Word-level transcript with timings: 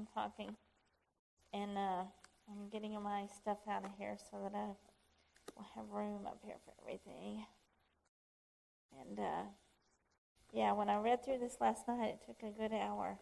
I'm 0.00 0.06
talking. 0.14 0.56
And 1.52 1.76
uh, 1.76 2.04
I'm 2.48 2.68
getting 2.72 2.92
my 3.02 3.26
stuff 3.26 3.58
out 3.68 3.84
of 3.84 3.90
here 3.98 4.16
so 4.30 4.38
that 4.42 4.54
I 4.56 4.66
will 5.56 5.66
have 5.74 5.84
room 5.90 6.26
up 6.26 6.38
here 6.42 6.56
for 6.64 6.72
everything. 6.82 7.44
And 8.98 9.18
uh, 9.18 9.42
yeah, 10.54 10.72
when 10.72 10.88
I 10.88 10.96
read 11.00 11.22
through 11.22 11.38
this 11.38 11.56
last 11.60 11.86
night, 11.86 12.14
it 12.14 12.20
took 12.26 12.42
a 12.42 12.50
good 12.50 12.72
hour. 12.72 13.18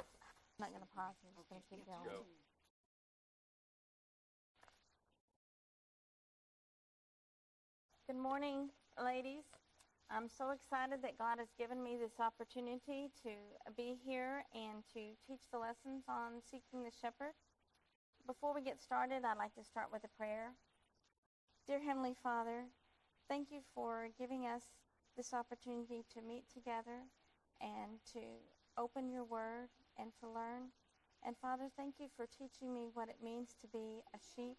I'm 0.00 0.58
not 0.58 0.70
going 0.70 0.82
to 0.82 0.88
pause. 0.96 1.14
I'm 1.22 1.30
just 1.36 1.48
going 1.48 1.62
to 1.62 1.68
keep 1.70 1.86
going. 1.86 2.04
Go. 2.04 2.24
Good 8.08 8.20
morning, 8.20 8.70
ladies. 9.00 9.57
I'm 10.10 10.28
so 10.28 10.56
excited 10.56 11.02
that 11.02 11.18
God 11.18 11.36
has 11.38 11.52
given 11.58 11.82
me 11.82 11.98
this 12.00 12.16
opportunity 12.18 13.12
to 13.22 13.30
be 13.76 13.94
here 14.02 14.42
and 14.54 14.80
to 14.94 15.12
teach 15.20 15.44
the 15.52 15.58
lessons 15.58 16.04
on 16.08 16.40
seeking 16.40 16.82
the 16.82 16.90
shepherd. 16.90 17.36
Before 18.26 18.54
we 18.54 18.62
get 18.62 18.80
started, 18.80 19.20
I'd 19.24 19.36
like 19.36 19.54
to 19.56 19.64
start 19.64 19.88
with 19.92 20.04
a 20.04 20.16
prayer. 20.16 20.56
Dear 21.66 21.80
Heavenly 21.80 22.16
Father, 22.22 22.64
thank 23.28 23.48
you 23.50 23.60
for 23.74 24.08
giving 24.18 24.46
us 24.46 24.64
this 25.14 25.34
opportunity 25.34 26.04
to 26.14 26.22
meet 26.22 26.44
together 26.48 27.04
and 27.60 28.00
to 28.14 28.40
open 28.78 29.10
your 29.12 29.24
word 29.24 29.68
and 29.98 30.08
to 30.20 30.26
learn. 30.26 30.72
And 31.22 31.36
Father, 31.36 31.68
thank 31.76 31.96
you 32.00 32.08
for 32.16 32.24
teaching 32.24 32.72
me 32.72 32.88
what 32.94 33.10
it 33.10 33.20
means 33.22 33.54
to 33.60 33.68
be 33.68 34.00
a 34.14 34.18
sheep 34.34 34.56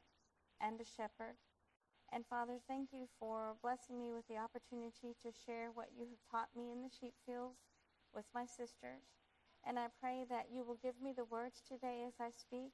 and 0.62 0.80
a 0.80 0.86
shepherd. 0.86 1.42
And 2.12 2.26
Father, 2.26 2.58
thank 2.68 2.90
you 2.92 3.08
for 3.20 3.56
blessing 3.62 4.00
me 4.02 4.12
with 4.12 4.28
the 4.28 4.38
opportunity 4.38 5.14
to 5.22 5.30
share 5.46 5.70
what 5.74 5.94
you 5.96 6.08
have 6.10 6.26
taught 6.32 6.50
me 6.56 6.72
in 6.72 6.82
the 6.82 6.90
sheep 6.90 7.14
fields 7.26 7.60
with 8.14 8.26
my 8.34 8.46
sisters. 8.46 9.06
And 9.66 9.78
I 9.78 9.88
pray 10.02 10.26
that 10.30 10.48
you 10.52 10.64
will 10.64 10.80
give 10.82 10.96
me 11.02 11.14
the 11.16 11.26
words 11.26 11.62
today 11.68 12.04
as 12.08 12.14
I 12.20 12.32
speak, 12.32 12.74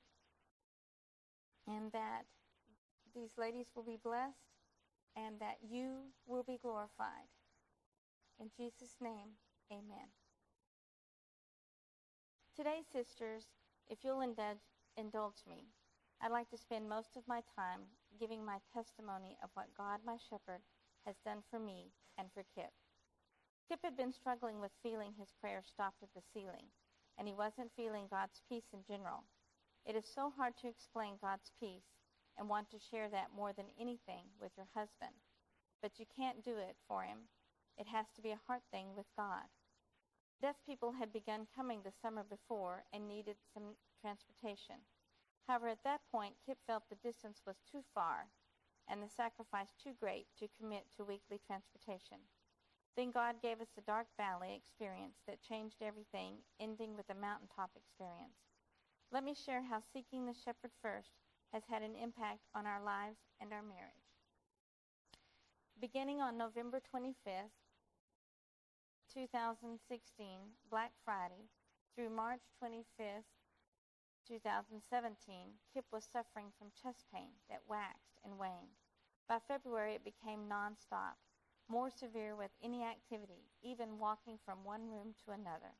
and 1.67 1.91
that 1.91 2.23
these 3.13 3.31
ladies 3.37 3.71
will 3.75 3.83
be 3.83 3.97
blessed, 4.01 4.55
and 5.17 5.39
that 5.39 5.57
you 5.67 6.13
will 6.25 6.43
be 6.43 6.59
glorified. 6.61 7.27
In 8.39 8.49
Jesus' 8.55 8.95
name, 9.01 9.35
amen. 9.71 10.11
Today, 12.55 12.79
sisters, 12.89 13.47
if 13.89 13.99
you'll 14.03 14.21
indulge, 14.21 15.43
me, 15.47 15.74
I'd 16.21 16.31
like 16.31 16.49
to 16.49 16.57
spend 16.57 16.89
most 16.89 17.17
of 17.17 17.27
my 17.27 17.41
time 17.55 17.81
giving 18.19 18.43
my 18.43 18.59
testimony 18.73 19.37
of 19.43 19.49
what 19.53 19.75
God, 19.77 19.99
my 20.05 20.17
shepherd, 20.29 20.61
has 21.05 21.15
done 21.25 21.43
for 21.49 21.59
me 21.59 21.91
and 22.17 22.29
for 22.33 22.43
Kip. 22.55 22.71
Kip 23.67 23.79
had 23.83 23.97
been 23.97 24.13
struggling 24.13 24.59
with 24.59 24.71
feeling 24.81 25.13
his 25.17 25.33
prayers 25.41 25.65
stopped 25.67 26.01
at 26.03 26.13
the 26.15 26.21
ceiling, 26.33 26.71
and 27.17 27.27
he 27.27 27.33
wasn't 27.33 27.75
feeling 27.75 28.07
God's 28.09 28.41
peace 28.47 28.69
in 28.73 28.79
general. 28.87 29.25
It 29.85 29.95
is 29.95 30.05
so 30.05 30.31
hard 30.35 30.57
to 30.61 30.67
explain 30.67 31.17
God's 31.21 31.51
peace 31.59 31.89
and 32.37 32.49
want 32.49 32.69
to 32.71 32.79
share 32.79 33.09
that 33.09 33.35
more 33.35 33.53
than 33.53 33.65
anything 33.79 34.25
with 34.41 34.51
your 34.57 34.67
husband. 34.73 35.13
But 35.81 35.99
you 35.99 36.05
can't 36.15 36.43
do 36.43 36.57
it 36.57 36.75
for 36.87 37.03
him. 37.03 37.29
It 37.77 37.87
has 37.87 38.05
to 38.15 38.21
be 38.21 38.31
a 38.31 38.41
heart 38.47 38.63
thing 38.71 38.95
with 38.95 39.05
God. 39.17 39.45
Deaf 40.41 40.55
people 40.65 40.91
had 40.91 41.13
begun 41.13 41.47
coming 41.55 41.81
the 41.83 41.93
summer 42.01 42.23
before 42.23 42.83
and 42.93 43.07
needed 43.07 43.35
some 43.53 43.75
transportation. 44.01 44.81
However, 45.47 45.67
at 45.67 45.83
that 45.83 46.01
point, 46.11 46.35
Kip 46.45 46.57
felt 46.65 46.89
the 46.89 46.95
distance 46.95 47.41
was 47.45 47.61
too 47.69 47.83
far 47.93 48.27
and 48.87 49.01
the 49.01 49.09
sacrifice 49.09 49.73
too 49.81 49.93
great 49.99 50.27
to 50.39 50.49
commit 50.59 50.85
to 50.95 51.03
weekly 51.03 51.39
transportation. 51.45 52.17
Then 52.95 53.11
God 53.11 53.41
gave 53.41 53.59
us 53.61 53.67
the 53.75 53.81
Dark 53.81 54.07
Valley 54.17 54.55
experience 54.55 55.17
that 55.27 55.41
changed 55.41 55.81
everything, 55.81 56.37
ending 56.59 56.95
with 56.95 57.09
a 57.09 57.19
mountaintop 57.19 57.71
experience. 57.75 58.39
Let 59.11 59.23
me 59.23 59.35
share 59.35 59.61
how 59.61 59.81
seeking 59.93 60.25
the 60.25 60.33
shepherd 60.33 60.71
first 60.81 61.11
has 61.51 61.63
had 61.69 61.81
an 61.81 61.95
impact 61.95 62.47
on 62.53 62.65
our 62.65 62.81
lives 62.81 63.19
and 63.41 63.51
our 63.51 63.61
marriage. 63.61 64.09
Beginning 65.79 66.21
on 66.21 66.37
November 66.37 66.79
25th, 66.79 67.53
2016, 69.13 69.79
Black 70.71 70.91
Friday, 71.03 71.51
through 71.95 72.09
March 72.09 72.41
25th, 72.63 73.27
2017, 74.27 74.81
Kip 75.71 75.85
was 75.93 76.09
suffering 76.11 76.49
from 76.57 76.73
chest 76.73 77.05
pain 77.13 77.29
that 77.47 77.61
waxed 77.69 78.17
and 78.23 78.39
waned. 78.39 78.73
By 79.29 79.37
February, 79.47 79.93
it 79.93 80.03
became 80.03 80.49
nonstop, 80.49 81.13
more 81.69 81.91
severe 81.91 82.35
with 82.35 82.49
any 82.63 82.83
activity, 82.83 83.45
even 83.61 83.99
walking 83.99 84.39
from 84.43 84.65
one 84.65 84.89
room 84.89 85.13
to 85.25 85.31
another. 85.31 85.77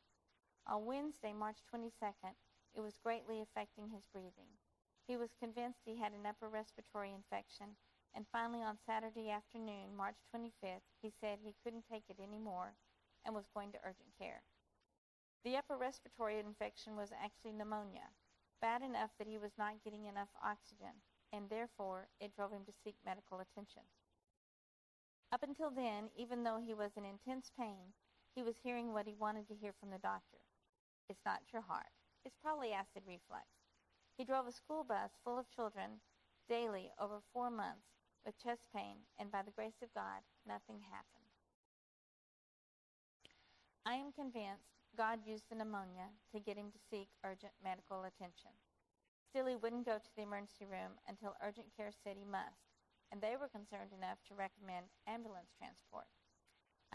On 0.68 0.86
Wednesday, 0.86 1.34
March 1.34 1.58
22nd, 1.74 2.38
it 2.76 2.82
was 2.82 3.02
greatly 3.02 3.42
affecting 3.42 3.90
his 3.90 4.06
breathing. 4.14 4.54
He 5.08 5.18
was 5.18 5.34
convinced 5.40 5.82
he 5.86 5.98
had 5.98 6.14
an 6.14 6.26
upper 6.26 6.50
respiratory 6.50 7.14
infection, 7.14 7.78
and 8.14 8.26
finally 8.32 8.62
on 8.62 8.78
Saturday 8.86 9.32
afternoon, 9.32 9.96
March 9.98 10.18
25th, 10.30 10.86
he 11.02 11.12
said 11.20 11.40
he 11.42 11.56
couldn't 11.64 11.86
take 11.90 12.06
it 12.10 12.22
anymore 12.22 12.74
and 13.26 13.34
was 13.34 13.50
going 13.54 13.72
to 13.72 13.82
urgent 13.84 14.14
care. 14.20 14.42
The 15.44 15.58
upper 15.58 15.78
respiratory 15.78 16.40
infection 16.40 16.96
was 16.96 17.12
actually 17.12 17.54
pneumonia, 17.54 18.10
bad 18.66 18.82
enough 18.82 19.14
that 19.22 19.30
he 19.30 19.38
was 19.38 19.54
not 19.62 19.78
getting 19.86 20.10
enough 20.10 20.34
oxygen, 20.42 20.98
and 21.30 21.46
therefore 21.54 22.10
it 22.20 22.34
drove 22.34 22.50
him 22.50 22.66
to 22.66 22.74
seek 22.82 22.98
medical 23.06 23.38
attention. 23.38 23.86
Up 25.32 25.44
until 25.46 25.70
then, 25.70 26.10
even 26.18 26.42
though 26.42 26.58
he 26.58 26.74
was 26.74 26.98
in 26.98 27.06
intense 27.06 27.52
pain, 27.54 27.94
he 28.34 28.42
was 28.42 28.58
hearing 28.58 28.90
what 28.90 29.06
he 29.06 29.14
wanted 29.14 29.48
to 29.50 29.62
hear 29.62 29.70
from 29.78 29.92
the 29.92 30.02
doctor. 30.02 30.42
It's 31.14 31.22
not 31.30 31.46
your 31.54 31.62
heart. 31.62 31.94
It's 32.26 32.42
probably 32.42 32.74
acid 32.74 33.06
reflux. 33.06 33.46
He 34.18 34.26
drove 34.26 34.48
a 34.48 34.52
school 34.52 34.84
bus 34.84 35.14
full 35.24 35.38
of 35.38 35.46
children 35.54 36.02
daily 36.50 36.90
over 37.00 37.22
four 37.32 37.52
months 37.52 37.86
with 38.26 38.42
chest 38.42 38.66
pain, 38.74 38.98
and 39.20 39.30
by 39.30 39.44
the 39.46 39.54
grace 39.54 39.78
of 39.84 39.94
God, 39.94 40.26
nothing 40.42 40.82
happened. 40.90 41.30
I 43.86 43.94
am 43.94 44.10
convinced 44.12 44.75
God 44.96 45.20
used 45.28 45.46
the 45.50 45.56
pneumonia 45.60 46.08
to 46.32 46.40
get 46.40 46.56
him 46.56 46.72
to 46.72 46.88
seek 46.90 47.12
urgent 47.24 47.52
medical 47.62 48.08
attention. 48.08 48.56
Still, 49.28 49.46
he 49.46 49.60
wouldn't 49.60 49.86
go 49.86 50.00
to 50.00 50.14
the 50.16 50.24
emergency 50.24 50.64
room 50.64 50.96
until 51.08 51.36
urgent 51.44 51.68
care 51.76 51.92
said 51.92 52.16
he 52.16 52.24
must, 52.24 52.72
and 53.12 53.20
they 53.20 53.36
were 53.36 53.52
concerned 53.52 53.92
enough 53.92 54.24
to 54.28 54.40
recommend 54.40 54.88
ambulance 55.08 55.52
transport. 55.60 56.08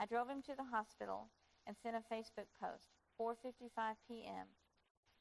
I 0.00 0.06
drove 0.08 0.32
him 0.32 0.40
to 0.48 0.56
the 0.56 0.72
hospital 0.72 1.28
and 1.66 1.76
sent 1.76 1.96
a 1.96 2.08
Facebook 2.08 2.48
post, 2.56 2.96
4:55 3.20 4.00
p.m. 4.08 4.48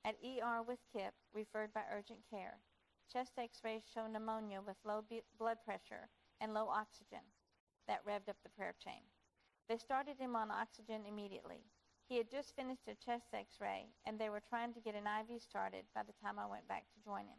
At 0.05 0.15
ER 0.23 0.63
with 0.63 0.79
Kip, 0.95 1.13
referred 1.33 1.73
by 1.73 1.83
urgent 1.91 2.23
care. 2.31 2.63
Chest 3.11 3.33
X-rays 3.37 3.83
show 3.93 4.07
pneumonia 4.07 4.61
with 4.61 4.77
low 4.85 5.03
blood 5.37 5.57
pressure 5.65 6.07
and 6.39 6.53
low 6.53 6.69
oxygen. 6.69 7.27
That 7.87 8.05
revved 8.05 8.29
up 8.29 8.37
the 8.43 8.55
prayer 8.55 8.75
chain. 8.79 9.03
They 9.67 9.77
started 9.77 10.17
him 10.17 10.35
on 10.35 10.51
oxygen 10.51 11.03
immediately. 11.05 11.65
He 12.09 12.17
had 12.17 12.31
just 12.31 12.55
finished 12.55 12.89
a 12.89 12.95
chest 12.95 13.29
x 13.37 13.61
ray, 13.61 13.85
and 14.07 14.17
they 14.17 14.33
were 14.33 14.41
trying 14.41 14.73
to 14.73 14.81
get 14.81 14.95
an 14.95 15.05
IV 15.05 15.39
started 15.43 15.85
by 15.93 16.01
the 16.01 16.17
time 16.17 16.39
I 16.39 16.49
went 16.49 16.67
back 16.67 16.89
to 16.89 17.05
join 17.05 17.29
him. 17.29 17.37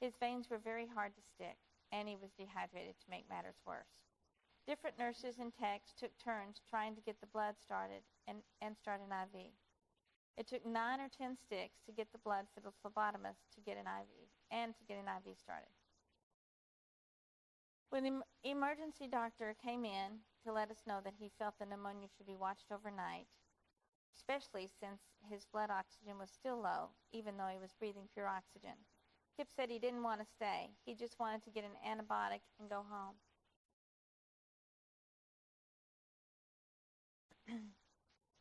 His 0.00 0.14
veins 0.20 0.48
were 0.48 0.62
very 0.62 0.86
hard 0.86 1.10
to 1.16 1.30
stick, 1.34 1.58
and 1.90 2.08
he 2.08 2.14
was 2.14 2.30
dehydrated 2.38 2.94
to 3.02 3.10
make 3.10 3.28
matters 3.28 3.58
worse. 3.66 4.06
Different 4.64 4.96
nurses 4.96 5.40
and 5.40 5.52
techs 5.52 5.92
took 5.92 6.16
turns 6.22 6.62
trying 6.70 6.94
to 6.94 7.02
get 7.02 7.20
the 7.20 7.34
blood 7.34 7.56
started 7.58 8.06
and, 8.28 8.38
and 8.62 8.78
start 8.78 9.00
an 9.02 9.10
IV. 9.10 9.50
It 10.38 10.46
took 10.46 10.64
nine 10.64 11.00
or 11.00 11.10
ten 11.10 11.36
sticks 11.36 11.82
to 11.86 11.92
get 11.92 12.12
the 12.12 12.22
blood 12.22 12.46
for 12.54 12.60
the 12.60 12.70
phlebotomist 12.78 13.42
to 13.56 13.60
get 13.66 13.76
an 13.76 13.90
IV 13.90 14.30
and 14.52 14.72
to 14.78 14.84
get 14.86 14.98
an 15.02 15.10
IV 15.10 15.34
started. 15.36 15.74
When 17.90 18.04
the 18.04 18.22
emergency 18.48 19.08
doctor 19.10 19.56
came 19.58 19.84
in 19.84 20.22
to 20.46 20.52
let 20.52 20.70
us 20.70 20.86
know 20.86 21.00
that 21.02 21.18
he 21.18 21.32
felt 21.38 21.58
the 21.58 21.66
pneumonia 21.66 22.06
should 22.16 22.26
be 22.26 22.36
watched 22.38 22.70
overnight, 22.70 23.26
especially 24.16 24.68
since 24.80 25.00
his 25.30 25.46
blood 25.52 25.70
oxygen 25.70 26.18
was 26.18 26.30
still 26.30 26.60
low, 26.60 26.90
even 27.12 27.36
though 27.36 27.48
he 27.52 27.58
was 27.58 27.74
breathing 27.78 28.08
pure 28.14 28.28
oxygen. 28.28 28.76
Kip 29.36 29.48
said 29.54 29.70
he 29.70 29.78
didn't 29.78 30.02
want 30.02 30.20
to 30.20 30.26
stay. 30.26 30.70
He 30.84 30.94
just 30.94 31.18
wanted 31.18 31.42
to 31.44 31.50
get 31.50 31.64
an 31.64 31.76
antibiotic 31.86 32.40
and 32.60 32.70
go 32.70 32.84
home. 32.88 33.16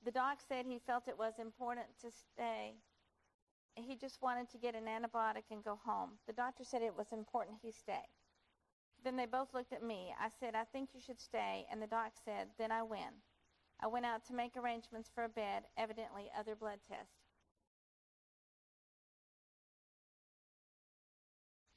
the 0.06 0.12
doc 0.12 0.40
said 0.48 0.66
he 0.66 0.80
felt 0.86 1.08
it 1.08 1.18
was 1.18 1.34
important 1.40 1.88
to 2.02 2.12
stay. 2.12 2.75
He 3.75 3.96
just 3.96 4.22
wanted 4.22 4.50
to 4.52 4.58
get 4.58 4.75
an 4.75 4.86
antibiotic 4.86 5.44
and 5.50 5.64
go 5.64 5.80
home. 5.84 6.12
The 6.28 6.34
doctor 6.34 6.64
said 6.64 6.84
it 6.84 6.96
was 6.96 7.12
important 7.12 7.58
he 7.62 7.72
stay. 7.72 8.06
Then 9.04 9.18
they 9.18 9.25
both 9.25 9.54
looked 9.54 9.74
at 9.74 9.84
me. 9.84 10.14
I 10.20 10.30
said, 10.40 10.56
I 10.56 10.64
think 10.66 10.90
you 10.94 11.02
should 11.02 11.20
stay. 11.20 11.66
And 11.72 11.81
the 11.81 11.88
doc 11.88 12.14
said, 12.24 12.48
then 12.58 12.72
I 12.72 12.84
win. 12.84 13.12
I 13.84 13.88
went 13.88 14.08
out 14.08 14.26
to 14.28 14.34
make 14.34 14.58
arrangements 14.58 15.12
for 15.14 15.26
a 15.26 15.30
bed, 15.30 15.66
evidently 15.78 16.32
other 16.40 16.56
blood 16.56 16.80
tests. 16.90 17.18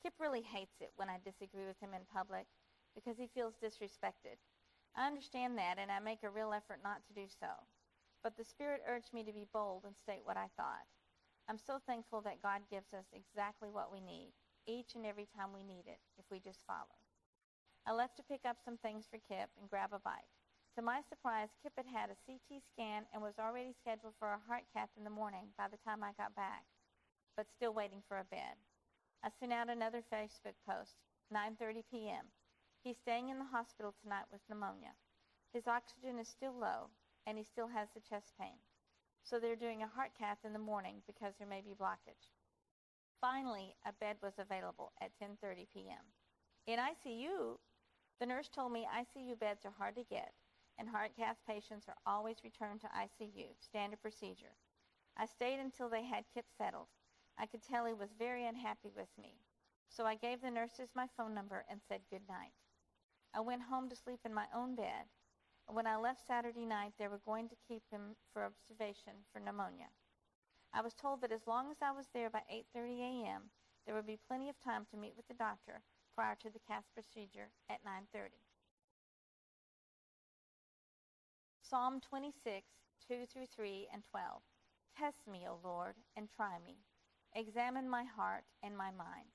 Kip 0.02 0.14
really 0.20 0.42
hates 0.42 0.76
it 0.80 0.92
when 0.96 1.10
I 1.10 1.18
disagree 1.24 1.66
with 1.66 1.80
him 1.80 1.94
in 1.94 2.02
public 2.14 2.46
because 2.94 3.18
he 3.18 3.28
feels 3.28 3.56
disrespected. 3.62 4.38
I 4.96 5.06
understand 5.08 5.58
that, 5.58 5.78
and 5.78 5.92
I 5.92 6.00
make 6.00 6.24
a 6.24 6.30
real 6.30 6.54
effort 6.54 6.80
not 6.84 7.02
to 7.08 7.14
do 7.14 7.26
so. 7.40 7.48
but 8.22 8.36
the 8.36 8.44
Spirit 8.44 8.82
urged 8.88 9.14
me 9.14 9.24
to 9.24 9.32
be 9.32 9.46
bold 9.52 9.84
and 9.86 9.96
state 9.96 10.22
what 10.24 10.36
I 10.36 10.48
thought. 10.56 10.86
I'm 11.48 11.58
so 11.58 11.78
thankful 11.86 12.22
that 12.22 12.42
God 12.42 12.62
gives 12.70 12.92
us 12.94 13.06
exactly 13.14 13.70
what 13.70 13.92
we 13.92 14.00
need, 14.00 14.32
each 14.66 14.94
and 14.96 15.06
every 15.06 15.26
time 15.36 15.52
we 15.54 15.64
need 15.64 15.86
it, 15.86 16.00
if 16.18 16.26
we 16.30 16.40
just 16.40 16.60
follow. 16.66 16.98
I 17.86 17.92
left 17.92 18.16
to 18.18 18.24
pick 18.24 18.42
up 18.46 18.58
some 18.64 18.78
things 18.78 19.06
for 19.10 19.18
Kip 19.28 19.50
and 19.60 19.70
grab 19.70 19.90
a 19.94 20.00
bite. 20.00 20.35
To 20.76 20.82
my 20.82 21.00
surprise, 21.08 21.48
Kip 21.62 21.72
had 21.78 21.86
had 21.86 22.10
a 22.10 22.20
CT 22.28 22.60
scan 22.60 23.06
and 23.14 23.22
was 23.22 23.38
already 23.40 23.72
scheduled 23.80 24.12
for 24.18 24.28
a 24.28 24.44
heart 24.46 24.64
cath 24.74 24.90
in 24.98 25.04
the 25.04 25.10
morning 25.10 25.48
by 25.56 25.68
the 25.68 25.80
time 25.88 26.04
I 26.04 26.12
got 26.20 26.36
back, 26.36 26.64
but 27.34 27.48
still 27.48 27.72
waiting 27.72 28.02
for 28.06 28.18
a 28.18 28.24
bed. 28.24 28.60
I 29.24 29.30
sent 29.40 29.54
out 29.54 29.70
another 29.70 30.04
Facebook 30.12 30.52
post, 30.68 31.00
9:30 31.32 31.82
p.m. 31.90 32.26
He's 32.84 32.98
staying 32.98 33.30
in 33.30 33.38
the 33.38 33.48
hospital 33.48 33.94
tonight 34.02 34.28
with 34.30 34.42
pneumonia. 34.50 34.92
His 35.54 35.66
oxygen 35.66 36.18
is 36.18 36.28
still 36.28 36.52
low, 36.52 36.90
and 37.26 37.38
he 37.38 37.44
still 37.44 37.68
has 37.68 37.88
the 37.94 38.04
chest 38.04 38.34
pain. 38.38 38.60
So 39.24 39.40
they're 39.40 39.56
doing 39.56 39.82
a 39.82 39.88
heart 39.88 40.10
cath 40.18 40.44
in 40.44 40.52
the 40.52 40.58
morning 40.58 41.00
because 41.06 41.32
there 41.38 41.48
may 41.48 41.62
be 41.62 41.72
blockage. 41.72 42.36
Finally, 43.18 43.74
a 43.86 43.94
bed 43.94 44.16
was 44.22 44.34
available 44.38 44.92
at 45.00 45.16
10:30 45.16 45.68
p.m. 45.72 46.04
In 46.66 46.78
ICU, 46.78 47.56
the 48.20 48.26
nurse 48.26 48.50
told 48.50 48.72
me 48.72 48.86
ICU 48.92 49.38
beds 49.38 49.64
are 49.64 49.72
hard 49.78 49.96
to 49.96 50.04
get, 50.04 50.34
and 50.78 50.88
heart 50.88 51.12
cath 51.16 51.36
patients 51.46 51.86
are 51.88 51.96
always 52.06 52.44
returned 52.44 52.80
to 52.80 52.88
ICU, 52.88 53.46
standard 53.60 54.00
procedure. 54.02 54.56
I 55.16 55.26
stayed 55.26 55.58
until 55.58 55.88
they 55.88 56.04
had 56.04 56.24
Kip 56.32 56.46
settled. 56.56 56.88
I 57.38 57.46
could 57.46 57.62
tell 57.62 57.86
he 57.86 57.94
was 57.94 58.12
very 58.18 58.46
unhappy 58.46 58.90
with 58.94 59.08
me, 59.20 59.40
so 59.88 60.04
I 60.04 60.14
gave 60.14 60.40
the 60.40 60.50
nurses 60.50 60.90
my 60.94 61.06
phone 61.16 61.34
number 61.34 61.64
and 61.70 61.80
said 61.88 62.00
good 62.10 62.28
night. 62.28 62.52
I 63.34 63.40
went 63.40 63.62
home 63.62 63.88
to 63.88 63.96
sleep 63.96 64.20
in 64.24 64.32
my 64.32 64.46
own 64.54 64.74
bed. 64.74 65.08
When 65.68 65.86
I 65.86 65.96
left 65.96 66.26
Saturday 66.26 66.64
night, 66.64 66.94
they 66.98 67.08
were 67.08 67.18
going 67.18 67.48
to 67.48 67.56
keep 67.68 67.82
him 67.90 68.16
for 68.32 68.44
observation 68.44 69.24
for 69.32 69.40
pneumonia. 69.40 69.88
I 70.72 70.80
was 70.80 70.94
told 70.94 71.20
that 71.22 71.32
as 71.32 71.46
long 71.46 71.70
as 71.70 71.78
I 71.82 71.90
was 71.90 72.08
there 72.12 72.30
by 72.30 72.42
8:30 72.50 73.00
a.m., 73.00 73.50
there 73.84 73.94
would 73.94 74.06
be 74.06 74.18
plenty 74.28 74.48
of 74.48 74.58
time 74.60 74.86
to 74.86 74.96
meet 74.96 75.16
with 75.16 75.26
the 75.28 75.34
doctor 75.34 75.82
prior 76.14 76.34
to 76.36 76.50
the 76.50 76.60
cath 76.60 76.84
procedure 76.94 77.50
at 77.68 77.84
9:30. 77.84 78.45
Psalm 81.68 82.00
26, 82.00 82.62
2 83.08 83.26
through 83.26 83.46
3 83.46 83.88
and 83.92 84.04
12. 84.12 84.40
Test 84.96 85.26
me, 85.26 85.46
O 85.48 85.58
Lord, 85.64 85.94
and 86.16 86.28
try 86.30 86.58
me. 86.64 86.76
Examine 87.34 87.90
my 87.90 88.04
heart 88.04 88.44
and 88.62 88.76
my 88.76 88.92
mind. 88.92 89.34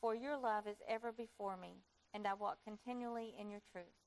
For 0.00 0.14
your 0.14 0.36
love 0.38 0.68
is 0.68 0.76
ever 0.88 1.10
before 1.10 1.56
me, 1.56 1.82
and 2.14 2.28
I 2.28 2.34
walk 2.34 2.58
continually 2.64 3.34
in 3.40 3.50
your 3.50 3.62
truth. 3.72 3.98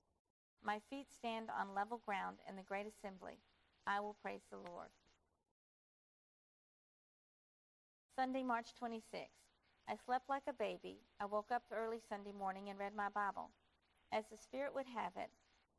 My 0.63 0.79
feet 0.89 1.07
stand 1.11 1.49
on 1.49 1.75
level 1.75 1.99
ground 2.05 2.37
in 2.47 2.55
the 2.55 2.63
great 2.63 2.87
assembly. 2.87 3.39
I 3.85 3.99
will 3.99 4.15
praise 4.21 4.47
the 4.49 4.57
Lord. 4.57 4.87
Sunday, 8.15 8.43
March 8.43 8.69
26. 8.79 9.27
I 9.89 9.95
slept 10.05 10.29
like 10.29 10.43
a 10.47 10.53
baby. 10.53 10.99
I 11.19 11.25
woke 11.25 11.51
up 11.51 11.63
early 11.69 11.99
Sunday 12.07 12.31
morning 12.31 12.69
and 12.69 12.79
read 12.79 12.95
my 12.95 13.09
Bible. 13.09 13.49
As 14.13 14.23
the 14.31 14.37
Spirit 14.37 14.73
would 14.73 14.87
have 14.95 15.11
it, 15.17 15.31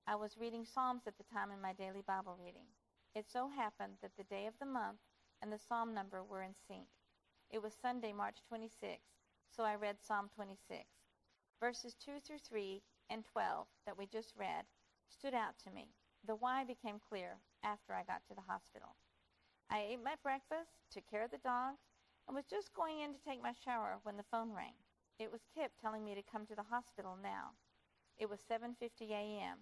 I 0.08 0.14
was 0.16 0.38
reading 0.40 0.64
Psalms 0.64 1.02
at 1.06 1.19
the 1.19 1.25
time 1.37 1.50
in 1.50 1.60
my 1.60 1.75
daily 1.75 2.00
Bible 2.00 2.34
reading. 2.40 2.64
It 3.14 3.28
so 3.28 3.46
happened 3.46 4.00
that 4.00 4.16
the 4.16 4.25
day 4.25 4.46
of 4.46 4.55
the 4.58 4.64
month 4.64 4.96
and 5.43 5.52
the 5.52 5.58
Psalm 5.58 5.93
number 5.93 6.25
were 6.25 6.43
in 6.43 6.55
sync. 6.66 6.88
It 7.50 7.60
was 7.60 7.75
Sunday, 7.75 8.14
March 8.14 8.38
26, 8.49 9.02
so 9.55 9.64
I 9.64 9.75
read 9.75 10.00
Psalm 10.00 10.31
26. 10.34 10.81
Verses 11.60 11.94
2 12.00 12.20
through 12.25 12.38
3 12.38 12.81
and 13.10 13.22
12 13.22 13.66
that 13.84 13.99
we 13.99 14.06
just 14.06 14.32
read 14.34 14.64
stood 15.10 15.34
out 15.34 15.58
to 15.64 15.70
me. 15.70 15.93
The 16.26 16.37
why 16.37 16.64
became 16.64 17.05
clear 17.06 17.37
after 17.62 17.93
I 17.93 18.02
got 18.02 18.25
to 18.28 18.34
the 18.34 18.49
hospital. 18.49 18.96
I 19.69 19.93
ate 19.93 20.02
my 20.02 20.14
breakfast, 20.22 20.88
took 20.90 21.05
care 21.10 21.25
of 21.25 21.32
the 21.32 21.44
dogs, 21.44 21.84
and 22.26 22.34
was 22.34 22.46
just 22.49 22.72
going 22.72 23.00
in 23.00 23.12
to 23.12 23.20
take 23.28 23.43
my 23.43 23.52
shower 23.52 23.99
when 24.05 24.16
the 24.16 24.31
phone 24.31 24.56
rang. 24.56 24.72
It 25.19 25.31
was 25.31 25.44
Kip 25.55 25.72
telling 25.82 26.02
me 26.02 26.14
to 26.14 26.22
come 26.32 26.46
to 26.46 26.56
the 26.56 26.72
hospital 26.72 27.19
now. 27.22 27.52
It 28.16 28.31
was 28.31 28.40
7:50 28.50 29.12
a.m. 29.12 29.58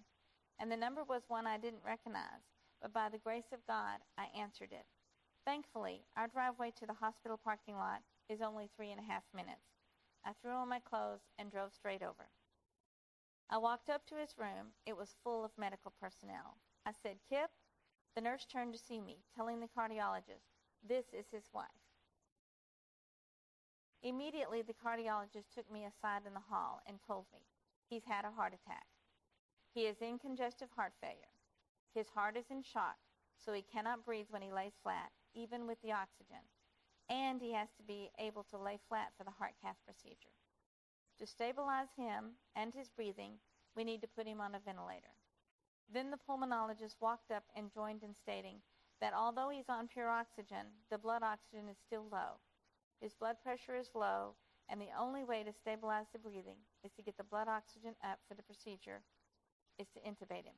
and 0.59 0.71
the 0.71 0.77
number 0.77 1.03
was 1.03 1.23
one 1.27 1.45
I 1.47 1.57
didn't 1.57 1.85
recognize, 1.85 2.43
but 2.81 2.93
by 2.93 3.09
the 3.09 3.17
grace 3.17 3.51
of 3.53 3.65
God, 3.67 3.99
I 4.17 4.27
answered 4.37 4.71
it. 4.71 4.85
Thankfully, 5.45 6.01
our 6.17 6.27
driveway 6.27 6.73
to 6.77 6.85
the 6.85 6.93
hospital 6.93 7.39
parking 7.41 7.75
lot 7.75 8.01
is 8.29 8.41
only 8.41 8.69
three 8.75 8.91
and 8.91 8.99
a 8.99 9.11
half 9.11 9.23
minutes. 9.33 9.79
I 10.25 10.31
threw 10.41 10.51
on 10.51 10.67
my 10.69 10.79
clothes 10.79 11.21
and 11.39 11.51
drove 11.51 11.73
straight 11.73 12.01
over. 12.01 12.27
I 13.49 13.57
walked 13.57 13.89
up 13.89 14.05
to 14.07 14.15
his 14.15 14.37
room. 14.37 14.75
It 14.85 14.97
was 14.97 15.15
full 15.23 15.45
of 15.45 15.51
medical 15.57 15.93
personnel. 16.01 16.57
I 16.85 16.91
said, 16.91 17.17
Kip? 17.29 17.49
The 18.15 18.21
nurse 18.21 18.45
turned 18.45 18.73
to 18.73 18.79
see 18.79 18.99
me, 18.99 19.19
telling 19.35 19.59
the 19.59 19.69
cardiologist, 19.69 20.51
This 20.85 21.05
is 21.13 21.27
his 21.31 21.47
wife. 21.53 21.67
Immediately, 24.03 24.63
the 24.63 24.73
cardiologist 24.73 25.53
took 25.55 25.71
me 25.71 25.85
aside 25.85 26.23
in 26.27 26.33
the 26.33 26.43
hall 26.49 26.81
and 26.87 26.97
told 27.07 27.25
me, 27.31 27.39
He's 27.89 28.03
had 28.05 28.25
a 28.25 28.31
heart 28.31 28.53
attack. 28.53 28.85
He 29.77 29.85
is 29.85 30.01
in 30.01 30.17
congestive 30.17 30.69
heart 30.75 30.93
failure. 30.99 31.37
His 31.93 32.09
heart 32.09 32.35
is 32.35 32.49
in 32.49 32.63
shock, 32.63 32.97
so 33.37 33.53
he 33.53 33.61
cannot 33.61 34.03
breathe 34.03 34.25
when 34.31 34.41
he 34.41 34.51
lays 34.51 34.73
flat, 34.81 35.11
even 35.35 35.67
with 35.67 35.77
the 35.83 35.91
oxygen. 35.91 36.41
And 37.11 37.39
he 37.39 37.53
has 37.53 37.69
to 37.77 37.83
be 37.83 38.09
able 38.17 38.43
to 38.49 38.57
lay 38.57 38.79
flat 38.89 39.13
for 39.15 39.23
the 39.23 39.37
heart 39.37 39.53
cath 39.61 39.77
procedure. 39.85 40.33
To 41.19 41.27
stabilize 41.27 41.93
him 41.95 42.41
and 42.55 42.73
his 42.73 42.89
breathing, 42.89 43.33
we 43.75 43.83
need 43.83 44.01
to 44.01 44.07
put 44.07 44.25
him 44.25 44.41
on 44.41 44.55
a 44.55 44.65
ventilator. 44.65 45.13
Then 45.93 46.09
the 46.09 46.17
pulmonologist 46.27 46.95
walked 46.99 47.29
up 47.29 47.43
and 47.55 47.71
joined 47.71 48.01
in 48.01 48.15
stating 48.15 48.57
that 48.99 49.13
although 49.13 49.49
he's 49.49 49.69
on 49.69 49.87
pure 49.87 50.09
oxygen, 50.09 50.73
the 50.89 50.97
blood 50.97 51.21
oxygen 51.21 51.69
is 51.69 51.77
still 51.85 52.07
low. 52.11 52.41
His 52.99 53.13
blood 53.13 53.35
pressure 53.43 53.77
is 53.77 53.91
low, 53.93 54.33
and 54.69 54.81
the 54.81 54.97
only 54.99 55.23
way 55.23 55.43
to 55.43 55.53
stabilize 55.53 56.07
the 56.11 56.17
breathing 56.17 56.65
is 56.83 56.93
to 56.93 57.03
get 57.03 57.15
the 57.15 57.23
blood 57.23 57.47
oxygen 57.47 57.93
up 58.03 58.17
for 58.27 58.33
the 58.33 58.41
procedure, 58.41 59.03
is 59.79 59.87
to 59.93 59.99
intubate 59.99 60.45
him. 60.45 60.57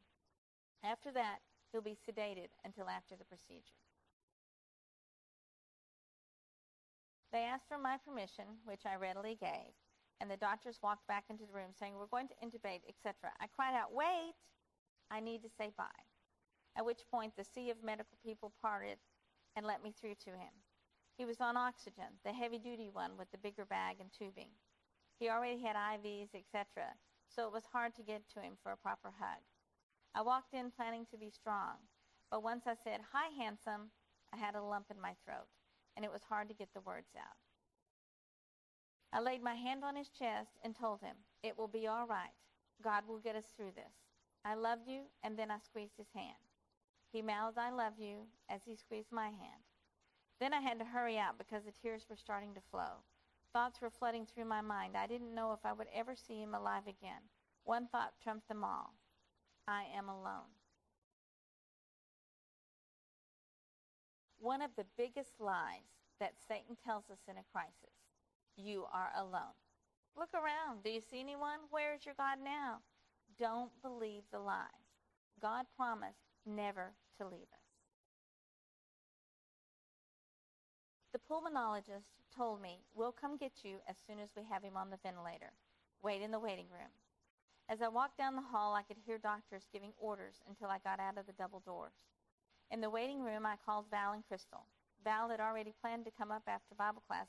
After 0.83 1.11
that, 1.11 1.39
he'll 1.71 1.81
be 1.81 1.97
sedated 2.07 2.49
until 2.63 2.89
after 2.89 3.15
the 3.15 3.25
procedure. 3.25 3.79
They 7.31 7.43
asked 7.43 7.67
for 7.67 7.77
my 7.77 7.97
permission, 8.03 8.45
which 8.65 8.85
I 8.85 8.95
readily 8.95 9.37
gave 9.39 9.73
and 10.21 10.29
the 10.29 10.37
doctors 10.37 10.79
walked 10.83 11.07
back 11.07 11.25
into 11.29 11.45
the 11.45 11.53
room 11.53 11.71
saying, 11.77 11.93
We're 11.95 12.11
going 12.11 12.27
to 12.27 12.39
intubate, 12.43 12.83
etc. 12.87 13.31
I 13.39 13.47
cried 13.47 13.75
out, 13.75 13.93
Wait! 13.93 14.35
I 15.11 15.19
need 15.19 15.41
to 15.43 15.49
say 15.49 15.71
bye. 15.77 16.03
At 16.77 16.85
which 16.85 17.09
point 17.11 17.33
the 17.35 17.43
sea 17.43 17.71
of 17.71 17.83
medical 17.83 18.17
people 18.23 18.53
parted 18.61 18.97
and 19.55 19.65
let 19.65 19.83
me 19.83 19.93
through 19.99 20.15
to 20.25 20.31
him. 20.31 20.53
He 21.17 21.25
was 21.25 21.41
on 21.41 21.57
oxygen, 21.57 22.19
the 22.23 22.31
heavy 22.31 22.59
duty 22.59 22.89
one 22.91 23.17
with 23.17 23.31
the 23.31 23.37
bigger 23.37 23.65
bag 23.65 23.97
and 23.99 24.09
tubing. 24.11 24.51
He 25.19 25.29
already 25.29 25.61
had 25.61 25.75
IVs, 25.75 26.29
etc., 26.35 26.93
so 27.33 27.45
it 27.45 27.53
was 27.53 27.65
hard 27.71 27.95
to 27.95 28.03
get 28.03 28.27
to 28.33 28.39
him 28.41 28.53
for 28.61 28.71
a 28.71 28.77
proper 28.77 29.11
hug. 29.19 29.41
I 30.15 30.21
walked 30.21 30.53
in 30.53 30.71
planning 30.71 31.05
to 31.11 31.17
be 31.17 31.29
strong, 31.29 31.77
but 32.31 32.43
once 32.43 32.63
I 32.65 32.73
said, 32.83 33.01
Hi, 33.13 33.29
handsome, 33.41 33.91
I 34.33 34.37
had 34.37 34.55
a 34.55 34.61
lump 34.61 34.87
in 34.89 34.99
my 34.99 35.13
throat, 35.23 35.47
and 35.95 36.03
it 36.03 36.11
was 36.11 36.23
hard 36.23 36.47
to 36.49 36.55
get 36.55 36.69
the 36.73 36.81
words 36.81 37.11
out. 37.17 37.37
I 39.11 39.21
laid 39.21 39.41
my 39.41 39.55
hand 39.55 39.83
on 39.83 39.95
his 39.95 40.09
chest 40.09 40.51
and 40.63 40.75
told 40.75 41.01
him, 41.01 41.15
It 41.43 41.57
will 41.57 41.67
be 41.67 41.87
all 41.87 42.05
right. 42.05 42.33
God 42.83 43.03
will 43.07 43.19
get 43.19 43.35
us 43.35 43.53
through 43.55 43.71
this. 43.75 43.93
I 44.45 44.55
love 44.55 44.79
you, 44.87 45.01
and 45.23 45.37
then 45.37 45.51
I 45.51 45.57
squeezed 45.59 45.97
his 45.97 46.09
hand. 46.15 46.37
He 47.11 47.21
mouthed, 47.21 47.57
I 47.57 47.71
love 47.71 47.93
you, 47.97 48.27
as 48.49 48.61
he 48.65 48.75
squeezed 48.75 49.11
my 49.11 49.27
hand. 49.27 49.63
Then 50.39 50.53
I 50.53 50.61
had 50.61 50.79
to 50.79 50.85
hurry 50.85 51.17
out 51.17 51.37
because 51.37 51.63
the 51.65 51.71
tears 51.71 52.05
were 52.09 52.15
starting 52.15 52.53
to 52.53 52.61
flow. 52.71 53.03
Thoughts 53.53 53.81
were 53.81 53.89
flooding 53.89 54.25
through 54.25 54.45
my 54.45 54.61
mind. 54.61 54.95
I 54.95 55.07
didn't 55.07 55.33
know 55.33 55.53
if 55.53 55.59
I 55.65 55.73
would 55.73 55.87
ever 55.93 56.15
see 56.15 56.41
him 56.41 56.53
alive 56.53 56.83
again. 56.87 57.21
One 57.63 57.87
thought 57.87 58.13
trumped 58.21 58.47
them 58.47 58.63
all 58.63 58.93
I 59.67 59.85
am 59.95 60.09
alone. 60.09 60.49
One 64.39 64.61
of 64.61 64.71
the 64.77 64.85
biggest 64.97 65.33
lies 65.39 65.89
that 66.19 66.33
Satan 66.47 66.77
tells 66.83 67.09
us 67.09 67.19
in 67.27 67.37
a 67.37 67.43
crisis 67.51 67.95
you 68.55 68.85
are 68.93 69.11
alone. 69.17 69.55
Look 70.17 70.33
around. 70.33 70.83
Do 70.83 70.89
you 70.89 71.01
see 71.01 71.19
anyone? 71.19 71.59
Where 71.69 71.93
is 71.93 72.05
your 72.05 72.15
God 72.17 72.39
now? 72.43 72.79
Don't 73.39 73.71
believe 73.81 74.23
the 74.31 74.39
lies. 74.39 74.67
God 75.41 75.65
promised 75.77 76.25
never 76.45 76.93
to 77.17 77.25
leave 77.27 77.47
us. 77.53 77.58
Pulmonologist 81.29 82.17
told 82.35 82.61
me, 82.61 82.79
We'll 82.93 83.11
come 83.11 83.37
get 83.37 83.63
you 83.63 83.77
as 83.87 83.95
soon 84.07 84.19
as 84.19 84.29
we 84.35 84.43
have 84.49 84.63
him 84.63 84.75
on 84.75 84.89
the 84.89 84.99
ventilator. 85.03 85.53
Wait 86.01 86.21
in 86.21 86.31
the 86.31 86.39
waiting 86.39 86.67
room. 86.71 86.91
As 87.69 87.81
I 87.81 87.87
walked 87.87 88.17
down 88.17 88.35
the 88.35 88.41
hall, 88.41 88.73
I 88.73 88.83
could 88.83 88.97
hear 89.05 89.17
doctors 89.17 89.67
giving 89.71 89.93
orders 89.99 90.41
until 90.47 90.69
I 90.69 90.79
got 90.79 90.99
out 90.99 91.17
of 91.17 91.27
the 91.27 91.33
double 91.33 91.59
doors. 91.59 91.93
In 92.71 92.81
the 92.81 92.89
waiting 92.89 93.21
room, 93.21 93.45
I 93.45 93.55
called 93.65 93.85
Val 93.91 94.13
and 94.13 94.25
Crystal. 94.27 94.65
Val 95.03 95.29
had 95.29 95.39
already 95.39 95.73
planned 95.81 96.05
to 96.05 96.11
come 96.17 96.31
up 96.31 96.43
after 96.47 96.75
Bible 96.75 97.03
class 97.07 97.27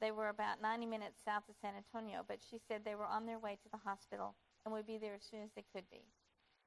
they 0.00 0.10
were 0.10 0.30
about 0.30 0.62
90 0.62 0.86
minutes 0.86 1.20
south 1.22 1.44
of 1.48 1.56
San 1.60 1.74
Antonio, 1.76 2.24
but 2.26 2.38
she 2.40 2.58
said 2.58 2.84
they 2.84 2.94
were 2.94 3.04
on 3.04 3.26
their 3.26 3.38
way 3.38 3.58
to 3.62 3.68
the 3.70 3.84
hospital 3.84 4.34
and 4.64 4.72
would 4.72 4.86
be 4.86 4.96
there 4.96 5.14
as 5.14 5.22
soon 5.30 5.42
as 5.42 5.50
they 5.54 5.64
could 5.74 5.84
be. 5.90 6.04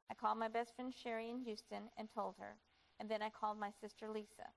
I 0.09 0.13
called 0.13 0.37
my 0.37 0.47
best 0.47 0.75
friend 0.75 0.93
Sherry 0.93 1.29
in 1.31 1.39
Houston 1.39 1.89
and 1.97 2.07
told 2.13 2.35
her, 2.37 2.57
and 2.99 3.09
then 3.09 3.23
I 3.23 3.29
called 3.29 3.59
my 3.59 3.71
sister 3.81 4.07
Lisa. 4.07 4.53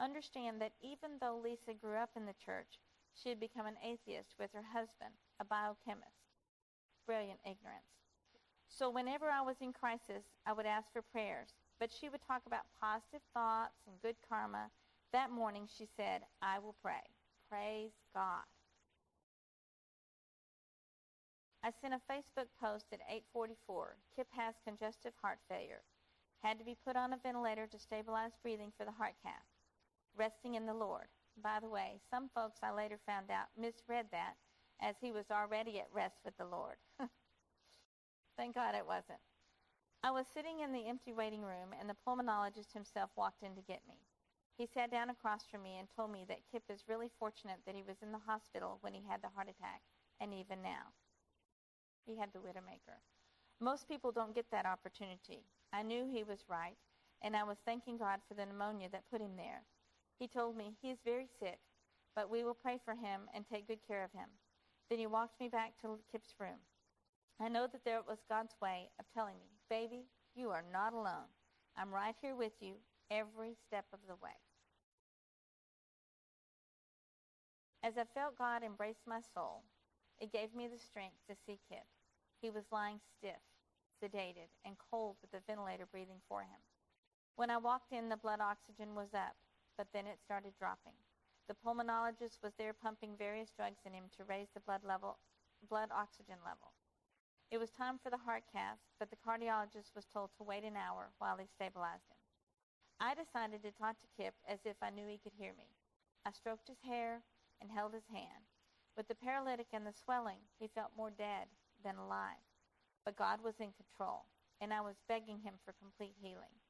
Understand 0.00 0.60
that 0.60 0.72
even 0.82 1.18
though 1.20 1.40
Lisa 1.42 1.72
grew 1.72 1.96
up 1.96 2.10
in 2.16 2.26
the 2.26 2.34
church, 2.44 2.80
she 3.14 3.28
had 3.28 3.38
become 3.38 3.66
an 3.66 3.78
atheist 3.82 4.34
with 4.38 4.50
her 4.52 4.64
husband, 4.72 5.14
a 5.40 5.44
biochemist. 5.44 6.26
Brilliant 7.06 7.38
ignorance. 7.44 7.94
So 8.68 8.90
whenever 8.90 9.30
I 9.30 9.40
was 9.40 9.56
in 9.60 9.72
crisis, 9.72 10.24
I 10.46 10.52
would 10.52 10.66
ask 10.66 10.92
for 10.92 11.02
prayers, 11.02 11.54
but 11.78 11.92
she 11.92 12.08
would 12.08 12.22
talk 12.26 12.42
about 12.46 12.66
positive 12.80 13.22
thoughts 13.32 13.78
and 13.86 14.02
good 14.02 14.16
karma. 14.28 14.70
That 15.12 15.30
morning 15.30 15.68
she 15.70 15.86
said, 15.96 16.22
I 16.42 16.58
will 16.58 16.74
pray. 16.82 17.06
Praise 17.48 17.92
God. 18.12 18.42
I 21.62 21.70
sent 21.80 21.94
a 21.94 22.12
Facebook 22.12 22.48
post 22.60 22.86
at 22.92 23.00
8:44. 23.08 23.96
Kip 24.16 24.26
has 24.32 24.54
congestive 24.66 25.14
heart 25.22 25.38
failure. 25.48 25.82
Had 26.42 26.58
to 26.58 26.64
be 26.64 26.76
put 26.84 26.96
on 26.96 27.12
a 27.12 27.16
ventilator 27.16 27.66
to 27.68 27.78
stabilize 27.78 28.32
breathing 28.42 28.72
for 28.76 28.84
the 28.84 28.92
heart 28.92 29.14
cath. 29.22 29.53
Resting 30.16 30.54
in 30.54 30.66
the 30.66 30.74
Lord. 30.74 31.06
By 31.42 31.58
the 31.60 31.68
way, 31.68 31.98
some 32.10 32.30
folks 32.34 32.60
I 32.62 32.72
later 32.72 32.98
found 33.06 33.30
out 33.30 33.46
misread 33.58 34.06
that 34.12 34.34
as 34.80 34.94
he 35.00 35.10
was 35.10 35.30
already 35.30 35.80
at 35.80 35.88
rest 35.92 36.16
with 36.24 36.36
the 36.36 36.44
Lord. 36.44 36.76
Thank 38.36 38.54
God 38.54 38.74
it 38.74 38.86
wasn't. 38.86 39.20
I 40.02 40.10
was 40.10 40.26
sitting 40.34 40.60
in 40.60 40.72
the 40.72 40.86
empty 40.86 41.12
waiting 41.12 41.42
room, 41.42 41.72
and 41.78 41.88
the 41.88 41.96
pulmonologist 42.06 42.72
himself 42.72 43.10
walked 43.16 43.42
in 43.42 43.54
to 43.54 43.62
get 43.62 43.80
me. 43.88 43.98
He 44.56 44.66
sat 44.66 44.90
down 44.90 45.10
across 45.10 45.46
from 45.50 45.62
me 45.62 45.78
and 45.78 45.88
told 45.88 46.12
me 46.12 46.24
that 46.28 46.46
Kip 46.52 46.62
is 46.68 46.84
really 46.86 47.10
fortunate 47.18 47.58
that 47.66 47.74
he 47.74 47.82
was 47.82 47.96
in 48.02 48.12
the 48.12 48.22
hospital 48.26 48.78
when 48.82 48.94
he 48.94 49.02
had 49.08 49.22
the 49.22 49.32
heart 49.34 49.48
attack, 49.48 49.80
and 50.20 50.32
even 50.32 50.62
now. 50.62 50.94
He 52.06 52.16
had 52.16 52.32
the 52.32 52.38
Widowmaker. 52.38 53.00
Most 53.60 53.88
people 53.88 54.12
don't 54.12 54.34
get 54.34 54.50
that 54.52 54.66
opportunity. 54.66 55.42
I 55.72 55.82
knew 55.82 56.06
he 56.06 56.22
was 56.22 56.44
right, 56.48 56.76
and 57.22 57.34
I 57.34 57.42
was 57.42 57.58
thanking 57.64 57.96
God 57.96 58.20
for 58.28 58.34
the 58.34 58.46
pneumonia 58.46 58.88
that 58.92 59.10
put 59.10 59.20
him 59.20 59.36
there. 59.36 59.62
He 60.18 60.28
told 60.28 60.56
me, 60.56 60.74
He 60.80 60.90
is 60.90 60.98
very 61.04 61.28
sick, 61.40 61.58
but 62.14 62.30
we 62.30 62.44
will 62.44 62.54
pray 62.54 62.78
for 62.84 62.94
him 62.94 63.22
and 63.34 63.44
take 63.46 63.68
good 63.68 63.86
care 63.86 64.04
of 64.04 64.12
him. 64.12 64.28
Then 64.88 64.98
he 64.98 65.06
walked 65.06 65.40
me 65.40 65.48
back 65.48 65.72
to 65.82 65.98
Kip's 66.12 66.34
room. 66.38 66.60
I 67.40 67.48
know 67.48 67.66
that 67.66 67.84
there 67.84 68.02
was 68.06 68.18
God's 68.28 68.54
way 68.62 68.90
of 68.98 69.06
telling 69.12 69.36
me, 69.38 69.50
Baby, 69.68 70.04
you 70.34 70.50
are 70.50 70.64
not 70.72 70.92
alone. 70.92 71.30
I'm 71.76 71.92
right 71.92 72.14
here 72.20 72.36
with 72.36 72.52
you 72.60 72.74
every 73.10 73.54
step 73.66 73.86
of 73.92 73.98
the 74.06 74.14
way. 74.22 74.38
As 77.82 77.98
I 77.98 78.04
felt 78.14 78.38
God 78.38 78.62
embrace 78.62 79.02
my 79.06 79.20
soul, 79.34 79.62
it 80.20 80.32
gave 80.32 80.54
me 80.54 80.68
the 80.68 80.78
strength 80.78 81.16
to 81.28 81.36
see 81.46 81.58
Kip. 81.68 81.84
He 82.40 82.50
was 82.50 82.64
lying 82.70 83.00
stiff, 83.18 83.42
sedated, 84.02 84.48
and 84.64 84.76
cold 84.90 85.16
with 85.20 85.32
the 85.32 85.42
ventilator 85.46 85.86
breathing 85.90 86.20
for 86.28 86.42
him. 86.42 86.60
When 87.36 87.50
I 87.50 87.58
walked 87.58 87.92
in, 87.92 88.08
the 88.08 88.16
blood 88.16 88.40
oxygen 88.40 88.94
was 88.94 89.12
up, 89.12 89.34
but 89.76 89.88
then 89.92 90.06
it 90.06 90.20
started 90.22 90.52
dropping. 90.58 90.94
The 91.48 91.54
pulmonologist 91.54 92.42
was 92.42 92.54
there 92.56 92.72
pumping 92.72 93.16
various 93.18 93.50
drugs 93.50 93.80
in 93.84 93.92
him 93.92 94.04
to 94.16 94.24
raise 94.24 94.48
the 94.54 94.60
blood 94.64 94.82
level, 94.82 95.18
blood 95.68 95.90
oxygen 95.92 96.38
level. 96.44 96.72
It 97.50 97.58
was 97.58 97.70
time 97.70 97.98
for 98.02 98.10
the 98.10 98.24
heart 98.24 98.44
cath, 98.50 98.78
but 98.98 99.10
the 99.10 99.20
cardiologist 99.20 99.94
was 99.94 100.06
told 100.06 100.30
to 100.36 100.42
wait 100.42 100.64
an 100.64 100.76
hour 100.76 101.12
while 101.18 101.36
he 101.36 101.46
stabilized 101.46 102.08
him. 102.08 102.18
I 102.98 103.14
decided 103.14 103.62
to 103.62 103.72
talk 103.72 104.00
to 104.00 104.14
Kip 104.16 104.34
as 104.48 104.60
if 104.64 104.76
I 104.80 104.90
knew 104.90 105.06
he 105.06 105.18
could 105.18 105.34
hear 105.36 105.52
me. 105.52 105.68
I 106.24 106.32
stroked 106.32 106.68
his 106.68 106.80
hair 106.80 107.22
and 107.60 107.70
held 107.70 107.92
his 107.92 108.06
hand. 108.10 108.48
With 108.96 109.08
the 109.08 109.14
paralytic 109.14 109.66
and 109.72 109.86
the 109.86 109.92
swelling, 109.92 110.40
he 110.58 110.68
felt 110.68 110.96
more 110.96 111.10
dead 111.10 111.48
than 111.84 111.96
alive. 111.96 112.40
But 113.04 113.16
God 113.16 113.42
was 113.44 113.60
in 113.60 113.72
control, 113.76 114.24
and 114.60 114.72
I 114.72 114.80
was 114.80 114.96
begging 115.08 115.40
him 115.40 115.54
for 115.64 115.74
complete 115.74 116.14
healing. 116.22 116.63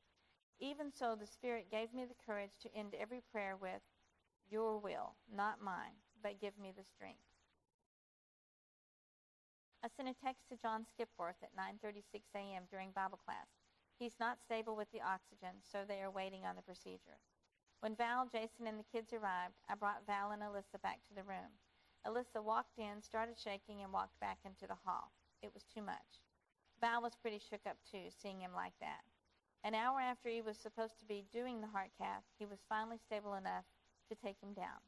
Even 0.61 0.92
so, 0.92 1.14
the 1.14 1.26
Spirit 1.26 1.70
gave 1.70 1.92
me 1.92 2.04
the 2.04 2.25
courage 2.26 2.56
to 2.62 2.75
end 2.75 2.94
every 2.94 3.20
prayer 3.32 3.56
with, 3.56 3.82
Your 4.49 4.78
will, 4.78 5.16
not 5.30 5.61
mine, 5.61 5.99
but 6.23 6.40
give 6.40 6.58
me 6.58 6.73
the 6.76 6.84
strength. 6.84 7.20
I 9.82 9.88
sent 9.88 10.08
a 10.08 10.14
text 10.14 10.49
to 10.49 10.56
John 10.56 10.87
Skipworth 10.87 11.42
at 11.42 11.54
9:36 11.54 12.23
a.m. 12.34 12.64
during 12.70 12.92
Bible 12.92 13.18
class. 13.18 13.49
He's 13.99 14.18
not 14.18 14.40
stable 14.40 14.76
with 14.76 14.90
the 14.92 15.02
oxygen, 15.02 15.61
so 15.62 15.84
they 15.84 16.02
are 16.02 16.11
waiting 16.11 16.46
on 16.46 16.56
the 16.56 16.62
procedure. 16.62 17.20
When 17.80 17.94
Val, 17.94 18.26
Jason, 18.26 18.66
and 18.66 18.78
the 18.78 18.90
kids 18.90 19.12
arrived, 19.12 19.61
I 19.68 19.75
brought 19.75 20.06
Val 20.06 20.30
and 20.30 20.42
Alyssa 20.42 20.80
back 20.82 21.04
to 21.08 21.14
the 21.14 21.23
room. 21.23 21.52
Alyssa 22.06 22.42
walked 22.42 22.78
in, 22.78 23.02
started 23.02 23.38
shaking, 23.38 23.82
and 23.82 23.92
walked 23.92 24.18
back 24.20 24.38
into 24.44 24.66
the 24.66 24.80
hall. 24.84 25.12
It 25.42 25.52
was 25.52 25.64
too 25.64 25.82
much. 25.82 26.23
Val 26.80 27.02
was 27.02 27.14
pretty 27.14 27.38
shook 27.38 27.66
up, 27.66 27.76
too, 27.90 28.08
seeing 28.11 28.40
him 28.40 28.54
like 28.54 28.73
that. 28.80 29.04
An 29.64 29.75
hour 29.75 29.99
after 29.99 30.28
he 30.28 30.42
was 30.42 30.59
supposed 30.59 30.99
to 31.00 31.06
be 31.06 31.25
doing 31.33 31.61
the 31.61 31.66
heart 31.73 31.90
cath, 31.97 32.23
he 32.38 32.44
was 32.44 32.59
finally 32.68 32.99
stable 32.99 33.33
enough 33.35 33.64
to 34.11 34.14
take 34.14 34.37
him 34.42 34.52
down. 34.52 34.85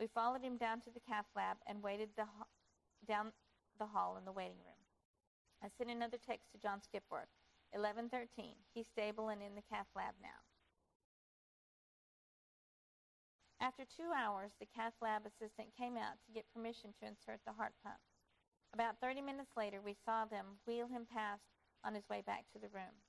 We 0.00 0.08
followed 0.08 0.42
him 0.42 0.56
down 0.56 0.80
to 0.82 0.90
the 0.90 1.00
cath 1.06 1.30
lab 1.36 1.58
and 1.68 1.82
waited 1.82 2.10
the 2.16 2.24
ho- 2.24 2.50
down 3.06 3.32
the 3.78 3.86
hall 3.86 4.16
in 4.18 4.24
the 4.24 4.32
waiting 4.32 4.58
room. 4.66 4.82
I 5.62 5.68
sent 5.78 5.90
another 5.90 6.18
text 6.18 6.50
to 6.52 6.58
John 6.58 6.82
Skipworth. 6.82 7.30
11:13. 7.72 8.56
He's 8.74 8.88
stable 8.88 9.28
and 9.28 9.40
in 9.40 9.54
the 9.54 9.62
cath 9.62 9.86
lab 9.94 10.14
now. 10.20 10.42
After 13.60 13.84
two 13.84 14.10
hours, 14.12 14.50
the 14.58 14.66
cath 14.66 14.94
lab 15.00 15.24
assistant 15.24 15.72
came 15.78 15.96
out 15.96 16.18
to 16.26 16.32
get 16.32 16.52
permission 16.52 16.92
to 16.98 17.06
insert 17.06 17.40
the 17.46 17.52
heart 17.52 17.74
pump. 17.84 18.00
About 18.74 18.98
30 19.00 19.22
minutes 19.22 19.56
later, 19.56 19.80
we 19.80 19.94
saw 20.04 20.24
them 20.24 20.58
wheel 20.66 20.88
him 20.88 21.06
past 21.06 21.44
on 21.84 21.94
his 21.94 22.08
way 22.08 22.22
back 22.22 22.44
to 22.52 22.58
the 22.58 22.68
room. 22.68 23.02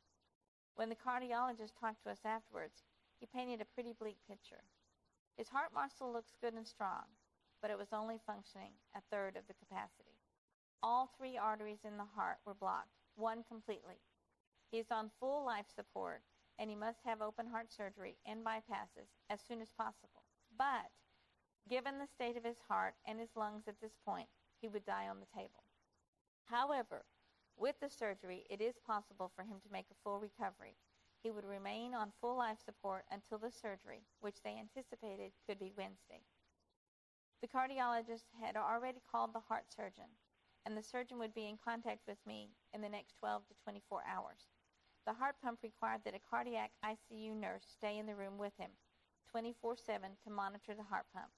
When 0.75 0.89
the 0.89 0.96
cardiologist 0.96 1.77
talked 1.80 2.03
to 2.03 2.10
us 2.10 2.25
afterwards, 2.25 2.84
he 3.20 3.27
painted 3.27 3.62
a 3.62 3.74
pretty 3.74 3.94
bleak 3.94 4.18
picture. 4.27 4.63
His 5.38 5.50
heart 5.50 5.74
muscle 5.74 6.12
looks 6.12 6.36
good 6.42 6.53
and 6.53 6.68
strong, 6.68 7.06
but 7.62 7.70
it 7.70 7.77
was 7.77 7.94
only 7.94 8.20
functioning 8.25 8.74
a 8.96 9.01
third 9.12 9.38
of 9.38 9.48
the 9.48 9.53
capacity. 9.53 10.18
All 10.82 11.10
three 11.15 11.38
arteries 11.38 11.86
in 11.86 11.98
the 11.98 12.10
heart 12.15 12.38
were 12.46 12.53
blocked, 12.53 12.98
one 13.15 13.44
completely. 13.48 14.01
He 14.72 14.80
is 14.80 14.92
on 14.92 15.12
full 15.20 15.46
life 15.46 15.68
support, 15.74 16.24
and 16.58 16.70
he 16.70 16.75
must 16.75 17.00
have 17.06 17.22
open 17.22 17.48
heart 17.48 17.72
surgery 17.72 18.18
and 18.25 18.44
bypasses 18.44 19.13
as 19.30 19.39
soon 19.48 19.62
as 19.62 19.72
possible. 19.77 20.24
But 20.58 20.92
given 21.70 22.00
the 22.00 22.08
state 22.08 22.36
of 22.36 22.44
his 22.44 22.58
heart 22.68 22.96
and 23.06 23.20
his 23.20 23.36
lungs 23.36 23.63
at 23.68 23.80
this 23.80 23.96
point, 24.06 24.27
he 24.60 24.68
would 24.68 24.86
die 24.86 25.08
on 25.08 25.20
the 25.20 25.38
table. 25.38 25.63
However, 26.46 27.06
with 27.57 27.75
the 27.79 27.89
surgery, 27.89 28.45
it 28.50 28.62
is 28.62 28.75
possible 28.86 29.31
for 29.36 29.43
him 29.43 29.60
to 29.62 29.72
make 29.72 29.86
a 29.91 30.01
full 30.03 30.19
recovery. 30.19 30.75
He 31.24 31.31
would 31.31 31.45
remain 31.45 31.93
on 31.93 32.12
full 32.19 32.38
life 32.38 32.60
support 32.63 33.05
until 33.12 33.38
the 33.38 33.51
surgery, 33.51 34.03
which 34.19 34.41
they 34.43 34.60
anticipated 34.60 35.31
could 35.48 35.60
be 35.60 35.72
Wednesday. 35.77 36.22
The 37.41 37.48
cardiologist 37.48 38.25
had 38.41 38.55
already 38.55 39.00
called 39.10 39.33
the 39.33 39.43
heart 39.48 39.65
surgeon, 39.74 40.12
and 40.65 40.75
the 40.75 40.83
surgeon 40.83 41.19
would 41.19 41.33
be 41.33 41.48
in 41.48 41.57
contact 41.57 42.01
with 42.07 42.17
me 42.25 42.50
in 42.74 42.81
the 42.81 42.89
next 42.89 43.15
12 43.19 43.48
to 43.48 43.53
24 43.63 44.03
hours. 44.07 44.48
The 45.05 45.13
heart 45.13 45.36
pump 45.43 45.60
required 45.62 46.01
that 46.05 46.15
a 46.15 46.29
cardiac 46.29 46.72
ICU 46.83 47.36
nurse 47.36 47.65
stay 47.67 47.98
in 47.98 48.05
the 48.05 48.15
room 48.15 48.38
with 48.38 48.53
him 48.57 48.72
24 49.31 49.75
7 49.77 50.12
to 50.24 50.29
monitor 50.31 50.74
the 50.74 50.83
heart 50.83 51.05
pump. 51.13 51.31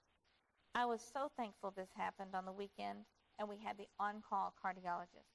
I 0.76 0.86
was 0.86 1.02
so 1.02 1.32
thankful 1.38 1.72
this 1.72 1.90
happened 1.96 2.36
on 2.36 2.46
the 2.46 2.52
weekend 2.52 3.06
and 3.40 3.50
we 3.50 3.58
had 3.58 3.78
the 3.78 3.88
on 4.00 4.22
call 4.28 4.54
cardiologist. 4.64 5.35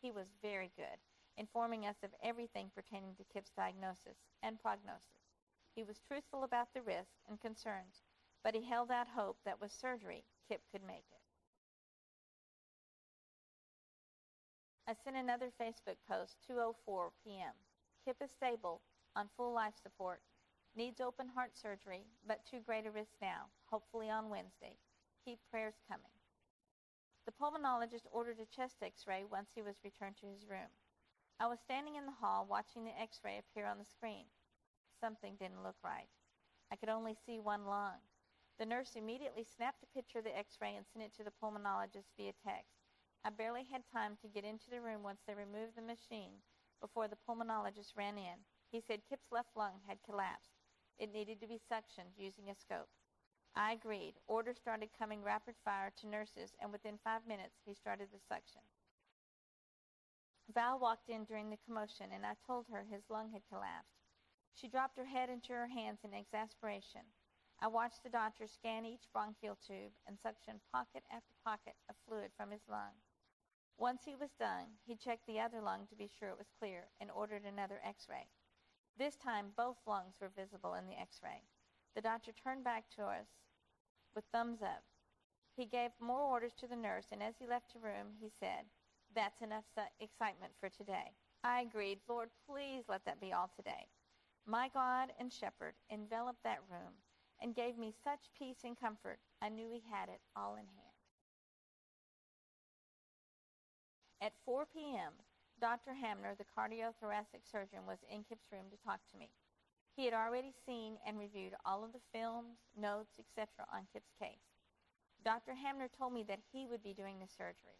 He 0.00 0.10
was 0.10 0.26
very 0.42 0.70
good, 0.76 0.98
informing 1.36 1.86
us 1.86 1.96
of 2.02 2.10
everything 2.22 2.70
pertaining 2.74 3.14
to 3.16 3.24
Kip's 3.24 3.52
diagnosis 3.56 4.18
and 4.42 4.60
prognosis. 4.60 5.26
He 5.74 5.84
was 5.84 6.00
truthful 6.00 6.44
about 6.44 6.72
the 6.74 6.82
risks 6.82 7.22
and 7.28 7.40
concerns, 7.40 8.02
but 8.42 8.54
he 8.54 8.62
held 8.62 8.90
out 8.90 9.08
hope 9.08 9.38
that 9.44 9.60
with 9.60 9.72
surgery, 9.72 10.24
Kip 10.48 10.62
could 10.72 10.82
make 10.82 11.04
it. 11.12 11.20
I 14.86 14.94
sent 14.94 15.16
another 15.16 15.50
Facebook 15.60 15.96
post 16.08 16.36
2:04 16.48 17.10
p.m. 17.24 17.54
Kip 18.04 18.16
is 18.22 18.30
stable 18.32 18.80
on 19.14 19.28
full 19.36 19.52
life 19.52 19.74
support 19.82 20.20
Needs 20.76 21.00
open 21.00 21.28
heart 21.28 21.56
surgery, 21.56 22.06
but 22.26 22.46
too 22.46 22.60
great 22.60 22.86
a 22.86 22.90
risk 22.90 23.10
now, 23.20 23.50
hopefully 23.66 24.08
on 24.08 24.30
Wednesday. 24.30 24.78
Keep 25.24 25.40
prayers 25.50 25.74
coming. 25.88 26.19
The 27.26 27.32
pulmonologist 27.32 28.06
ordered 28.10 28.40
a 28.40 28.46
chest 28.46 28.82
x 28.82 29.06
ray 29.06 29.24
once 29.24 29.50
he 29.54 29.62
was 29.62 29.84
returned 29.84 30.16
to 30.18 30.26
his 30.26 30.46
room. 30.48 30.70
I 31.38 31.46
was 31.46 31.60
standing 31.60 31.96
in 31.96 32.06
the 32.06 32.12
hall 32.12 32.46
watching 32.48 32.84
the 32.84 32.98
x 33.00 33.20
ray 33.24 33.38
appear 33.38 33.66
on 33.66 33.78
the 33.78 33.84
screen. 33.84 34.26
Something 35.00 35.36
didn't 35.36 35.62
look 35.62 35.76
right. 35.82 36.08
I 36.72 36.76
could 36.76 36.88
only 36.88 37.14
see 37.14 37.38
one 37.38 37.66
lung. 37.66 38.00
The 38.58 38.66
nurse 38.66 38.96
immediately 38.96 39.44
snapped 39.44 39.82
a 39.82 39.86
picture 39.96 40.18
of 40.18 40.24
the 40.24 40.36
x 40.36 40.58
ray 40.60 40.76
and 40.76 40.86
sent 40.86 41.04
it 41.04 41.14
to 41.16 41.24
the 41.24 41.32
pulmonologist 41.42 42.12
via 42.16 42.32
text. 42.44 42.76
I 43.24 43.30
barely 43.30 43.64
had 43.64 43.82
time 43.92 44.16
to 44.22 44.28
get 44.28 44.44
into 44.44 44.70
the 44.70 44.80
room 44.80 45.02
once 45.02 45.20
they 45.26 45.34
removed 45.34 45.76
the 45.76 45.82
machine 45.82 46.42
before 46.80 47.08
the 47.08 47.18
pulmonologist 47.28 47.96
ran 47.96 48.18
in. 48.18 48.44
He 48.70 48.80
said 48.80 49.00
Kip's 49.08 49.32
left 49.32 49.56
lung 49.56 49.80
had 49.86 50.02
collapsed. 50.04 50.52
It 50.98 51.12
needed 51.12 51.40
to 51.40 51.46
be 51.46 51.60
suctioned 51.72 52.16
using 52.16 52.50
a 52.50 52.54
scope. 52.54 52.88
I 53.56 53.72
agreed. 53.72 54.14
Orders 54.26 54.56
started 54.56 54.90
coming 54.98 55.22
rapid 55.22 55.54
fire 55.64 55.92
to 56.00 56.06
nurses, 56.06 56.54
and 56.60 56.72
within 56.72 56.98
five 57.02 57.26
minutes, 57.26 57.60
he 57.64 57.74
started 57.74 58.08
the 58.12 58.20
suction. 58.28 58.62
Val 60.54 60.78
walked 60.78 61.08
in 61.08 61.24
during 61.24 61.50
the 61.50 61.58
commotion, 61.66 62.10
and 62.12 62.26
I 62.26 62.34
told 62.46 62.66
her 62.72 62.84
his 62.84 63.08
lung 63.08 63.30
had 63.32 63.46
collapsed. 63.48 64.02
She 64.54 64.68
dropped 64.68 64.96
her 64.98 65.04
head 65.04 65.30
into 65.30 65.52
her 65.52 65.68
hands 65.68 66.00
in 66.04 66.12
exasperation. 66.12 67.02
I 67.60 67.68
watched 67.68 68.02
the 68.02 68.10
doctor 68.10 68.46
scan 68.46 68.86
each 68.86 69.12
bronchial 69.12 69.56
tube 69.66 69.92
and 70.06 70.18
suction 70.18 70.60
pocket 70.72 71.04
after 71.10 71.34
pocket 71.44 71.76
of 71.88 71.96
fluid 72.08 72.32
from 72.36 72.50
his 72.50 72.66
lung. 72.68 72.94
Once 73.76 74.04
he 74.04 74.16
was 74.16 74.32
done, 74.38 74.66
he 74.86 74.96
checked 74.96 75.26
the 75.26 75.40
other 75.40 75.60
lung 75.60 75.86
to 75.86 75.94
be 75.94 76.08
sure 76.18 76.28
it 76.30 76.38
was 76.38 76.50
clear 76.58 76.88
and 77.00 77.10
ordered 77.10 77.44
another 77.44 77.80
x 77.84 78.08
ray. 78.08 78.26
This 78.98 79.16
time, 79.16 79.52
both 79.56 79.76
lungs 79.86 80.14
were 80.20 80.32
visible 80.34 80.74
in 80.74 80.86
the 80.86 80.98
x 80.98 81.20
ray. 81.22 81.42
The 81.94 82.00
doctor 82.00 82.32
turned 82.32 82.64
back 82.64 82.84
to 82.96 83.02
us 83.02 83.26
with 84.14 84.24
thumbs 84.32 84.62
up. 84.62 84.82
He 85.56 85.66
gave 85.66 85.90
more 86.00 86.22
orders 86.22 86.52
to 86.60 86.66
the 86.66 86.76
nurse, 86.76 87.06
and 87.12 87.22
as 87.22 87.34
he 87.38 87.46
left 87.46 87.72
the 87.72 87.80
room, 87.80 88.14
he 88.20 88.30
said, 88.40 88.64
That's 89.14 89.42
enough 89.42 89.64
excitement 90.00 90.52
for 90.60 90.68
today. 90.68 91.12
I 91.42 91.62
agreed, 91.62 91.98
Lord, 92.08 92.30
please 92.48 92.84
let 92.88 93.04
that 93.04 93.20
be 93.20 93.32
all 93.32 93.50
today. 93.54 93.88
My 94.46 94.68
God 94.72 95.12
and 95.18 95.32
Shepherd 95.32 95.74
enveloped 95.90 96.42
that 96.44 96.62
room 96.70 96.94
and 97.42 97.54
gave 97.54 97.78
me 97.78 97.92
such 98.04 98.30
peace 98.38 98.64
and 98.64 98.78
comfort, 98.78 99.18
I 99.42 99.48
knew 99.48 99.68
He 99.70 99.82
had 99.90 100.08
it 100.08 100.20
all 100.36 100.54
in 100.54 100.66
hand. 100.66 100.90
At 104.20 104.32
4 104.44 104.66
p.m., 104.72 105.12
Dr. 105.60 105.94
Hamner, 105.94 106.34
the 106.36 106.44
cardiothoracic 106.44 107.44
surgeon, 107.50 107.80
was 107.86 107.98
in 108.10 108.24
Kip's 108.24 108.52
room 108.52 108.66
to 108.70 108.76
talk 108.84 109.00
to 109.10 109.18
me. 109.18 109.30
He 110.00 110.06
had 110.06 110.14
already 110.14 110.54
seen 110.64 110.96
and 111.04 111.18
reviewed 111.18 111.52
all 111.66 111.84
of 111.84 111.92
the 111.92 112.00
films, 112.10 112.56
notes, 112.74 113.20
etc. 113.20 113.68
on 113.70 113.84
Kip's 113.92 114.14
case. 114.18 114.48
Dr. 115.22 115.52
Hamner 115.52 115.90
told 115.92 116.14
me 116.14 116.24
that 116.24 116.40
he 116.50 116.64
would 116.64 116.82
be 116.82 116.94
doing 116.94 117.20
the 117.20 117.28
surgery. 117.28 117.76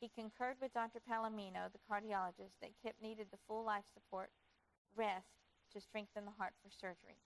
He 0.00 0.08
concurred 0.08 0.56
with 0.60 0.74
Dr. 0.74 0.98
Palomino, 0.98 1.70
the 1.70 1.86
cardiologist, 1.86 2.58
that 2.60 2.74
Kip 2.82 2.96
needed 3.00 3.28
the 3.30 3.38
full 3.46 3.62
life 3.62 3.84
support 3.86 4.30
rest 4.96 5.46
to 5.72 5.80
strengthen 5.80 6.24
the 6.24 6.34
heart 6.36 6.54
for 6.60 6.74
surgery. 6.74 7.22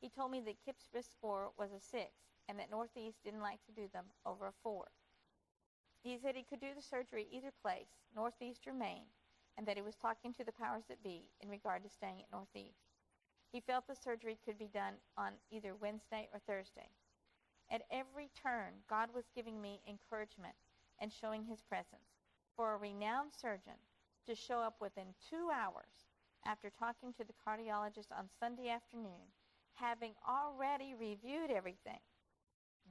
He 0.00 0.08
told 0.08 0.30
me 0.30 0.40
that 0.42 0.62
Kip's 0.64 0.86
risk 0.94 1.10
score 1.10 1.50
was 1.58 1.72
a 1.72 1.80
6 1.80 2.06
and 2.48 2.60
that 2.60 2.70
Northeast 2.70 3.18
didn't 3.24 3.42
like 3.42 3.66
to 3.66 3.74
do 3.74 3.88
them 3.92 4.04
over 4.24 4.46
a 4.46 4.54
4. 4.62 4.84
He 6.04 6.16
said 6.22 6.36
he 6.36 6.46
could 6.48 6.60
do 6.60 6.70
the 6.72 6.86
surgery 6.86 7.26
either 7.32 7.50
place, 7.50 7.98
Northeast 8.14 8.62
or 8.68 8.74
Main, 8.74 9.10
and 9.58 9.66
that 9.66 9.74
he 9.74 9.82
was 9.82 9.96
talking 9.96 10.32
to 10.34 10.44
the 10.44 10.52
powers 10.52 10.84
that 10.88 11.02
be 11.02 11.24
in 11.40 11.48
regard 11.48 11.82
to 11.82 11.90
staying 11.90 12.22
at 12.22 12.30
Northeast. 12.30 12.91
He 13.52 13.60
felt 13.60 13.86
the 13.86 13.94
surgery 13.94 14.38
could 14.44 14.58
be 14.58 14.68
done 14.72 14.94
on 15.18 15.32
either 15.50 15.74
Wednesday 15.74 16.28
or 16.32 16.40
Thursday. 16.40 16.88
At 17.70 17.82
every 17.90 18.30
turn, 18.42 18.72
God 18.88 19.10
was 19.14 19.24
giving 19.34 19.60
me 19.60 19.80
encouragement 19.86 20.54
and 20.98 21.12
showing 21.12 21.44
his 21.44 21.60
presence. 21.60 22.16
For 22.56 22.74
a 22.74 22.78
renowned 22.78 23.32
surgeon 23.32 23.76
to 24.26 24.34
show 24.34 24.60
up 24.60 24.76
within 24.80 25.14
two 25.30 25.50
hours 25.52 26.06
after 26.46 26.70
talking 26.70 27.12
to 27.14 27.24
the 27.24 27.34
cardiologist 27.46 28.10
on 28.16 28.28
Sunday 28.40 28.68
afternoon, 28.68 29.32
having 29.74 30.12
already 30.28 30.94
reviewed 30.94 31.50
everything, 31.50 32.00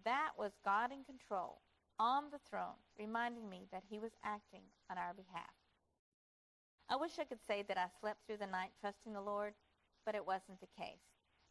that 0.04 0.32
was 0.38 0.52
God 0.64 0.92
in 0.92 1.04
control, 1.04 1.62
on 2.00 2.26
the 2.32 2.40
throne, 2.50 2.78
reminding 2.98 3.50
me 3.50 3.68
that 3.72 3.84
he 3.90 4.00
was 4.00 4.12
acting 4.24 4.64
on 4.90 4.98
our 4.98 5.14
behalf. 5.14 5.54
I 6.90 6.96
wish 6.96 7.20
I 7.20 7.24
could 7.24 7.42
say 7.46 7.64
that 7.68 7.78
I 7.78 7.88
slept 8.00 8.26
through 8.26 8.38
the 8.38 8.48
night 8.48 8.72
trusting 8.82 9.14
the 9.14 9.22
Lord 9.22 9.54
but 10.06 10.16
it 10.16 10.26
wasn't 10.26 10.60
the 10.60 10.82
case. 10.82 11.02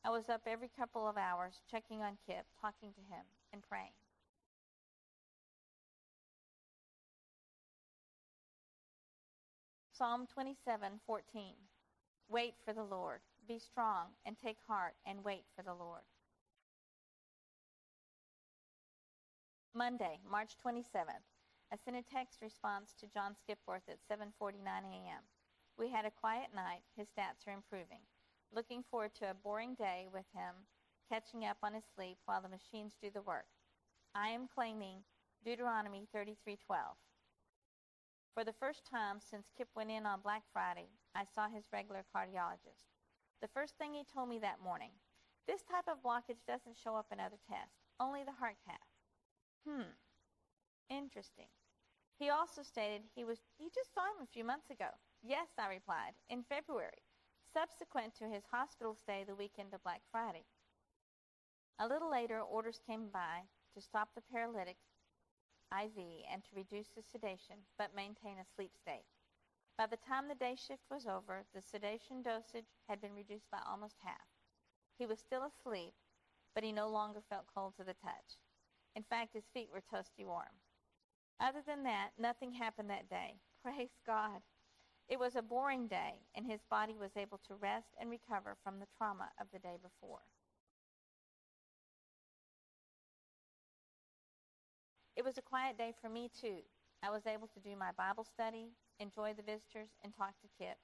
I 0.05 0.11
was 0.11 0.29
up 0.29 0.43
every 0.47 0.71
couple 0.79 1.07
of 1.07 1.17
hours 1.17 1.61
checking 1.71 2.03
on 2.03 2.17
Kip, 2.27 2.47
talking 2.61 2.93
to 2.95 3.01
him, 3.01 3.25
and 3.53 3.63
praying. 3.63 3.93
Psalm 9.93 10.27
27:14 10.27 11.69
Wait 12.29 12.55
for 12.65 12.73
the 12.73 12.83
Lord. 12.83 13.21
Be 13.47 13.59
strong 13.59 14.07
and 14.25 14.39
take 14.39 14.57
heart 14.67 14.95
and 15.05 15.23
wait 15.23 15.45
for 15.55 15.63
the 15.63 15.75
Lord. 15.75 16.05
Monday, 19.75 20.21
March 20.29 20.57
27th. 20.65 21.27
I 21.73 21.77
sent 21.77 21.97
a 21.97 22.03
text 22.03 22.41
response 22.41 22.95
to 23.01 23.07
John 23.07 23.37
Skipworth 23.37 23.89
at 23.89 24.01
7:49 24.09 24.85
a.m. 24.85 25.23
We 25.77 25.91
had 25.91 26.07
a 26.07 26.11
quiet 26.11 26.55
night. 26.55 26.83
His 26.97 27.09
stats 27.09 27.47
are 27.47 27.53
improving 27.53 28.01
looking 28.55 28.83
forward 28.91 29.15
to 29.17 29.31
a 29.31 29.35
boring 29.35 29.75
day 29.75 30.09
with 30.13 30.27
him, 30.35 30.67
catching 31.09 31.45
up 31.45 31.59
on 31.63 31.75
his 31.75 31.85
sleep 31.95 32.19
while 32.25 32.43
the 32.43 32.49
machines 32.49 32.97
do 33.01 33.11
the 33.13 33.23
work. 33.23 33.47
I 34.15 34.29
am 34.29 34.49
claiming 34.53 35.05
Deuteronomy 35.45 36.07
33:12. 36.13 36.97
For 38.35 38.45
the 38.45 38.53
first 38.53 38.85
time 38.85 39.21
since 39.21 39.51
Kip 39.57 39.69
went 39.75 39.91
in 39.91 40.07
on 40.07 40.21
Black 40.21 40.45
Friday, 40.53 40.91
I 41.15 41.25
saw 41.25 41.49
his 41.49 41.73
regular 41.73 42.05
cardiologist. 42.15 42.87
The 43.41 43.49
first 43.49 43.77
thing 43.77 43.95
he 43.95 44.05
told 44.05 44.29
me 44.29 44.39
that 44.41 44.61
morning, 44.61 44.93
this 45.47 45.63
type 45.63 45.89
of 45.89 46.03
blockage 46.03 46.45
doesn't 46.47 46.77
show 46.77 46.97
up 46.97 47.07
in 47.11 47.21
other 47.21 47.39
tests, 47.49 47.87
only 47.99 48.23
the 48.25 48.33
heart 48.33 48.57
cath. 48.65 48.79
Hmm. 49.67 49.95
Interesting. 50.89 51.49
He 52.19 52.31
also 52.31 52.63
stated 52.63 53.03
he 53.15 53.25
was 53.25 53.39
he 53.59 53.71
just 53.71 53.95
saw 53.95 54.03
him 54.03 54.23
a 54.23 54.27
few 54.27 54.45
months 54.45 54.71
ago. 54.71 54.91
Yes, 55.23 55.49
I 55.59 55.69
replied, 55.69 56.15
in 56.29 56.43
February 56.45 57.03
subsequent 57.53 58.15
to 58.17 58.29
his 58.29 58.45
hospital 58.51 58.95
stay 58.95 59.25
the 59.25 59.35
weekend 59.35 59.75
of 59.75 59.83
Black 59.83 60.03
Friday. 60.11 60.45
A 61.79 61.89
little 61.89 62.11
later, 62.11 62.41
orders 62.41 62.81
came 62.87 63.09
by 63.09 63.43
to 63.75 63.81
stop 63.81 64.11
the 64.15 64.23
paralytic 64.33 64.77
IV 65.73 65.97
and 66.31 66.43
to 66.45 66.57
reduce 66.57 66.89
the 66.89 67.03
sedation, 67.03 67.57
but 67.79 67.95
maintain 67.95 68.39
a 68.39 68.45
sleep 68.55 68.73
state. 68.77 69.07
By 69.79 69.87
the 69.87 69.97
time 69.97 70.29
the 70.29 70.35
day 70.35 70.57
shift 70.57 70.83
was 70.91 71.07
over, 71.07 71.45
the 71.55 71.63
sedation 71.63 72.23
dosage 72.23 72.69
had 72.89 73.01
been 73.01 73.15
reduced 73.15 73.51
by 73.51 73.61
almost 73.67 73.97
half. 74.05 74.29
He 74.99 75.07
was 75.07 75.19
still 75.19 75.45
asleep, 75.45 75.95
but 76.55 76.65
he 76.65 76.73
no 76.73 76.89
longer 76.89 77.23
felt 77.29 77.47
cold 77.55 77.75
to 77.77 77.85
the 77.85 77.95
touch. 77.95 78.39
In 78.95 79.03
fact, 79.05 79.35
his 79.35 79.49
feet 79.55 79.71
were 79.73 79.81
toasty 79.81 80.27
warm. 80.27 80.61
Other 81.41 81.63
than 81.67 81.85
that, 81.85 82.11
nothing 82.19 82.53
happened 82.53 82.91
that 82.91 83.09
day. 83.09 83.41
Praise 83.63 83.97
God. 84.07 84.43
It 85.11 85.19
was 85.19 85.35
a 85.35 85.43
boring 85.43 85.89
day, 85.89 86.23
and 86.37 86.47
his 86.47 86.63
body 86.71 86.95
was 86.97 87.17
able 87.17 87.39
to 87.49 87.57
rest 87.57 87.89
and 88.01 88.09
recover 88.09 88.57
from 88.63 88.79
the 88.79 88.87
trauma 88.97 89.29
of 89.41 89.49
the 89.53 89.59
day 89.59 89.77
before. 89.83 90.23
It 95.17 95.25
was 95.25 95.37
a 95.37 95.43
quiet 95.43 95.77
day 95.77 95.93
for 96.01 96.09
me, 96.09 96.31
too. 96.41 96.63
I 97.03 97.11
was 97.11 97.27
able 97.27 97.49
to 97.49 97.61
do 97.61 97.75
my 97.75 97.91
Bible 97.99 98.23
study, 98.23 98.71
enjoy 99.01 99.35
the 99.35 99.43
visitors, 99.43 99.91
and 100.05 100.15
talk 100.15 100.39
to 100.41 100.49
Kip. 100.57 100.79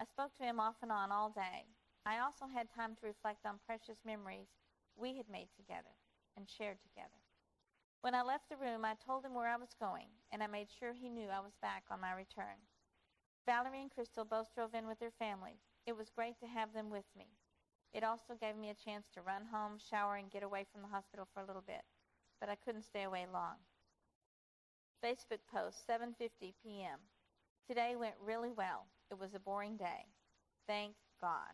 I 0.00 0.04
spoke 0.04 0.36
to 0.36 0.44
him 0.44 0.60
off 0.60 0.76
and 0.80 0.92
on 0.92 1.10
all 1.10 1.30
day. 1.30 1.66
I 2.06 2.20
also 2.20 2.46
had 2.46 2.70
time 2.70 2.94
to 3.00 3.06
reflect 3.06 3.44
on 3.44 3.58
precious 3.66 3.98
memories 4.06 4.54
we 4.94 5.16
had 5.16 5.28
made 5.28 5.48
together 5.56 5.98
and 6.36 6.48
shared 6.48 6.78
together. 6.80 7.18
When 8.02 8.14
I 8.14 8.22
left 8.22 8.48
the 8.48 8.56
room, 8.56 8.84
I 8.84 8.94
told 9.04 9.24
him 9.24 9.34
where 9.34 9.48
I 9.48 9.56
was 9.56 9.74
going, 9.80 10.08
and 10.30 10.44
I 10.44 10.46
made 10.46 10.68
sure 10.70 10.92
he 10.92 11.08
knew 11.08 11.28
I 11.28 11.40
was 11.40 11.56
back 11.60 11.82
on 11.90 12.00
my 12.00 12.12
return. 12.12 12.62
Valerie 13.46 13.82
and 13.82 13.90
Crystal 13.90 14.24
both 14.24 14.54
drove 14.54 14.74
in 14.74 14.86
with 14.86 14.98
their 14.98 15.10
families. 15.18 15.60
It 15.86 15.96
was 15.96 16.08
great 16.08 16.38
to 16.40 16.46
have 16.46 16.72
them 16.72 16.88
with 16.88 17.04
me. 17.16 17.26
It 17.92 18.02
also 18.02 18.34
gave 18.40 18.56
me 18.56 18.70
a 18.70 18.74
chance 18.74 19.06
to 19.14 19.22
run 19.22 19.44
home, 19.52 19.78
shower, 19.78 20.16
and 20.16 20.30
get 20.30 20.42
away 20.42 20.64
from 20.72 20.80
the 20.80 20.88
hospital 20.88 21.28
for 21.32 21.40
a 21.40 21.46
little 21.46 21.62
bit, 21.62 21.82
but 22.40 22.48
I 22.48 22.56
couldn't 22.56 22.82
stay 22.82 23.02
away 23.02 23.26
long. 23.30 23.56
Facebook 25.04 25.44
post, 25.52 25.86
7:50 25.86 26.54
p.m. 26.62 26.98
Today 27.68 27.94
went 27.96 28.14
really 28.18 28.50
well. 28.50 28.86
It 29.10 29.18
was 29.18 29.34
a 29.34 29.38
boring 29.38 29.76
day. 29.76 30.06
Thank 30.66 30.94
God. 31.20 31.52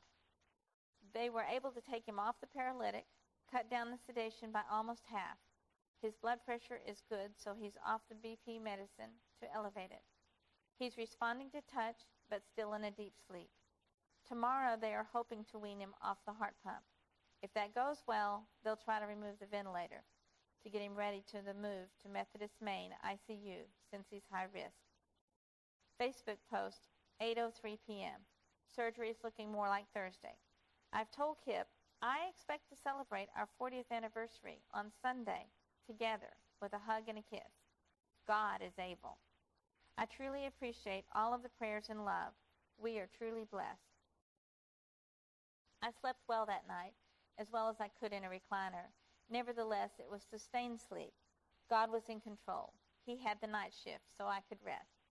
They 1.12 1.28
were 1.28 1.42
able 1.42 1.72
to 1.72 1.80
take 1.80 2.06
him 2.06 2.20
off 2.20 2.40
the 2.40 2.46
paralytic, 2.46 3.06
cut 3.50 3.68
down 3.68 3.90
the 3.90 3.98
sedation 4.06 4.52
by 4.52 4.62
almost 4.70 5.02
half. 5.06 5.38
His 6.00 6.14
blood 6.14 6.38
pressure 6.46 6.80
is 6.86 7.02
good, 7.10 7.32
so 7.36 7.54
he's 7.54 7.76
off 7.84 8.02
the 8.08 8.14
BP 8.14 8.62
medicine 8.62 9.10
to 9.40 9.52
elevate 9.52 9.90
it. 9.90 10.02
He's 10.80 10.96
responding 10.96 11.50
to 11.50 11.60
touch, 11.68 12.08
but 12.30 12.40
still 12.50 12.72
in 12.72 12.84
a 12.84 12.90
deep 12.90 13.12
sleep. 13.28 13.50
Tomorrow 14.26 14.78
they 14.80 14.94
are 14.94 15.06
hoping 15.12 15.44
to 15.52 15.58
wean 15.58 15.78
him 15.78 15.92
off 16.02 16.24
the 16.24 16.32
heart 16.32 16.54
pump. 16.64 16.80
If 17.42 17.52
that 17.52 17.74
goes 17.74 18.02
well, 18.08 18.48
they'll 18.64 18.80
try 18.80 18.98
to 18.98 19.04
remove 19.04 19.38
the 19.38 19.46
ventilator 19.46 20.02
to 20.62 20.70
get 20.70 20.80
him 20.80 20.94
ready 20.96 21.22
to 21.32 21.44
the 21.44 21.52
move 21.52 21.92
to 22.02 22.08
Methodist 22.08 22.54
Main 22.62 22.92
ICU 23.04 23.68
since 23.90 24.06
he's 24.08 24.24
high 24.32 24.46
risk. 24.54 24.80
Facebook 26.00 26.40
post 26.50 26.88
8:03 27.20 27.76
p.m. 27.86 28.24
Surgery 28.74 29.10
is 29.10 29.22
looking 29.22 29.52
more 29.52 29.68
like 29.68 29.84
Thursday. 29.92 30.38
I've 30.94 31.10
told 31.10 31.36
Kip 31.44 31.68
I 32.00 32.20
expect 32.30 32.70
to 32.70 32.82
celebrate 32.82 33.28
our 33.36 33.48
40th 33.60 33.90
anniversary 33.90 34.62
on 34.72 34.90
Sunday 35.02 35.44
together 35.86 36.32
with 36.62 36.72
a 36.72 36.78
hug 36.78 37.02
and 37.08 37.18
a 37.18 37.22
kiss. 37.22 37.52
God 38.26 38.62
is 38.66 38.78
able. 38.78 39.18
I 40.00 40.06
truly 40.06 40.46
appreciate 40.46 41.04
all 41.14 41.34
of 41.34 41.42
the 41.42 41.52
prayers 41.60 41.90
and 41.90 42.06
love. 42.06 42.32
We 42.80 42.96
are 43.00 43.08
truly 43.18 43.44
blessed. 43.44 44.00
I 45.82 45.90
slept 46.00 46.20
well 46.26 46.46
that 46.46 46.64
night, 46.66 46.96
as 47.36 47.48
well 47.52 47.68
as 47.68 47.76
I 47.80 47.92
could 48.00 48.14
in 48.14 48.24
a 48.24 48.32
recliner. 48.32 48.96
Nevertheless, 49.28 49.90
it 49.98 50.10
was 50.10 50.22
sustained 50.24 50.80
sleep. 50.80 51.12
God 51.68 51.92
was 51.92 52.08
in 52.08 52.18
control. 52.18 52.72
He 53.04 53.18
had 53.18 53.42
the 53.42 53.46
night 53.46 53.74
shift, 53.76 54.08
so 54.16 54.24
I 54.24 54.40
could 54.48 54.64
rest. 54.64 55.04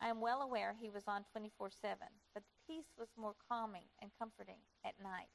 I 0.00 0.06
am 0.06 0.20
well 0.20 0.42
aware 0.42 0.76
he 0.78 0.90
was 0.90 1.08
on 1.08 1.24
24 1.32 1.68
7, 1.70 1.98
but 2.32 2.44
the 2.46 2.72
peace 2.72 2.94
was 2.96 3.08
more 3.18 3.34
calming 3.48 3.90
and 4.00 4.12
comforting 4.16 4.62
at 4.84 4.94
night. 5.02 5.34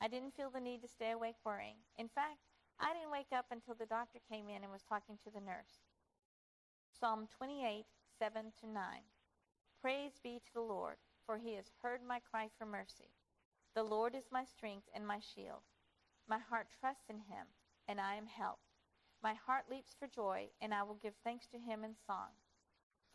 I 0.00 0.08
didn't 0.08 0.34
feel 0.34 0.50
the 0.50 0.58
need 0.58 0.82
to 0.82 0.88
stay 0.88 1.12
awake 1.12 1.38
worrying. 1.44 1.78
In 1.98 2.08
fact, 2.08 2.42
I 2.80 2.94
didn't 2.94 3.12
wake 3.12 3.30
up 3.30 3.46
until 3.52 3.76
the 3.78 3.86
doctor 3.86 4.18
came 4.28 4.48
in 4.50 4.64
and 4.64 4.72
was 4.72 4.82
talking 4.82 5.18
to 5.22 5.30
the 5.30 5.38
nurse. 5.38 5.86
Psalm 6.98 7.28
28 7.38 7.86
7 8.20 8.52
to 8.60 8.68
9. 8.68 8.84
Praise 9.80 10.20
be 10.22 10.42
to 10.44 10.52
the 10.52 10.60
Lord, 10.60 10.96
for 11.24 11.38
he 11.38 11.54
has 11.54 11.72
heard 11.82 12.02
my 12.06 12.20
cry 12.20 12.50
for 12.58 12.66
mercy. 12.66 13.08
The 13.74 13.82
Lord 13.82 14.14
is 14.14 14.28
my 14.30 14.44
strength 14.44 14.86
and 14.94 15.06
my 15.06 15.20
shield. 15.20 15.64
My 16.28 16.36
heart 16.36 16.66
trusts 16.78 17.08
in 17.08 17.16
him, 17.16 17.46
and 17.88 17.98
I 17.98 18.16
am 18.16 18.26
helped. 18.26 18.76
My 19.22 19.32
heart 19.32 19.70
leaps 19.70 19.96
for 19.98 20.06
joy, 20.06 20.48
and 20.60 20.74
I 20.74 20.82
will 20.82 20.98
give 21.02 21.14
thanks 21.24 21.46
to 21.46 21.58
him 21.58 21.82
in 21.82 21.94
song. 22.06 22.28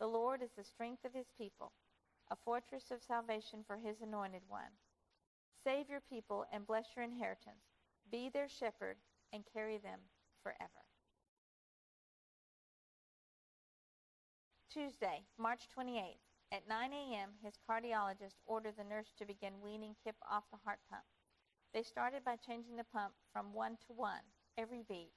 The 0.00 0.08
Lord 0.08 0.42
is 0.42 0.50
the 0.56 0.64
strength 0.64 1.04
of 1.04 1.14
his 1.14 1.30
people, 1.38 1.70
a 2.32 2.36
fortress 2.44 2.90
of 2.90 3.00
salvation 3.00 3.62
for 3.64 3.76
his 3.76 4.00
anointed 4.02 4.42
one. 4.48 4.74
Save 5.62 5.88
your 5.88 6.02
people 6.10 6.46
and 6.52 6.66
bless 6.66 6.96
your 6.96 7.04
inheritance. 7.04 7.62
Be 8.10 8.28
their 8.28 8.48
shepherd 8.48 8.96
and 9.32 9.44
carry 9.54 9.78
them 9.78 10.00
forever. 10.42 10.85
Tuesday, 14.76 15.24
March 15.38 15.72
28th. 15.72 16.20
At 16.52 16.68
9 16.68 16.92
a.m., 16.92 17.30
his 17.42 17.56
cardiologist 17.64 18.36
ordered 18.44 18.76
the 18.76 18.84
nurse 18.84 19.08
to 19.16 19.24
begin 19.24 19.64
weaning 19.64 19.96
Kip 20.04 20.16
off 20.30 20.44
the 20.52 20.60
heart 20.66 20.80
pump. 20.90 21.08
They 21.72 21.82
started 21.82 22.26
by 22.26 22.36
changing 22.36 22.76
the 22.76 22.84
pump 22.92 23.14
from 23.32 23.54
1 23.54 23.78
to 23.88 23.94
1 23.96 24.12
every 24.58 24.84
beat 24.86 25.12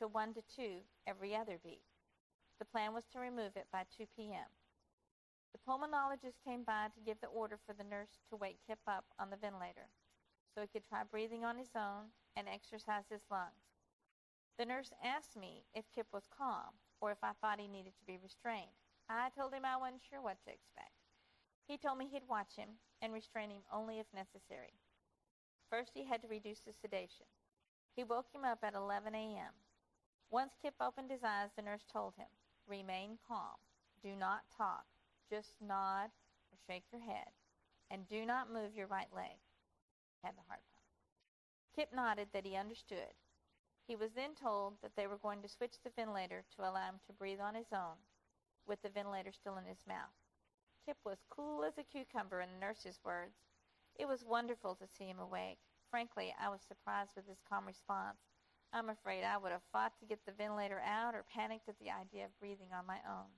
to 0.00 0.08
1 0.08 0.34
to 0.34 0.42
2 0.56 0.82
every 1.06 1.36
other 1.36 1.60
beat. 1.62 1.84
The 2.58 2.64
plan 2.64 2.94
was 2.94 3.04
to 3.12 3.20
remove 3.20 3.54
it 3.54 3.68
by 3.70 3.84
2 3.96 4.06
p.m. 4.16 4.50
The 5.54 5.62
pulmonologist 5.62 6.42
came 6.44 6.64
by 6.64 6.88
to 6.92 7.06
give 7.06 7.20
the 7.20 7.28
order 7.28 7.60
for 7.64 7.74
the 7.74 7.86
nurse 7.86 8.18
to 8.30 8.36
wake 8.36 8.58
Kip 8.66 8.80
up 8.88 9.04
on 9.20 9.30
the 9.30 9.36
ventilator 9.36 9.86
so 10.52 10.62
he 10.62 10.66
could 10.66 10.88
try 10.88 11.02
breathing 11.08 11.44
on 11.44 11.56
his 11.56 11.70
own 11.76 12.10
and 12.34 12.48
exercise 12.48 13.04
his 13.08 13.22
lungs. 13.30 13.70
The 14.58 14.66
nurse 14.66 14.90
asked 15.04 15.36
me 15.36 15.62
if 15.76 15.84
Kip 15.94 16.08
was 16.12 16.26
calm 16.26 16.74
or 17.00 17.12
if 17.12 17.18
I 17.22 17.38
thought 17.40 17.60
he 17.60 17.68
needed 17.68 17.92
to 18.00 18.04
be 18.04 18.18
restrained. 18.20 18.74
I 19.08 19.30
told 19.30 19.54
him 19.54 19.64
I 19.64 19.76
wasn't 19.76 20.02
sure 20.10 20.20
what 20.20 20.42
to 20.44 20.50
expect. 20.50 20.92
He 21.66 21.78
told 21.78 21.98
me 21.98 22.06
he'd 22.06 22.28
watch 22.28 22.54
him 22.56 22.78
and 23.02 23.12
restrain 23.12 23.50
him 23.50 23.62
only 23.72 23.98
if 23.98 24.06
necessary. 24.14 24.74
First, 25.70 25.92
he 25.94 26.04
had 26.04 26.22
to 26.22 26.28
reduce 26.28 26.60
the 26.60 26.72
sedation. 26.72 27.26
He 27.94 28.04
woke 28.04 28.26
him 28.32 28.44
up 28.44 28.58
at 28.62 28.74
11 28.74 29.14
a.m. 29.14 29.52
Once 30.30 30.54
Kip 30.60 30.74
opened 30.80 31.10
his 31.10 31.24
eyes, 31.24 31.50
the 31.56 31.62
nurse 31.62 31.84
told 31.90 32.14
him, 32.16 32.26
Remain 32.66 33.18
calm. 33.26 33.56
Do 34.02 34.14
not 34.16 34.42
talk. 34.56 34.84
Just 35.30 35.54
nod 35.60 36.10
or 36.52 36.58
shake 36.66 36.84
your 36.92 37.00
head. 37.00 37.30
And 37.90 38.08
do 38.08 38.26
not 38.26 38.52
move 38.52 38.74
your 38.74 38.86
right 38.86 39.12
leg. 39.14 39.38
Had 40.22 40.34
the 40.36 40.46
heart 40.48 40.62
pump. 40.74 40.86
Kip 41.74 41.94
nodded 41.94 42.28
that 42.32 42.44
he 42.44 42.56
understood. 42.56 43.14
He 43.86 43.94
was 43.94 44.10
then 44.12 44.34
told 44.34 44.74
that 44.82 44.96
they 44.96 45.06
were 45.06 45.18
going 45.18 45.42
to 45.42 45.48
switch 45.48 45.76
the 45.82 45.90
ventilator 45.94 46.42
to 46.56 46.62
allow 46.62 46.86
him 46.86 47.00
to 47.06 47.12
breathe 47.12 47.40
on 47.40 47.54
his 47.54 47.72
own, 47.72 47.94
with 48.66 48.82
the 48.82 48.88
ventilator 48.88 49.32
still 49.32 49.56
in 49.56 49.64
his 49.64 49.82
mouth. 49.86 50.14
Kip 50.84 50.98
was 51.04 51.18
cool 51.30 51.64
as 51.64 51.78
a 51.78 51.84
cucumber, 51.84 52.40
in 52.40 52.48
the 52.52 52.60
nurse's 52.60 52.98
words. 53.04 53.34
It 53.98 54.06
was 54.06 54.24
wonderful 54.24 54.74
to 54.76 54.86
see 54.86 55.06
him 55.06 55.18
awake. 55.18 55.58
Frankly, 55.90 56.34
I 56.40 56.48
was 56.48 56.60
surprised 56.66 57.12
with 57.16 57.26
his 57.26 57.42
calm 57.48 57.66
response. 57.66 58.18
I'm 58.72 58.90
afraid 58.90 59.24
I 59.24 59.38
would 59.38 59.52
have 59.52 59.66
fought 59.72 59.92
to 59.98 60.06
get 60.06 60.24
the 60.26 60.32
ventilator 60.32 60.80
out 60.84 61.14
or 61.14 61.24
panicked 61.32 61.68
at 61.68 61.78
the 61.78 61.90
idea 61.90 62.26
of 62.26 62.38
breathing 62.38 62.68
on 62.76 62.86
my 62.86 62.98
own. 63.08 63.30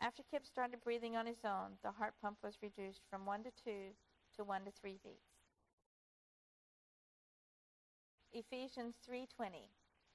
After 0.00 0.22
Kip 0.30 0.46
started 0.46 0.82
breathing 0.84 1.16
on 1.16 1.26
his 1.26 1.44
own, 1.44 1.78
the 1.82 1.90
heart 1.90 2.14
pump 2.20 2.38
was 2.42 2.62
reduced 2.62 3.02
from 3.10 3.26
1 3.26 3.44
to 3.44 3.50
2 3.64 3.70
to 4.36 4.44
1 4.44 4.64
to 4.64 4.70
3 4.70 4.98
beats. 5.02 5.34
Ephesians 8.32 8.96
3:20 9.08 9.70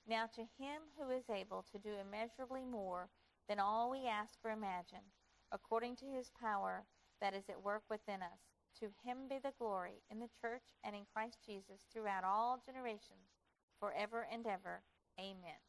Now 0.05 0.27
to 0.27 0.41
him 0.41 0.81
who 0.97 1.09
is 1.09 1.29
able 1.29 1.63
to 1.71 1.79
do 1.79 1.95
immeasurably 1.95 2.65
more 2.65 3.09
than 3.49 3.59
all 3.59 3.89
we 3.89 4.07
ask 4.07 4.37
or 4.45 4.51
imagine, 4.51 5.03
according 5.51 5.95
to 5.97 6.05
his 6.05 6.31
power 6.39 6.85
that 7.19 7.33
is 7.33 7.49
at 7.49 7.63
work 7.63 7.81
within 7.89 8.21
us, 8.21 8.39
to 8.79 8.85
him 9.03 9.27
be 9.27 9.39
the 9.43 9.51
glory 9.57 10.03
in 10.09 10.19
the 10.19 10.29
church 10.39 10.63
and 10.85 10.95
in 10.95 11.01
Christ 11.11 11.39
Jesus 11.43 11.81
throughout 11.91 12.23
all 12.23 12.61
generations 12.63 13.33
forever 13.79 14.27
and 14.31 14.45
ever. 14.45 14.83
Amen. 15.19 15.59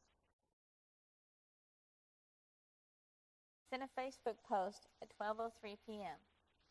Sent 3.71 3.83
a 3.83 4.01
Facebook 4.01 4.37
post 4.47 4.87
at 5.03 5.09
12:03 5.21 5.77
p.m. 5.87 6.19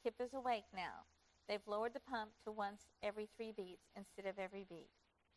Kip 0.04 0.16
is 0.22 0.34
awake 0.34 0.68
now. 0.74 1.08
They've 1.48 1.68
lowered 1.68 1.94
the 1.94 2.00
pump 2.00 2.32
to 2.44 2.52
once 2.52 2.84
every 3.02 3.28
3 3.36 3.52
beats 3.58 3.90
instead 3.98 4.30
of 4.30 4.38
every 4.38 4.66
beat. 4.70 4.92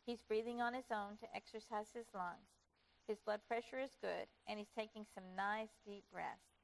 He's 0.05 0.21
breathing 0.21 0.61
on 0.61 0.73
his 0.73 0.91
own 0.91 1.17
to 1.17 1.35
exercise 1.35 1.91
his 1.93 2.07
lungs. 2.13 2.62
His 3.07 3.19
blood 3.19 3.41
pressure 3.47 3.79
is 3.79 3.97
good 4.01 4.27
and 4.47 4.57
he's 4.57 4.71
taking 4.77 5.05
some 5.13 5.35
nice 5.35 5.75
deep 5.85 6.03
breaths. 6.11 6.55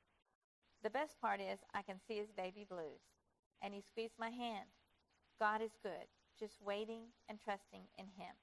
The 0.83 0.89
best 0.89 1.19
part 1.19 1.41
is 1.41 1.59
I 1.73 1.81
can 1.81 1.99
see 2.07 2.17
his 2.17 2.31
baby 2.31 2.65
blues 2.69 3.01
and 3.61 3.73
he 3.73 3.81
squeezed 3.81 4.15
my 4.17 4.29
hand. 4.29 4.69
God 5.39 5.61
is 5.61 5.75
good, 5.83 6.07
just 6.39 6.61
waiting 6.61 7.11
and 7.27 7.39
trusting 7.39 7.83
in 7.97 8.05
him. 8.17 8.35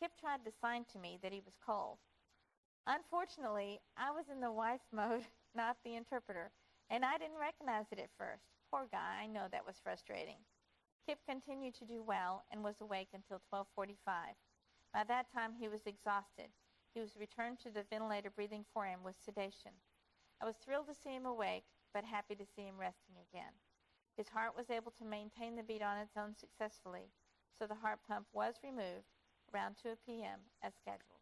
Kip 0.00 0.12
tried 0.18 0.44
to 0.44 0.52
sign 0.60 0.84
to 0.92 0.98
me 0.98 1.18
that 1.22 1.32
he 1.32 1.42
was 1.44 1.58
cold. 1.64 1.98
Unfortunately, 2.86 3.80
I 3.96 4.10
was 4.10 4.24
in 4.32 4.40
the 4.40 4.50
wife 4.50 4.80
mode, 4.92 5.24
not 5.54 5.76
the 5.84 5.96
interpreter, 5.96 6.50
and 6.90 7.04
I 7.04 7.18
didn't 7.18 7.38
recognize 7.38 7.86
it 7.92 7.98
at 7.98 8.10
first. 8.18 8.44
Poor 8.70 8.88
guy, 8.90 9.20
I 9.22 9.26
know 9.26 9.46
that 9.52 9.66
was 9.66 9.80
frustrating. 9.82 10.38
Kip 11.06 11.18
continued 11.28 11.74
to 11.76 11.84
do 11.84 12.02
well 12.02 12.44
and 12.50 12.64
was 12.64 12.80
awake 12.80 13.08
until 13.12 13.40
12:45. 13.52 14.34
By 14.92 15.04
that 15.04 15.32
time 15.32 15.52
he 15.58 15.68
was 15.68 15.86
exhausted. 15.86 16.50
He 16.94 17.00
was 17.00 17.16
returned 17.16 17.58
to 17.60 17.70
the 17.70 17.84
ventilator 17.88 18.30
breathing 18.30 18.66
for 18.72 18.84
him 18.84 19.02
with 19.02 19.16
sedation. 19.18 19.72
I 20.40 20.44
was 20.44 20.56
thrilled 20.56 20.88
to 20.88 20.94
see 20.94 21.14
him 21.14 21.24
awake, 21.24 21.64
but 21.94 22.04
happy 22.04 22.34
to 22.34 22.44
see 22.44 22.62
him 22.62 22.76
resting 22.76 23.16
again. 23.16 23.52
His 24.16 24.28
heart 24.28 24.54
was 24.54 24.68
able 24.68 24.92
to 24.92 25.04
maintain 25.04 25.56
the 25.56 25.62
beat 25.62 25.80
on 25.80 25.96
its 25.96 26.16
own 26.16 26.34
successfully, 26.36 27.08
so 27.58 27.66
the 27.66 27.80
heart 27.80 28.00
pump 28.06 28.26
was 28.32 28.56
removed 28.62 29.08
around 29.54 29.76
2 29.82 29.96
p.m. 30.04 30.40
as 30.62 30.74
scheduled. 30.74 31.20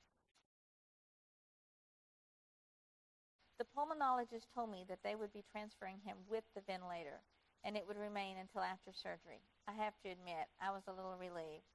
The 3.58 3.66
pulmonologist 3.76 4.50
told 4.54 4.70
me 4.70 4.84
that 4.88 5.02
they 5.04 5.14
would 5.14 5.32
be 5.32 5.44
transferring 5.52 6.00
him 6.00 6.16
with 6.28 6.44
the 6.54 6.62
ventilator 6.62 7.20
and 7.62 7.76
it 7.76 7.86
would 7.86 7.98
remain 7.98 8.38
until 8.38 8.62
after 8.62 8.90
surgery. 8.90 9.44
I 9.68 9.72
have 9.72 9.92
to 10.02 10.08
admit, 10.08 10.48
I 10.60 10.70
was 10.70 10.82
a 10.88 10.92
little 10.92 11.14
relieved. 11.14 11.68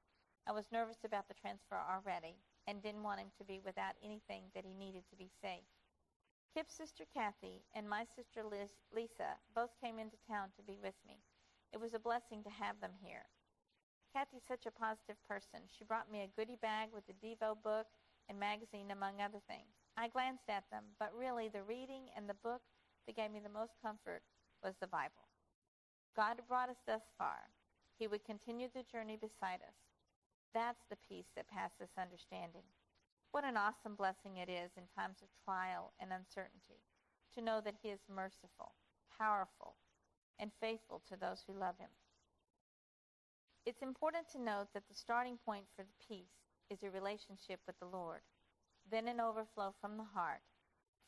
I 0.46 0.52
was 0.52 0.72
nervous 0.72 0.98
about 1.04 1.28
the 1.28 1.34
transfer 1.34 1.78
already 1.78 2.34
and 2.66 2.82
didn't 2.82 3.02
want 3.02 3.20
him 3.20 3.30
to 3.38 3.44
be 3.44 3.60
without 3.64 3.94
anything 4.02 4.42
that 4.54 4.64
he 4.64 4.74
needed 4.74 5.02
to 5.10 5.16
be 5.16 5.30
safe. 5.42 5.66
Kip's 6.54 6.74
sister 6.74 7.04
Kathy 7.12 7.62
and 7.74 7.88
my 7.88 8.04
sister 8.16 8.42
Liz, 8.42 8.70
Lisa 8.94 9.36
both 9.54 9.70
came 9.82 9.98
into 9.98 10.16
town 10.28 10.48
to 10.56 10.62
be 10.64 10.78
with 10.82 10.96
me. 11.06 11.20
It 11.72 11.80
was 11.80 11.94
a 11.94 12.00
blessing 12.00 12.42
to 12.44 12.50
have 12.50 12.80
them 12.80 12.96
here. 13.02 13.28
Kathy's 14.14 14.48
such 14.48 14.64
a 14.64 14.72
positive 14.72 15.20
person. 15.28 15.60
She 15.68 15.84
brought 15.84 16.10
me 16.10 16.24
a 16.24 16.32
goodie 16.32 16.56
bag 16.62 16.88
with 16.94 17.04
a 17.12 17.16
Devo 17.20 17.60
book 17.62 17.86
and 18.28 18.40
magazine, 18.40 18.90
among 18.90 19.20
other 19.20 19.44
things. 19.46 19.68
I 19.96 20.08
glanced 20.08 20.48
at 20.48 20.64
them, 20.70 20.84
but 20.98 21.12
really 21.12 21.48
the 21.48 21.62
reading 21.62 22.08
and 22.16 22.28
the 22.28 22.40
book 22.42 22.62
that 23.06 23.16
gave 23.16 23.30
me 23.30 23.40
the 23.44 23.52
most 23.52 23.76
comfort 23.82 24.22
was 24.64 24.74
the 24.80 24.88
Bible. 24.88 25.28
God 26.16 26.40
brought 26.48 26.70
us 26.70 26.80
thus 26.86 27.02
far. 27.18 27.52
He 27.98 28.06
would 28.06 28.24
continue 28.24 28.68
the 28.72 28.88
journey 28.90 29.16
beside 29.20 29.60
us. 29.60 29.85
That's 30.54 30.84
the 30.88 30.96
peace 31.08 31.28
that 31.36 31.48
passes 31.48 31.90
understanding. 31.98 32.64
What 33.32 33.44
an 33.44 33.56
awesome 33.56 33.94
blessing 33.96 34.38
it 34.38 34.48
is 34.48 34.70
in 34.76 34.84
times 34.96 35.20
of 35.22 35.28
trial 35.44 35.92
and 36.00 36.12
uncertainty 36.12 36.80
to 37.34 37.42
know 37.42 37.60
that 37.60 37.76
He 37.82 37.88
is 37.88 38.00
merciful, 38.08 38.72
powerful, 39.18 39.76
and 40.38 40.50
faithful 40.60 41.02
to 41.08 41.16
those 41.16 41.44
who 41.46 41.52
love 41.52 41.76
Him. 41.78 41.90
It's 43.66 43.82
important 43.82 44.28
to 44.32 44.40
note 44.40 44.68
that 44.74 44.88
the 44.88 44.94
starting 44.94 45.38
point 45.44 45.66
for 45.76 45.82
the 45.82 46.06
peace 46.06 46.38
is 46.70 46.82
a 46.82 46.90
relationship 46.90 47.60
with 47.66 47.78
the 47.78 47.86
Lord, 47.86 48.20
then 48.90 49.08
an 49.08 49.20
overflow 49.20 49.74
from 49.80 49.96
the 49.96 50.08
heart, 50.14 50.42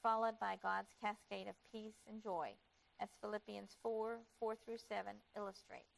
followed 0.03 0.39
by 0.41 0.59
God's 0.63 0.93
cascade 1.01 1.49
of 1.49 1.55
peace 1.73 2.03
and 2.09 2.23
joy, 2.23 2.51
as 3.01 3.09
Philippians 3.21 3.77
4 3.83 4.19
4 4.41 4.57
through 4.57 4.79
7 4.89 5.15
illustrates. 5.37 5.98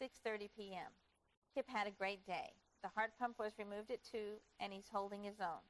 6:30 0.00 0.48
p.m. 0.56 0.92
Kip 1.54 1.68
had 1.68 1.86
a 1.86 1.90
great 1.90 2.24
day. 2.24 2.54
The 2.82 2.88
heart 2.88 3.12
pump 3.18 3.38
was 3.38 3.58
removed 3.58 3.90
at 3.90 4.02
2 4.10 4.40
and 4.58 4.72
he's 4.72 4.88
holding 4.90 5.22
his 5.22 5.40
own. 5.40 5.60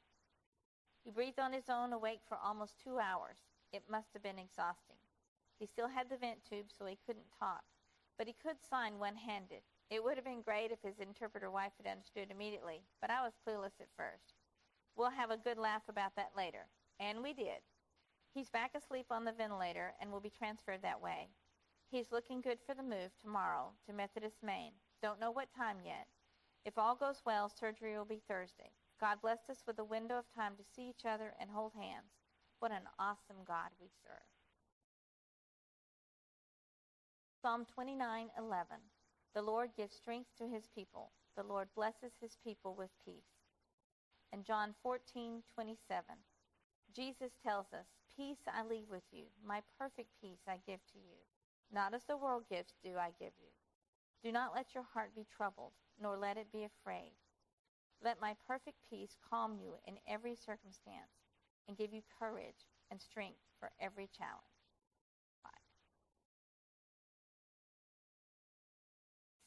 He 1.02 1.10
breathed 1.10 1.40
on 1.40 1.52
his 1.52 1.68
own 1.68 1.92
awake 1.92 2.20
for 2.28 2.38
almost 2.38 2.78
2 2.84 3.00
hours. 3.00 3.38
It 3.72 3.82
must 3.90 4.12
have 4.12 4.22
been 4.22 4.38
exhausting. 4.38 5.02
He 5.58 5.66
still 5.66 5.88
had 5.88 6.08
the 6.08 6.16
vent 6.16 6.44
tube 6.48 6.66
so 6.70 6.86
he 6.86 6.98
couldn't 7.04 7.34
talk, 7.38 7.64
but 8.16 8.28
he 8.28 8.36
could 8.40 8.56
sign 8.62 8.98
one-handed. 8.98 9.62
It 9.90 10.04
would 10.04 10.14
have 10.14 10.24
been 10.24 10.42
great 10.42 10.70
if 10.70 10.78
his 10.82 11.00
interpreter 11.00 11.50
wife 11.50 11.72
had 11.76 11.90
understood 11.90 12.30
immediately, 12.30 12.82
but 13.00 13.10
I 13.10 13.22
was 13.22 13.32
clueless 13.44 13.80
at 13.80 13.90
first. 13.96 14.34
We'll 14.96 15.10
have 15.10 15.30
a 15.30 15.36
good 15.36 15.58
laugh 15.58 15.82
about 15.88 16.14
that 16.14 16.36
later. 16.36 16.68
And 17.00 17.22
we 17.22 17.32
did. 17.32 17.60
He's 18.32 18.48
back 18.48 18.72
asleep 18.76 19.06
on 19.10 19.24
the 19.24 19.32
ventilator 19.32 19.94
and 20.00 20.12
will 20.12 20.20
be 20.20 20.30
transferred 20.30 20.82
that 20.82 21.02
way. 21.02 21.30
He's 21.90 22.12
looking 22.12 22.40
good 22.40 22.59
for 22.64 22.74
the 22.74 22.85
move 22.85 23.11
tomorrow 23.20 23.72
to 23.85 23.92
Methodist 23.92 24.44
Main. 24.44 24.70
Don't 25.03 25.18
know 25.18 25.33
what 25.33 25.48
time 25.57 25.79
yet. 25.85 26.07
If 26.64 26.79
all 26.79 26.94
goes 26.94 27.20
well, 27.26 27.48
surgery 27.48 27.98
will 27.98 28.05
be 28.05 28.22
Thursday. 28.29 28.70
God 29.00 29.20
blessed 29.20 29.50
us 29.50 29.64
with 29.66 29.76
a 29.81 29.85
window 29.85 30.16
of 30.16 30.24
time 30.33 30.55
to 30.57 30.62
see 30.62 30.88
each 30.88 31.05
other 31.05 31.35
and 31.40 31.50
hold 31.50 31.72
hands. 31.74 32.12
What 32.61 32.70
an 32.70 32.87
awesome 33.00 33.42
God 33.44 33.70
we 33.81 33.88
serve. 34.05 34.22
Psalm 37.42 37.66
29:11. 37.66 38.79
The 39.35 39.42
Lord 39.42 39.74
gives 39.76 39.96
strength 39.96 40.31
to 40.38 40.46
his 40.46 40.68
people. 40.68 41.11
The 41.35 41.42
Lord 41.42 41.74
blesses 41.74 42.12
his 42.20 42.37
people 42.44 42.76
with 42.76 42.90
peace. 43.05 43.42
And 44.31 44.44
John 44.44 44.74
14:27. 44.85 46.22
Jesus 46.92 47.33
tells 47.42 47.72
us, 47.72 47.87
"Peace 48.14 48.46
I 48.46 48.62
leave 48.62 48.88
with 48.88 49.12
you. 49.12 49.26
My 49.42 49.62
perfect 49.76 50.14
peace 50.20 50.46
I 50.46 50.59
give 50.59 50.87
to 50.92 50.98
you. 50.98 51.18
Not 51.72 51.94
as 51.94 52.04
the 52.04 52.16
world 52.16 52.44
gives 52.48 52.74
do 52.83 52.96
I 52.98 53.11
give 53.18 53.33
you. 53.38 53.50
Do 54.22 54.33
not 54.33 54.54
let 54.54 54.74
your 54.74 54.85
heart 54.92 55.14
be 55.14 55.26
troubled, 55.37 55.72
nor 56.00 56.16
let 56.16 56.37
it 56.37 56.52
be 56.52 56.64
afraid. 56.64 57.12
Let 58.02 58.20
my 58.20 58.35
perfect 58.46 58.76
peace 58.88 59.16
calm 59.28 59.56
you 59.61 59.74
in 59.87 59.98
every 60.09 60.35
circumstance 60.35 61.22
and 61.68 61.76
give 61.76 61.92
you 61.92 62.02
courage 62.18 62.66
and 62.90 63.00
strength 63.00 63.40
for 63.59 63.70
every 63.80 64.09
challenge. 64.16 64.50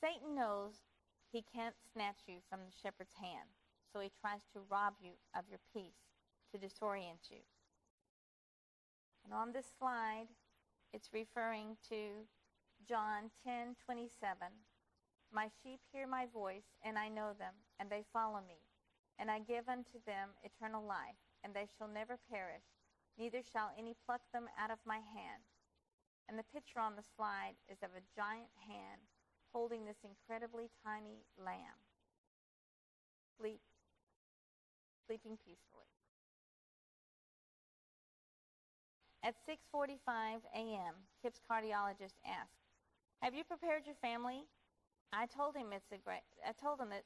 Satan 0.04 0.36
knows 0.36 0.84
he 1.32 1.42
can't 1.56 1.76
snatch 1.94 2.28
you 2.28 2.40
from 2.50 2.60
the 2.66 2.76
shepherd's 2.84 3.16
hand, 3.16 3.56
so 3.88 4.02
he 4.02 4.12
tries 4.20 4.42
to 4.52 4.60
rob 4.70 4.96
you 5.00 5.12
of 5.34 5.46
your 5.50 5.64
peace, 5.72 6.12
to 6.52 6.60
disorient 6.60 7.32
you. 7.32 7.40
And 9.24 9.34
on 9.34 9.54
this 9.54 9.72
slide, 9.80 10.28
it's 10.94 11.12
referring 11.12 11.76
to 11.90 12.28
John 12.88 13.32
10:27. 13.44 14.64
My 15.32 15.50
sheep 15.50 15.82
hear 15.92 16.06
my 16.06 16.28
voice, 16.28 16.78
and 16.84 16.98
I 16.98 17.10
know 17.10 17.34
them, 17.34 17.56
and 17.80 17.90
they 17.90 18.04
follow 18.14 18.42
me. 18.42 18.62
And 19.18 19.32
I 19.32 19.40
give 19.40 19.68
unto 19.68 20.00
them 20.06 20.30
eternal 20.44 20.86
life, 20.86 21.18
and 21.44 21.54
they 21.54 21.66
shall 21.66 21.88
never 21.88 22.18
perish, 22.30 22.66
neither 23.18 23.42
shall 23.42 23.74
any 23.78 23.96
pluck 24.06 24.22
them 24.32 24.48
out 24.58 24.70
of 24.70 24.86
my 24.86 25.00
hand. 25.00 25.44
And 26.30 26.38
the 26.38 26.44
picture 26.44 26.80
on 26.80 26.96
the 26.96 27.04
slide 27.16 27.56
is 27.68 27.82
of 27.82 27.90
a 27.96 28.06
giant 28.16 28.54
hand 28.68 29.02
holding 29.52 29.86
this 29.86 30.04
incredibly 30.04 30.70
tiny 30.84 31.26
lamb, 31.38 31.78
sleep, 33.38 33.62
sleeping 35.06 35.38
peacefully. 35.38 36.03
At 39.26 39.36
6:45 39.48 40.42
a.m., 40.54 40.96
Kip's 41.22 41.40
cardiologist 41.50 42.20
asked, 42.26 42.68
"Have 43.22 43.34
you 43.34 43.46
prepared 43.46 43.86
your 43.86 43.96
family?" 43.96 44.50
I 45.14 45.28
told 45.28 45.56
him 45.56 45.72
it's 45.72 45.94
a 45.94 45.98
great. 45.98 46.24
I 46.46 46.52
told 46.52 46.82
him 46.82 46.90
that 46.90 47.06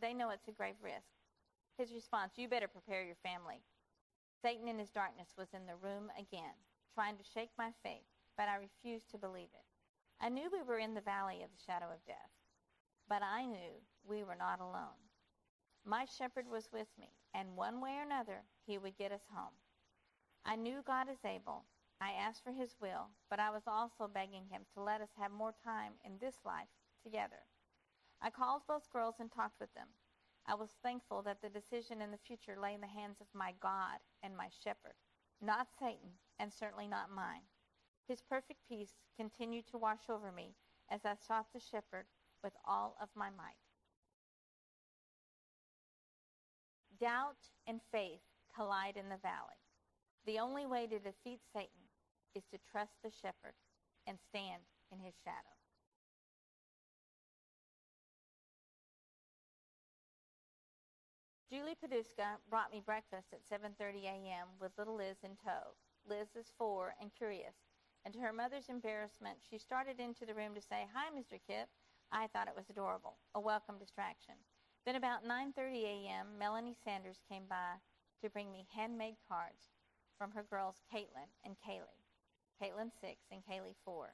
they 0.00 0.14
know 0.14 0.30
it's 0.30 0.48
a 0.48 0.52
grave 0.52 0.82
risk. 0.82 1.12
His 1.76 1.92
response, 1.92 2.38
"You 2.38 2.48
better 2.48 2.68
prepare 2.68 3.04
your 3.04 3.16
family." 3.16 3.62
Satan 4.40 4.66
in 4.66 4.78
his 4.78 4.90
darkness 4.90 5.36
was 5.36 5.52
in 5.52 5.66
the 5.66 5.76
room 5.76 6.10
again, 6.16 6.54
trying 6.94 7.18
to 7.18 7.22
shake 7.24 7.50
my 7.58 7.72
faith, 7.82 8.06
but 8.34 8.48
I 8.48 8.54
refused 8.54 9.10
to 9.10 9.18
believe 9.18 9.52
it. 9.52 9.66
I 10.20 10.30
knew 10.30 10.48
we 10.50 10.62
were 10.62 10.78
in 10.78 10.94
the 10.94 11.02
valley 11.02 11.42
of 11.42 11.50
the 11.52 11.62
shadow 11.62 11.92
of 11.92 12.02
death, 12.06 12.30
but 13.08 13.22
I 13.22 13.44
knew 13.44 13.84
we 14.04 14.24
were 14.24 14.36
not 14.36 14.60
alone. 14.60 15.10
My 15.84 16.06
shepherd 16.06 16.48
was 16.48 16.72
with 16.72 16.88
me, 16.96 17.12
and 17.34 17.58
one 17.58 17.82
way 17.82 17.98
or 17.98 18.02
another, 18.02 18.46
he 18.64 18.78
would 18.78 18.96
get 18.96 19.12
us 19.12 19.26
home. 19.28 19.54
I 20.44 20.56
knew 20.56 20.82
God 20.86 21.08
is 21.10 21.24
able. 21.24 21.64
I 22.00 22.12
asked 22.12 22.44
for 22.44 22.52
his 22.52 22.76
will, 22.80 23.10
but 23.28 23.40
I 23.40 23.50
was 23.50 23.64
also 23.66 24.08
begging 24.12 24.46
him 24.50 24.62
to 24.74 24.82
let 24.82 25.00
us 25.00 25.10
have 25.18 25.32
more 25.32 25.54
time 25.64 25.92
in 26.04 26.18
this 26.20 26.36
life 26.44 26.68
together. 27.02 27.42
I 28.22 28.30
called 28.30 28.62
both 28.68 28.90
girls 28.92 29.16
and 29.20 29.30
talked 29.30 29.60
with 29.60 29.72
them. 29.74 29.88
I 30.46 30.54
was 30.54 30.70
thankful 30.82 31.22
that 31.22 31.42
the 31.42 31.48
decision 31.50 32.00
in 32.00 32.10
the 32.10 32.24
future 32.26 32.56
lay 32.60 32.74
in 32.74 32.80
the 32.80 32.86
hands 32.86 33.20
of 33.20 33.26
my 33.34 33.52
God 33.60 33.98
and 34.22 34.36
my 34.36 34.48
shepherd, 34.64 34.94
not 35.42 35.68
Satan, 35.78 36.10
and 36.38 36.52
certainly 36.52 36.88
not 36.88 37.10
mine. 37.10 37.42
His 38.08 38.22
perfect 38.22 38.60
peace 38.68 38.94
continued 39.16 39.66
to 39.68 39.78
wash 39.78 40.08
over 40.08 40.32
me 40.32 40.54
as 40.90 41.04
I 41.04 41.14
sought 41.14 41.52
the 41.52 41.60
shepherd 41.60 42.06
with 42.42 42.54
all 42.64 42.96
of 43.02 43.08
my 43.14 43.28
might. 43.30 43.60
Doubt 46.98 47.50
and 47.66 47.80
faith 47.92 48.22
collide 48.54 48.96
in 48.96 49.08
the 49.08 49.18
valley. 49.18 49.60
The 50.28 50.40
only 50.40 50.66
way 50.66 50.86
to 50.86 50.98
defeat 50.98 51.40
Satan 51.54 51.88
is 52.34 52.44
to 52.52 52.58
trust 52.70 52.92
the 53.02 53.10
shepherd 53.10 53.54
and 54.06 54.18
stand 54.28 54.60
in 54.92 54.98
his 54.98 55.14
shadow. 55.24 55.56
Julie 61.50 61.78
Paduska 61.82 62.36
brought 62.50 62.70
me 62.70 62.82
breakfast 62.84 63.32
at 63.32 63.40
7:30 63.48 64.04
a.m. 64.04 64.48
with 64.60 64.76
little 64.76 64.96
Liz 64.96 65.16
in 65.22 65.34
tow. 65.36 65.72
Liz 66.04 66.36
is 66.36 66.52
4 66.58 66.96
and 67.00 67.10
curious, 67.16 67.56
and 68.04 68.12
to 68.12 68.20
her 68.20 68.34
mother's 68.34 68.68
embarrassment, 68.68 69.38
she 69.48 69.56
started 69.56 69.98
into 69.98 70.26
the 70.26 70.34
room 70.34 70.54
to 70.54 70.60
say, 70.60 70.90
"Hi, 70.92 71.08
Mr. 71.10 71.40
Kip." 71.46 71.70
I 72.12 72.26
thought 72.26 72.48
it 72.48 72.56
was 72.56 72.68
adorable, 72.68 73.16
a 73.34 73.40
welcome 73.40 73.78
distraction. 73.78 74.34
Then 74.84 74.96
about 74.96 75.24
9:30 75.24 75.84
a.m., 75.84 76.36
Melanie 76.36 76.76
Sanders 76.84 77.22
came 77.26 77.46
by 77.46 77.76
to 78.20 78.28
bring 78.28 78.52
me 78.52 78.66
handmade 78.74 79.16
cards 79.26 79.70
from 80.18 80.32
her 80.32 80.44
girls 80.50 80.82
Caitlin 80.92 81.30
and 81.44 81.54
Kaylee. 81.66 82.02
Caitlin 82.60 82.90
6 83.00 83.14
and 83.30 83.40
Kaylee 83.48 83.76
4. 83.84 84.12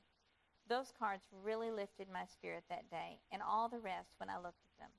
Those 0.69 0.93
cards 0.99 1.25
really 1.43 1.71
lifted 1.71 2.09
my 2.13 2.27
spirit 2.27 2.65
that 2.69 2.91
day 2.91 3.19
and 3.33 3.43
all 3.43 3.69
the 3.69 3.79
rest 3.79 4.11
when 4.19 4.29
I 4.29 4.37
looked 4.37 4.63
at 4.65 4.79
them. 4.79 4.91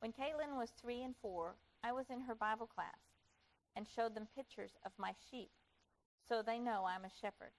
When 0.00 0.12
Caitlin 0.12 0.56
was 0.56 0.72
3 0.80 1.02
and 1.02 1.14
4, 1.20 1.54
I 1.84 1.92
was 1.92 2.06
in 2.10 2.22
her 2.22 2.34
Bible 2.34 2.66
class 2.66 2.98
and 3.76 3.86
showed 3.86 4.14
them 4.14 4.26
pictures 4.34 4.72
of 4.84 4.92
my 4.98 5.12
sheep 5.30 5.50
so 6.28 6.42
they 6.42 6.58
know 6.58 6.84
I'm 6.86 7.04
a 7.04 7.20
shepherd. 7.20 7.52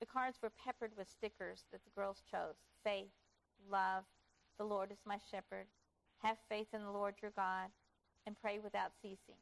The 0.00 0.06
cards 0.06 0.38
were 0.42 0.50
peppered 0.50 0.90
with 0.96 1.08
stickers 1.08 1.64
that 1.70 1.84
the 1.84 1.94
girls 1.94 2.22
chose 2.30 2.56
faith, 2.82 3.12
love, 3.70 4.04
the 4.58 4.64
Lord 4.64 4.90
is 4.90 4.98
my 5.06 5.18
shepherd, 5.30 5.66
have 6.22 6.36
faith 6.48 6.66
in 6.72 6.82
the 6.82 6.90
Lord 6.90 7.14
your 7.22 7.30
God, 7.36 7.70
and 8.26 8.36
pray 8.40 8.58
without 8.58 8.92
ceasing. 9.00 9.38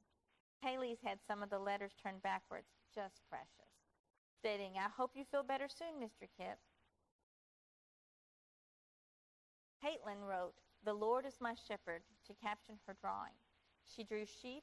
Kaylee's 0.63 1.01
had 1.05 1.19
some 1.27 1.43
of 1.43 1.51
the 1.51 1.59
letters 1.59 1.93
turned 2.01 2.23
backwards, 2.23 2.69
just 2.95 3.21
precious, 3.29 3.73
stating, 4.39 4.79
I 4.79 4.89
hope 4.97 5.11
you 5.15 5.25
feel 5.25 5.43
better 5.43 5.67
soon, 5.69 6.01
Mr. 6.01 6.29
Kip. 6.39 6.59
Caitlin 9.83 10.23
wrote, 10.23 10.55
The 10.85 10.95
Lord 10.95 11.27
is 11.27 11.41
my 11.41 11.55
shepherd, 11.67 12.03
to 12.27 12.35
caption 12.35 12.77
her 12.87 12.97
drawing. 13.01 13.35
She 13.85 14.05
drew 14.05 14.25
sheep 14.25 14.63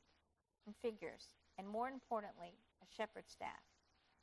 and 0.65 0.73
figures, 0.81 1.35
and 1.57 1.67
more 1.67 1.89
importantly, 1.89 2.53
a 2.81 2.85
shepherd's 2.95 3.31
staff. 3.31 3.59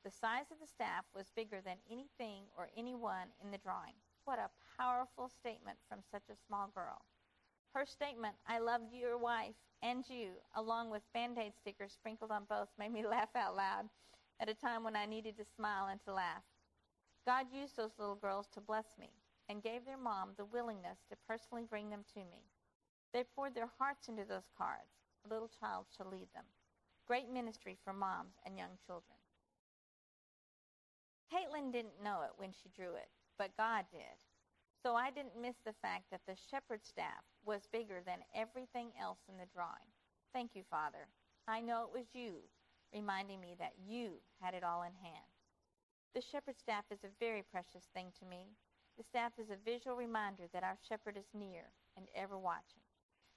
The 0.03 0.11
size 0.11 0.51
of 0.51 0.61
the 0.61 0.67
staff 0.67 1.05
was 1.15 1.31
bigger 1.37 1.61
than 1.61 1.77
anything 1.91 2.45
or 2.57 2.71
anyone 2.77 3.29
in 3.45 3.51
the 3.51 3.59
drawing. 3.59 3.95
What 4.25 4.39
a 4.39 4.51
powerful 4.79 5.29
statement 5.29 5.79
from 5.89 6.01
such 6.11 6.31
a 6.31 6.41
small 6.47 6.69
girl. 6.75 7.05
Her 7.75 7.87
statement, 7.87 8.37
I 8.47 8.59
love 8.59 8.81
your 8.93 9.19
wife 9.19 9.55
and 9.83 10.05
you, 10.09 10.33
along 10.55 10.91
with 10.91 11.03
band 11.13 11.39
aid 11.39 11.53
stickers 11.57 11.93
sprinkled 11.93 12.31
on 12.31 12.45
both, 12.49 12.69
made 12.79 12.93
me 12.93 13.07
laugh 13.09 13.35
out 13.37 13.57
loud 13.57 13.89
at 14.41 14.49
a 14.49 14.55
time 14.55 14.83
when 14.85 14.97
I 14.97 15.07
needed 15.07 15.37
to 15.39 15.45
smile 15.57 15.89
and 15.89 16.01
to 16.05 16.13
laugh. 16.13 16.43
God 17.27 17.47
used 17.53 17.77
those 17.77 17.99
little 17.99 18.15
girls 18.15 18.47
to 18.55 18.61
bless 18.61 18.87
me 18.99 19.11
and 19.49 19.63
gave 19.63 19.85
their 19.85 19.99
mom 19.99 20.31
the 20.37 20.45
willingness 20.45 20.99
to 21.11 21.17
personally 21.29 21.65
bring 21.69 21.91
them 21.91 22.05
to 22.15 22.21
me. 22.21 22.43
They 23.13 23.25
poured 23.25 23.55
their 23.55 23.71
hearts 23.79 24.09
into 24.09 24.25
those 24.25 24.49
cards. 24.57 24.93
A 25.25 25.29
little 25.33 25.51
child 25.61 25.87
shall 25.97 26.09
lead 26.09 26.29
them. 26.35 26.45
Great 27.07 27.29
ministry 27.31 27.79
for 27.85 27.93
moms 27.93 28.35
and 28.45 28.59
young 28.59 28.79
children. 28.87 29.19
Caitlin 31.33 31.73
didn't 31.73 32.03
know 32.03 32.23
it 32.23 32.33
when 32.37 32.53
she 32.53 32.69
drew 32.69 32.95
it, 32.95 33.09
but 33.39 33.57
God 33.57 33.85
did. 33.91 34.17
So 34.87 34.95
I 34.95 35.11
didn't 35.11 35.35
miss 35.35 35.59
the 35.67 35.75
fact 35.83 36.05
that 36.13 36.23
the 36.29 36.39
shepherd's 36.49 36.87
staff 36.87 37.27
was 37.45 37.67
bigger 37.73 38.07
than 38.07 38.23
everything 38.37 38.95
else 38.95 39.19
in 39.27 39.35
the 39.35 39.51
drawing. 39.53 39.91
Thank 40.33 40.55
you, 40.55 40.63
Father. 40.71 41.11
I 41.49 41.61
know 41.61 41.83
it 41.83 41.91
was 41.91 42.07
you, 42.15 42.47
reminding 42.95 43.41
me 43.41 43.57
that 43.59 43.75
you 43.83 44.23
had 44.41 44.55
it 44.55 44.63
all 44.63 44.85
in 44.85 44.95
hand. 45.03 45.27
The 46.15 46.23
shepherd's 46.23 46.61
staff 46.61 46.85
is 46.93 47.03
a 47.03 47.19
very 47.19 47.43
precious 47.43 47.91
thing 47.99 48.13
to 48.21 48.31
me. 48.31 48.55
The 48.97 49.03
staff 49.03 49.33
is 49.43 49.51
a 49.51 49.59
visual 49.69 49.97
reminder 49.97 50.47
that 50.53 50.63
our 50.63 50.79
shepherd 50.89 51.17
is 51.19 51.35
near 51.35 51.67
and 51.97 52.07
ever 52.15 52.39
watching. 52.39 52.87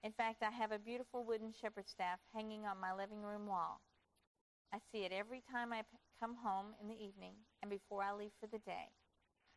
In 0.04 0.12
fact, 0.12 0.44
I 0.44 0.52
have 0.52 0.72
a 0.72 0.78
beautiful 0.78 1.26
wooden 1.26 1.52
shepherd 1.60 1.90
staff 1.90 2.20
hanging 2.32 2.68
on 2.68 2.78
my 2.80 2.94
living 2.94 3.24
room 3.24 3.48
wall. 3.48 3.82
I 4.72 4.78
see 4.92 5.00
it 5.00 5.12
every 5.12 5.42
time 5.52 5.74
I 5.74 5.82
come 6.20 6.36
home 6.46 6.78
in 6.80 6.88
the 6.88 7.04
evening 7.04 7.34
and 7.64 7.72
before 7.72 8.04
I 8.04 8.14
leave 8.14 8.38
for 8.40 8.46
the 8.46 8.62
day. 8.70 8.94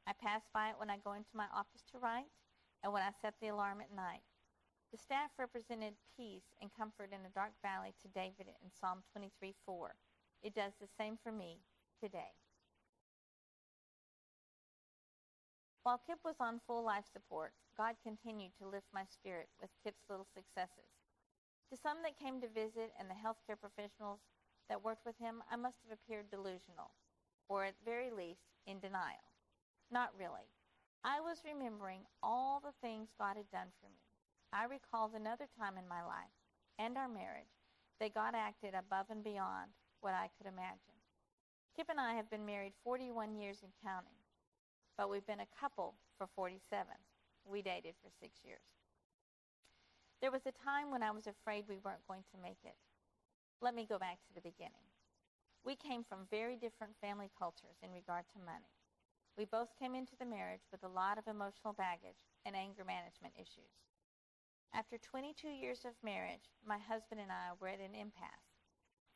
I 0.07 0.13
pass 0.13 0.43
by 0.53 0.71
it 0.71 0.79
when 0.79 0.91
I 0.91 0.99
go 1.03 1.13
into 1.13 1.35
my 1.35 1.47
office 1.55 1.85
to 1.93 1.99
write 1.99 2.31
and 2.83 2.93
when 2.93 3.03
I 3.03 3.11
set 3.21 3.35
the 3.41 3.49
alarm 3.49 3.81
at 3.81 3.95
night. 3.95 4.27
The 4.91 4.99
staff 4.99 5.31
represented 5.39 5.95
peace 6.17 6.53
and 6.61 6.71
comfort 6.77 7.11
in 7.15 7.25
a 7.25 7.33
dark 7.35 7.53
valley 7.63 7.95
to 8.03 8.09
David 8.13 8.53
in 8.61 8.69
Psalm 8.69 9.03
23 9.13 9.55
4. 9.65 9.95
It 10.43 10.55
does 10.55 10.73
the 10.81 10.91
same 10.99 11.17
for 11.23 11.33
me 11.33 11.59
today. 12.03 12.35
While 15.83 16.03
Kip 16.07 16.19
was 16.25 16.37
on 16.39 16.61
full 16.67 16.85
life 16.85 17.07
support, 17.11 17.53
God 17.77 17.97
continued 18.05 18.53
to 18.59 18.69
lift 18.69 18.87
my 18.93 19.05
spirit 19.09 19.49
with 19.61 19.71
Kip's 19.83 20.05
little 20.11 20.29
successes. 20.35 20.93
To 21.71 21.77
some 21.77 22.05
that 22.05 22.21
came 22.21 22.41
to 22.41 22.49
visit 22.49 22.93
and 23.01 23.09
the 23.09 23.19
healthcare 23.19 23.59
professionals 23.59 24.21
that 24.69 24.85
worked 24.85 25.07
with 25.07 25.19
him, 25.19 25.43
I 25.51 25.57
must 25.57 25.79
have 25.83 25.97
appeared 25.97 26.31
delusional, 26.31 26.93
or 27.49 27.65
at 27.65 27.75
very 27.85 28.11
least, 28.11 28.45
in 28.67 28.79
denial. 28.79 29.32
Not 29.93 30.17
really. 30.17 30.49
I 31.05 31.21
was 31.21 31.45
remembering 31.45 32.01
all 32.23 32.65
the 32.65 32.73
things 32.81 33.13
God 33.21 33.37
had 33.37 33.51
done 33.53 33.69
for 33.77 33.93
me. 33.93 34.01
I 34.49 34.65
recalled 34.65 35.13
another 35.13 35.45
time 35.61 35.77
in 35.77 35.85
my 35.85 36.01
life 36.01 36.33
and 36.81 36.97
our 36.97 37.13
marriage 37.13 37.53
that 38.01 38.17
God 38.17 38.33
acted 38.33 38.73
above 38.73 39.13
and 39.13 39.23
beyond 39.23 39.69
what 40.01 40.17
I 40.17 40.33
could 40.39 40.49
imagine. 40.49 40.97
Kip 41.77 41.93
and 41.93 42.01
I 42.01 42.15
have 42.15 42.31
been 42.33 42.49
married 42.49 42.73
41 42.85 43.37
years 43.37 43.61
and 43.61 43.73
counting, 43.85 44.17
but 44.97 45.11
we've 45.11 45.27
been 45.27 45.45
a 45.45 45.55
couple 45.61 45.95
for 46.17 46.27
47. 46.37 46.89
We 47.45 47.61
dated 47.61 47.93
for 48.01 48.09
six 48.17 48.41
years. 48.45 48.65
There 50.21 50.33
was 50.33 50.47
a 50.49 50.57
time 50.65 50.91
when 50.91 51.03
I 51.03 51.11
was 51.11 51.27
afraid 51.27 51.69
we 51.69 51.83
weren't 51.85 52.07
going 52.09 52.25
to 52.33 52.41
make 52.41 52.65
it. 52.65 52.77
Let 53.61 53.75
me 53.75 53.85
go 53.85 53.99
back 53.99 54.25
to 54.25 54.35
the 54.35 54.41
beginning. 54.41 54.89
We 55.65 55.77
came 55.77 56.03
from 56.03 56.31
very 56.31 56.57
different 56.57 56.97
family 57.01 57.29
cultures 57.39 57.77
in 57.83 57.93
regard 57.93 58.25
to 58.33 58.45
money. 58.45 58.73
We 59.37 59.45
both 59.47 59.69
came 59.79 59.95
into 59.95 60.17
the 60.19 60.27
marriage 60.27 60.69
with 60.71 60.85
a 60.85 60.89
lot 60.89 61.17
of 61.19 61.27
emotional 61.27 61.73
baggage 61.73 62.21
and 62.45 62.55
anger 62.55 62.85
management 62.85 63.35
issues. 63.37 63.73
After 64.75 64.99
22 64.99 65.49
years 65.49 65.85
of 65.85 65.93
marriage, 66.03 66.53
my 66.67 66.79
husband 66.79 67.21
and 67.21 67.33
I 67.33 67.53
were 67.61 67.69
at 67.69 67.81
an 67.81 67.95
impasse. 67.95 68.53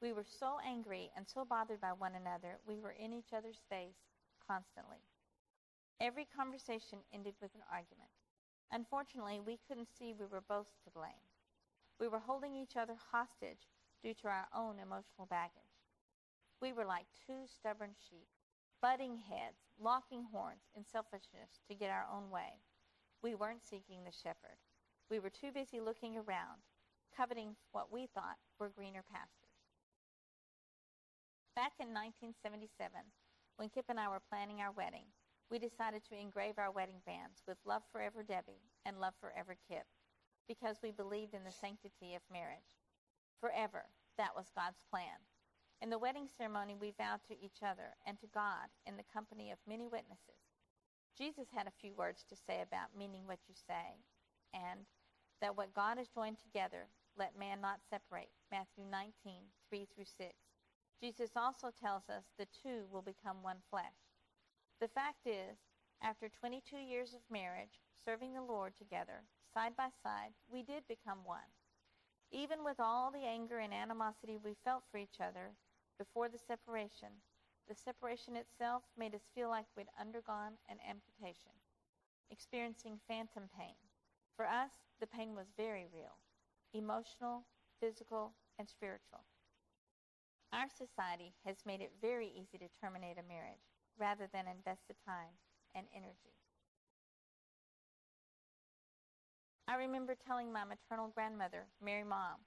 We 0.00 0.12
were 0.12 0.24
so 0.24 0.56
angry 0.64 1.10
and 1.16 1.26
so 1.28 1.44
bothered 1.44 1.80
by 1.80 1.92
one 1.92 2.14
another, 2.14 2.58
we 2.66 2.78
were 2.78 2.92
in 2.92 3.12
each 3.12 3.32
other's 3.32 3.60
face 3.68 3.96
constantly. 4.46 5.04
Every 6.00 6.26
conversation 6.26 6.98
ended 7.12 7.34
with 7.40 7.54
an 7.54 7.64
argument. 7.72 8.12
Unfortunately, 8.70 9.40
we 9.40 9.58
couldn't 9.68 9.88
see 9.98 10.12
we 10.12 10.26
were 10.26 10.44
both 10.46 10.68
to 10.84 10.90
blame. 10.90 11.24
We 11.98 12.08
were 12.08 12.18
holding 12.18 12.54
each 12.54 12.76
other 12.76 12.96
hostage 13.12 13.68
due 14.02 14.12
to 14.14 14.28
our 14.28 14.48
own 14.54 14.78
emotional 14.78 15.26
baggage. 15.28 15.80
We 16.60 16.72
were 16.72 16.84
like 16.84 17.06
two 17.26 17.46
stubborn 17.46 17.92
sheep, 18.08 18.28
butting 18.80 19.18
heads, 19.18 19.72
locking 19.80 20.24
horns 20.32 20.68
in 20.76 20.84
selfishness 20.84 21.60
to 21.68 21.74
get 21.74 21.90
our 21.90 22.06
own 22.12 22.30
way. 22.30 22.60
We 23.22 23.34
weren't 23.34 23.64
seeking 23.64 24.04
the 24.04 24.12
shepherd. 24.12 24.60
We 25.10 25.18
were 25.18 25.30
too 25.30 25.52
busy 25.52 25.80
looking 25.80 26.16
around, 26.16 26.62
coveting 27.16 27.56
what 27.72 27.92
we 27.92 28.06
thought 28.06 28.36
were 28.58 28.68
greener 28.68 29.02
pastures. 29.02 29.46
Back 31.54 31.72
in 31.80 31.94
1977, 31.94 33.00
when 33.56 33.70
Kip 33.70 33.86
and 33.88 33.98
I 33.98 34.08
were 34.08 34.20
planning 34.28 34.60
our 34.60 34.72
wedding, 34.72 35.08
we 35.50 35.58
decided 35.58 36.02
to 36.04 36.18
engrave 36.18 36.58
our 36.58 36.70
wedding 36.70 37.00
bands 37.06 37.40
with 37.46 37.56
Love 37.64 37.82
Forever 37.92 38.22
Debbie 38.22 38.66
and 38.84 39.00
Love 39.00 39.14
Forever 39.20 39.56
Kip 39.68 39.86
because 40.48 40.78
we 40.82 40.90
believed 40.90 41.34
in 41.34 41.44
the 41.44 41.52
sanctity 41.52 42.14
of 42.14 42.22
marriage. 42.30 42.76
Forever, 43.40 43.86
that 44.18 44.34
was 44.36 44.52
God's 44.54 44.82
plan. 44.90 45.22
In 45.82 45.90
the 45.90 45.98
wedding 45.98 46.26
ceremony, 46.38 46.74
we 46.74 46.94
vowed 46.96 47.20
to 47.28 47.34
each 47.34 47.60
other 47.62 47.96
and 48.06 48.18
to 48.20 48.26
God 48.32 48.72
in 48.86 48.96
the 48.96 49.12
company 49.12 49.50
of 49.50 49.58
many 49.68 49.86
witnesses. 49.86 50.40
Jesus 51.18 51.48
had 51.54 51.66
a 51.66 51.80
few 51.80 51.92
words 51.94 52.24
to 52.28 52.36
say 52.36 52.62
about 52.62 52.96
meaning 52.96 53.26
what 53.26 53.40
you 53.46 53.54
say 53.54 54.00
and 54.54 54.86
that 55.40 55.56
what 55.56 55.74
God 55.74 55.98
has 55.98 56.08
joined 56.08 56.38
together, 56.38 56.88
let 57.18 57.38
man 57.38 57.60
not 57.60 57.84
separate. 57.90 58.30
Matthew 58.50 58.84
19, 58.90 59.12
3 59.68 59.86
through 59.94 60.08
6. 60.16 60.32
Jesus 61.00 61.30
also 61.36 61.68
tells 61.70 62.08
us 62.08 62.24
the 62.38 62.48
two 62.62 62.88
will 62.90 63.02
become 63.02 63.42
one 63.42 63.60
flesh. 63.70 64.00
The 64.80 64.88
fact 64.88 65.26
is, 65.26 65.60
after 66.02 66.28
22 66.28 66.76
years 66.76 67.12
of 67.12 67.20
marriage, 67.30 67.80
serving 68.02 68.32
the 68.32 68.42
Lord 68.42 68.72
together, 68.76 69.24
side 69.52 69.76
by 69.76 69.88
side, 70.02 70.32
we 70.50 70.62
did 70.62 70.88
become 70.88 71.20
one. 71.24 71.52
Even 72.32 72.64
with 72.64 72.80
all 72.80 73.10
the 73.10 73.24
anger 73.24 73.58
and 73.58 73.72
animosity 73.72 74.36
we 74.42 74.56
felt 74.64 74.84
for 74.90 74.98
each 74.98 75.20
other 75.20 75.52
before 75.98 76.28
the 76.28 76.38
separation, 76.38 77.08
the 77.68 77.74
separation 77.74 78.36
itself 78.36 78.82
made 78.96 79.14
us 79.14 79.28
feel 79.34 79.48
like 79.48 79.66
we'd 79.76 79.90
undergone 80.00 80.54
an 80.68 80.78
amputation, 80.88 81.52
experiencing 82.30 83.00
phantom 83.08 83.48
pain. 83.58 83.76
For 84.36 84.46
us, 84.46 84.70
the 85.00 85.06
pain 85.06 85.34
was 85.34 85.46
very 85.56 85.86
real 85.92 86.16
emotional, 86.74 87.44
physical, 87.80 88.34
and 88.58 88.68
spiritual. 88.68 89.24
Our 90.52 90.68
society 90.68 91.32
has 91.44 91.56
made 91.64 91.80
it 91.80 91.92
very 92.00 92.28
easy 92.28 92.58
to 92.58 92.68
terminate 92.80 93.18
a 93.18 93.28
marriage 93.28 93.64
rather 93.98 94.28
than 94.32 94.46
invest 94.46 94.82
the 94.88 94.94
time 95.06 95.32
and 95.74 95.86
energy. 95.94 96.36
I 99.68 99.76
remember 99.76 100.14
telling 100.14 100.52
my 100.52 100.64
maternal 100.64 101.08
grandmother, 101.08 101.66
Mary 101.82 102.04
Mom, 102.04 102.38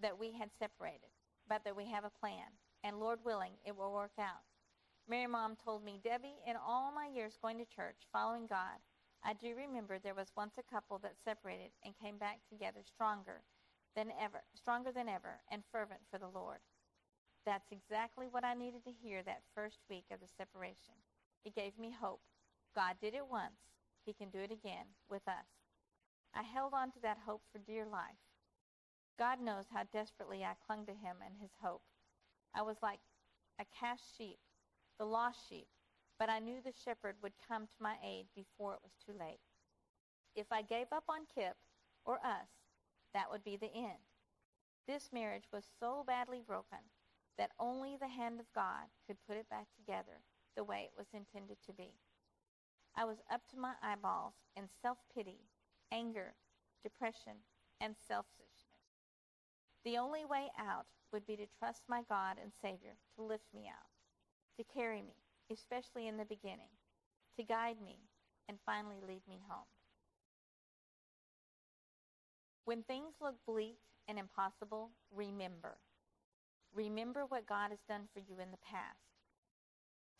that 0.00 0.18
we 0.18 0.32
had 0.32 0.50
separated, 0.58 1.10
but 1.48 1.62
that 1.64 1.76
we 1.76 1.86
have 1.90 2.04
a 2.04 2.10
plan, 2.20 2.48
and 2.84 3.00
Lord 3.00 3.18
willing, 3.24 3.52
it 3.66 3.76
will 3.76 3.92
work 3.92 4.12
out. 4.18 4.44
Mary 5.08 5.26
Mom 5.26 5.56
told 5.56 5.84
me, 5.84 6.00
Debbie, 6.04 6.36
in 6.46 6.56
all 6.56 6.92
my 6.94 7.08
years 7.08 7.38
going 7.42 7.58
to 7.58 7.64
church, 7.64 7.96
following 8.12 8.46
God, 8.46 8.78
I 9.24 9.32
do 9.32 9.56
remember 9.56 9.98
there 9.98 10.14
was 10.14 10.32
once 10.36 10.54
a 10.58 10.72
couple 10.72 10.98
that 10.98 11.16
separated 11.24 11.72
and 11.84 11.94
came 12.00 12.18
back 12.18 12.40
together 12.48 12.80
stronger 12.86 13.42
than 13.96 14.12
ever, 14.20 14.42
stronger 14.54 14.92
than 14.92 15.08
ever, 15.08 15.40
and 15.50 15.62
fervent 15.72 16.00
for 16.10 16.18
the 16.18 16.28
Lord. 16.28 16.58
That's 17.46 17.72
exactly 17.72 18.26
what 18.30 18.44
I 18.44 18.54
needed 18.54 18.84
to 18.84 18.92
hear 19.02 19.22
that 19.22 19.42
first 19.54 19.78
week 19.88 20.04
of 20.12 20.20
the 20.20 20.28
separation. 20.36 20.94
It 21.44 21.54
gave 21.54 21.78
me 21.78 21.90
hope. 21.98 22.20
God 22.74 22.96
did 23.00 23.14
it 23.14 23.26
once. 23.30 23.60
He 24.04 24.12
can 24.12 24.30
do 24.30 24.38
it 24.38 24.52
again 24.52 24.86
with 25.08 25.26
us. 25.28 25.48
I 26.34 26.42
held 26.42 26.74
on 26.74 26.90
to 26.92 27.00
that 27.02 27.18
hope 27.26 27.42
for 27.52 27.58
dear 27.58 27.86
life. 27.86 28.20
God 29.18 29.40
knows 29.40 29.66
how 29.72 29.84
desperately 29.92 30.44
I 30.44 30.54
clung 30.66 30.86
to 30.86 30.92
him 30.92 31.16
and 31.24 31.34
his 31.40 31.52
hope. 31.62 31.82
I 32.54 32.62
was 32.62 32.76
like 32.82 33.00
a 33.60 33.64
cast 33.78 34.02
sheep, 34.16 34.38
the 34.98 35.04
lost 35.04 35.38
sheep, 35.48 35.66
but 36.18 36.30
I 36.30 36.38
knew 36.38 36.60
the 36.64 36.72
shepherd 36.84 37.16
would 37.22 37.32
come 37.48 37.66
to 37.66 37.82
my 37.82 37.96
aid 38.04 38.26
before 38.34 38.74
it 38.74 38.80
was 38.82 38.92
too 39.04 39.12
late. 39.18 39.40
If 40.36 40.46
I 40.50 40.62
gave 40.62 40.86
up 40.92 41.04
on 41.08 41.26
Kip 41.34 41.56
or 42.04 42.16
us, 42.16 42.48
that 43.12 43.30
would 43.30 43.44
be 43.44 43.56
the 43.56 43.74
end. 43.74 44.02
This 44.86 45.10
marriage 45.12 45.44
was 45.52 45.64
so 45.80 46.04
badly 46.06 46.42
broken 46.46 46.78
that 47.38 47.50
only 47.58 47.96
the 47.96 48.08
hand 48.08 48.40
of 48.40 48.52
God 48.54 48.86
could 49.06 49.16
put 49.26 49.36
it 49.36 49.48
back 49.48 49.66
together 49.76 50.22
the 50.56 50.64
way 50.64 50.82
it 50.84 50.96
was 50.96 51.06
intended 51.12 51.56
to 51.66 51.72
be. 51.72 51.90
I 52.96 53.04
was 53.04 53.18
up 53.32 53.42
to 53.50 53.58
my 53.58 53.74
eyeballs 53.82 54.34
in 54.56 54.64
self 54.82 54.98
pity, 55.14 55.40
anger, 55.90 56.34
depression, 56.82 57.42
and 57.80 57.96
selfishness. 58.06 58.53
The 59.84 59.98
only 59.98 60.24
way 60.24 60.50
out 60.58 60.86
would 61.12 61.26
be 61.26 61.36
to 61.36 61.46
trust 61.58 61.82
my 61.88 62.02
God 62.08 62.36
and 62.42 62.52
Savior 62.62 62.96
to 63.16 63.22
lift 63.24 63.46
me 63.54 63.68
out, 63.68 63.90
to 64.58 64.64
carry 64.74 65.02
me, 65.02 65.14
especially 65.52 66.08
in 66.08 66.16
the 66.16 66.24
beginning, 66.24 66.72
to 67.38 67.44
guide 67.44 67.80
me, 67.84 67.98
and 68.48 68.58
finally 68.66 69.00
lead 69.06 69.22
me 69.28 69.40
home. 69.48 69.66
When 72.64 72.82
things 72.84 73.14
look 73.20 73.36
bleak 73.46 73.78
and 74.08 74.18
impossible, 74.18 74.90
remember 75.14 75.76
Remember 76.74 77.24
what 77.26 77.46
God 77.46 77.70
has 77.70 77.78
done 77.88 78.08
for 78.12 78.20
you 78.20 78.40
in 78.40 78.50
the 78.50 78.58
past 78.58 78.98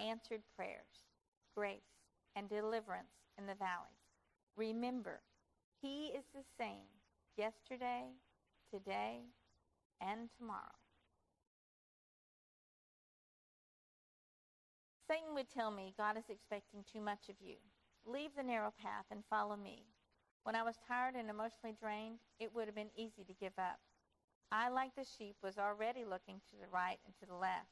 answered 0.00 0.42
prayers, 0.56 1.06
grace, 1.56 1.80
and 2.36 2.48
deliverance 2.48 3.14
in 3.38 3.46
the 3.46 3.54
valleys. 3.54 4.04
Remember, 4.56 5.20
He 5.80 6.06
is 6.08 6.24
the 6.34 6.44
same 6.58 6.86
yesterday, 7.36 8.04
today, 8.72 9.20
and 10.00 10.28
tomorrow. 10.36 10.78
Satan 15.06 15.34
would 15.34 15.50
tell 15.50 15.70
me 15.70 15.94
God 15.96 16.16
is 16.16 16.30
expecting 16.30 16.84
too 16.90 17.00
much 17.00 17.28
of 17.28 17.36
you. 17.40 17.56
Leave 18.06 18.30
the 18.36 18.42
narrow 18.42 18.72
path 18.80 19.04
and 19.10 19.22
follow 19.28 19.56
me. 19.56 19.84
When 20.44 20.54
I 20.54 20.62
was 20.62 20.78
tired 20.88 21.14
and 21.14 21.30
emotionally 21.30 21.76
drained, 21.78 22.18
it 22.38 22.54
would 22.54 22.66
have 22.66 22.74
been 22.74 22.94
easy 22.96 23.24
to 23.24 23.40
give 23.40 23.58
up. 23.58 23.80
I, 24.50 24.68
like 24.68 24.94
the 24.94 25.04
sheep, 25.04 25.36
was 25.42 25.58
already 25.58 26.04
looking 26.04 26.40
to 26.50 26.56
the 26.60 26.68
right 26.72 26.98
and 27.04 27.14
to 27.20 27.26
the 27.26 27.34
left. 27.34 27.68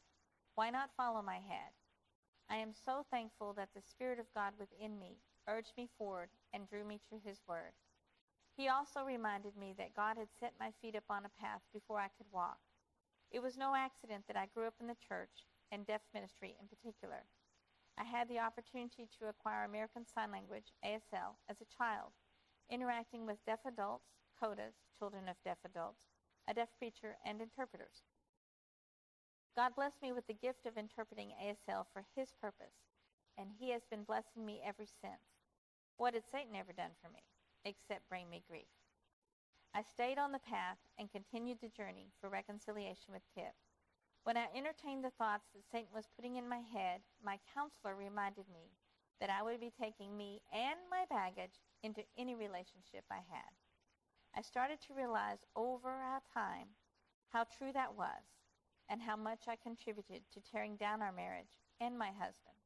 Why 0.54 0.70
not 0.70 0.90
follow 0.96 1.22
my 1.22 1.36
head? 1.36 1.72
I 2.50 2.56
am 2.56 2.72
so 2.74 3.04
thankful 3.10 3.54
that 3.54 3.70
the 3.74 3.82
Spirit 3.82 4.18
of 4.18 4.26
God 4.34 4.52
within 4.58 4.98
me 4.98 5.18
urged 5.48 5.72
me 5.76 5.88
forward, 5.98 6.28
and 6.52 6.68
drew 6.68 6.84
me 6.84 7.00
to 7.10 7.18
his 7.24 7.40
word. 7.48 7.72
He 8.57 8.68
also 8.68 9.03
reminded 9.03 9.57
me 9.57 9.74
that 9.78 9.96
God 9.96 10.18
had 10.18 10.28
set 10.38 10.53
my 10.61 10.70
feet 10.80 10.94
upon 10.94 11.24
a 11.24 11.40
path 11.40 11.62
before 11.72 11.98
I 11.98 12.12
could 12.16 12.26
walk. 12.30 12.59
It 13.30 13.42
was 13.42 13.57
no 13.57 13.74
accident 13.74 14.24
that 14.28 14.36
I 14.36 14.46
grew 14.55 14.66
up 14.66 14.74
in 14.80 14.86
the 14.86 14.96
church, 15.09 15.46
and 15.72 15.86
deaf 15.86 16.03
ministry 16.12 16.55
in 16.61 16.68
particular. 16.68 17.24
I 17.98 18.05
had 18.05 18.28
the 18.28 18.38
opportunity 18.38 19.09
to 19.18 19.28
acquire 19.28 19.64
American 19.64 20.05
Sign 20.07 20.30
Language, 20.30 20.72
ASL, 20.84 21.40
as 21.48 21.61
a 21.61 21.76
child, 21.76 22.12
interacting 22.70 23.26
with 23.26 23.44
deaf 23.46 23.61
adults, 23.66 24.12
CODAs, 24.38 24.74
children 24.98 25.28
of 25.28 25.36
deaf 25.44 25.59
adults, 25.64 26.05
a 26.48 26.55
deaf 26.55 26.68
preacher, 26.78 27.16
and 27.24 27.40
interpreters. 27.40 28.05
God 29.57 29.74
blessed 29.74 30.00
me 30.03 30.12
with 30.12 30.26
the 30.26 30.34
gift 30.34 30.66
of 30.66 30.76
interpreting 30.76 31.32
ASL 31.42 31.86
for 31.92 32.05
His 32.16 32.32
purpose, 32.40 32.76
and 33.36 33.48
He 33.59 33.70
has 33.70 33.82
been 33.90 34.05
blessing 34.05 34.44
me 34.44 34.61
ever 34.64 34.84
since. 34.84 35.40
What 35.96 36.14
had 36.14 36.24
Satan 36.30 36.57
ever 36.57 36.72
done 36.72 36.92
for 37.00 37.09
me, 37.09 37.22
except 37.64 38.08
bring 38.08 38.28
me 38.28 38.42
grief? 38.48 38.68
I 39.74 39.82
stayed 39.82 40.18
on 40.18 40.32
the 40.32 40.38
path 40.38 40.78
and 40.98 41.10
continued 41.10 41.58
the 41.60 41.68
journey 41.68 42.12
for 42.20 42.28
reconciliation 42.28 43.12
with 43.12 43.22
Kip. 43.34 43.54
When 44.24 44.36
I 44.36 44.46
entertained 44.54 45.02
the 45.02 45.16
thoughts 45.18 45.48
that 45.54 45.64
Satan 45.70 45.88
was 45.94 46.08
putting 46.14 46.36
in 46.36 46.48
my 46.48 46.60
head, 46.72 47.00
my 47.24 47.38
counselor 47.54 47.96
reminded 47.96 48.44
me 48.52 48.70
that 49.20 49.30
I 49.30 49.42
would 49.42 49.60
be 49.60 49.70
taking 49.70 50.16
me 50.16 50.42
and 50.52 50.78
my 50.90 51.04
baggage 51.08 51.58
into 51.82 52.02
any 52.18 52.34
relationship 52.34 53.04
I 53.10 53.22
had. 53.30 53.50
I 54.36 54.42
started 54.42 54.80
to 54.82 54.94
realize 54.94 55.38
over 55.56 55.88
our 55.88 56.20
time 56.32 56.68
how 57.30 57.44
true 57.44 57.72
that 57.72 57.96
was 57.96 58.22
and 58.88 59.00
how 59.00 59.16
much 59.16 59.48
I 59.48 59.56
contributed 59.56 60.22
to 60.32 60.40
tearing 60.40 60.76
down 60.76 61.02
our 61.02 61.12
marriage 61.12 61.56
and 61.80 61.98
my 61.98 62.08
husband. 62.08 62.60